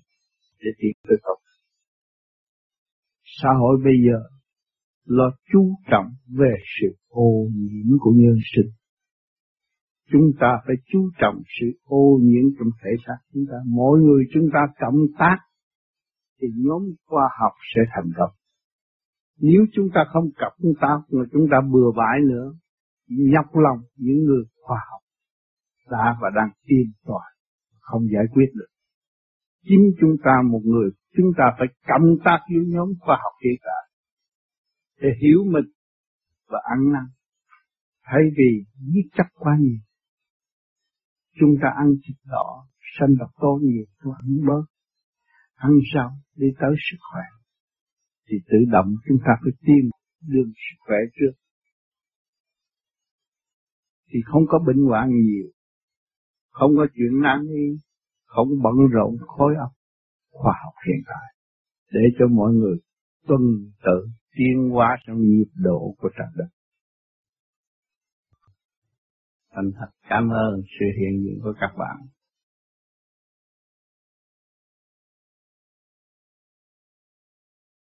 để 0.60 0.70
tìm 0.78 0.92
tới 1.08 1.16
tốt. 1.22 1.38
Xã 3.42 3.48
hội 3.60 3.76
bây 3.84 3.94
giờ 4.06 4.18
lo 5.04 5.30
chú 5.52 5.74
trọng 5.90 6.06
về 6.38 6.54
sự 6.80 6.96
ô 7.08 7.48
nhiễm 7.54 7.98
của 8.00 8.10
nhân 8.16 8.36
sinh. 8.54 8.70
Chúng 10.10 10.32
ta 10.40 10.58
phải 10.66 10.76
chú 10.86 11.10
trọng 11.18 11.42
sự 11.60 11.66
ô 11.84 12.18
nhiễm 12.22 12.44
trong 12.58 12.68
thể 12.82 12.90
xác 13.06 13.16
chúng 13.32 13.44
ta. 13.50 13.56
Mỗi 13.66 14.00
người 14.00 14.24
chúng 14.34 14.48
ta 14.52 14.60
cộng 14.80 15.00
tác 15.18 15.36
thì 16.40 16.48
nhóm 16.56 16.82
khoa 17.06 17.28
học 17.40 17.52
sẽ 17.74 17.80
thành 17.94 18.12
công. 18.16 18.30
Nếu 19.40 19.66
chúng 19.72 19.88
ta 19.94 20.00
không 20.12 20.24
cộng 20.38 20.72
tác 20.80 20.98
mà 21.10 21.24
chúng 21.32 21.46
ta 21.50 21.56
bừa 21.72 21.90
bãi 21.96 22.20
nữa, 22.30 22.52
nhọc 23.08 23.46
lòng 23.54 23.78
những 23.96 24.24
người 24.24 24.44
khoa 24.62 24.78
học 24.90 25.00
đã 25.90 26.16
và 26.20 26.28
đang 26.36 26.50
tiên 26.66 26.92
tòa 27.04 27.22
không 27.80 28.02
giải 28.12 28.24
quyết 28.32 28.46
được. 28.54 28.75
Chính 29.68 29.92
chúng 30.00 30.16
ta 30.24 30.32
một 30.50 30.60
người, 30.64 30.90
chúng 31.16 31.32
ta 31.38 31.44
phải 31.58 31.68
cộng 31.86 32.16
tác 32.24 32.38
với 32.48 32.64
nhóm 32.66 32.88
khoa 33.00 33.16
học 33.24 33.32
hiện 33.44 33.58
tại 33.64 33.86
để 35.00 35.08
hiểu 35.22 35.44
mình 35.44 35.64
và 36.48 36.58
ăn 36.64 36.92
năn. 36.92 37.04
Thay 38.02 38.22
vì 38.36 38.64
giết 38.92 39.08
chắc 39.16 39.26
quá 39.34 39.56
nhiều, 39.60 39.78
chúng 41.40 41.56
ta 41.62 41.68
ăn 41.76 41.86
thịt 42.02 42.16
đỏ, 42.24 42.68
xanh 42.98 43.16
độc 43.18 43.30
tố 43.40 43.60
nhiều, 43.62 43.84
tôi 44.02 44.14
ăn 44.18 44.46
bớt. 44.46 44.64
Ăn 45.54 45.70
rau 45.94 46.10
đi 46.34 46.46
tới 46.60 46.70
sức 46.90 46.96
khỏe. 47.12 47.22
Thì 48.28 48.36
tự 48.46 48.58
động 48.72 48.94
chúng 49.08 49.18
ta 49.26 49.32
phải 49.42 49.52
tiêm 49.60 49.90
đường 50.20 50.52
sức 50.54 50.76
khỏe 50.78 50.96
trước. 51.14 51.32
Thì 54.08 54.18
không 54.24 54.42
có 54.48 54.58
bệnh 54.66 54.84
hoạn 54.86 55.10
nhiều, 55.10 55.48
không 56.50 56.70
có 56.76 56.86
chuyện 56.94 57.22
nan 57.22 57.46
y, 57.46 57.78
không 58.36 58.48
bận 58.62 58.74
rộn 58.92 59.16
khối 59.26 59.54
óc 59.58 59.72
khoa 60.30 60.54
học 60.64 60.74
hiện 60.86 61.02
tại 61.06 61.34
để 61.92 62.00
cho 62.18 62.26
mọi 62.28 62.52
người 62.52 62.76
tuân 63.26 63.40
tự 63.84 64.08
tiến 64.36 64.70
hóa 64.70 64.96
trong 65.06 65.18
nhịp 65.20 65.50
độ 65.54 65.94
của 65.98 66.08
trời 66.18 66.26
đất. 66.36 66.48
Thành 69.54 69.70
thật 69.78 69.90
cảm 70.08 70.28
ơn 70.28 70.62
sự 70.80 70.86
hiện 71.00 71.22
diện 71.22 71.40
của 71.42 71.52
các 71.60 71.70
bạn. 71.78 71.96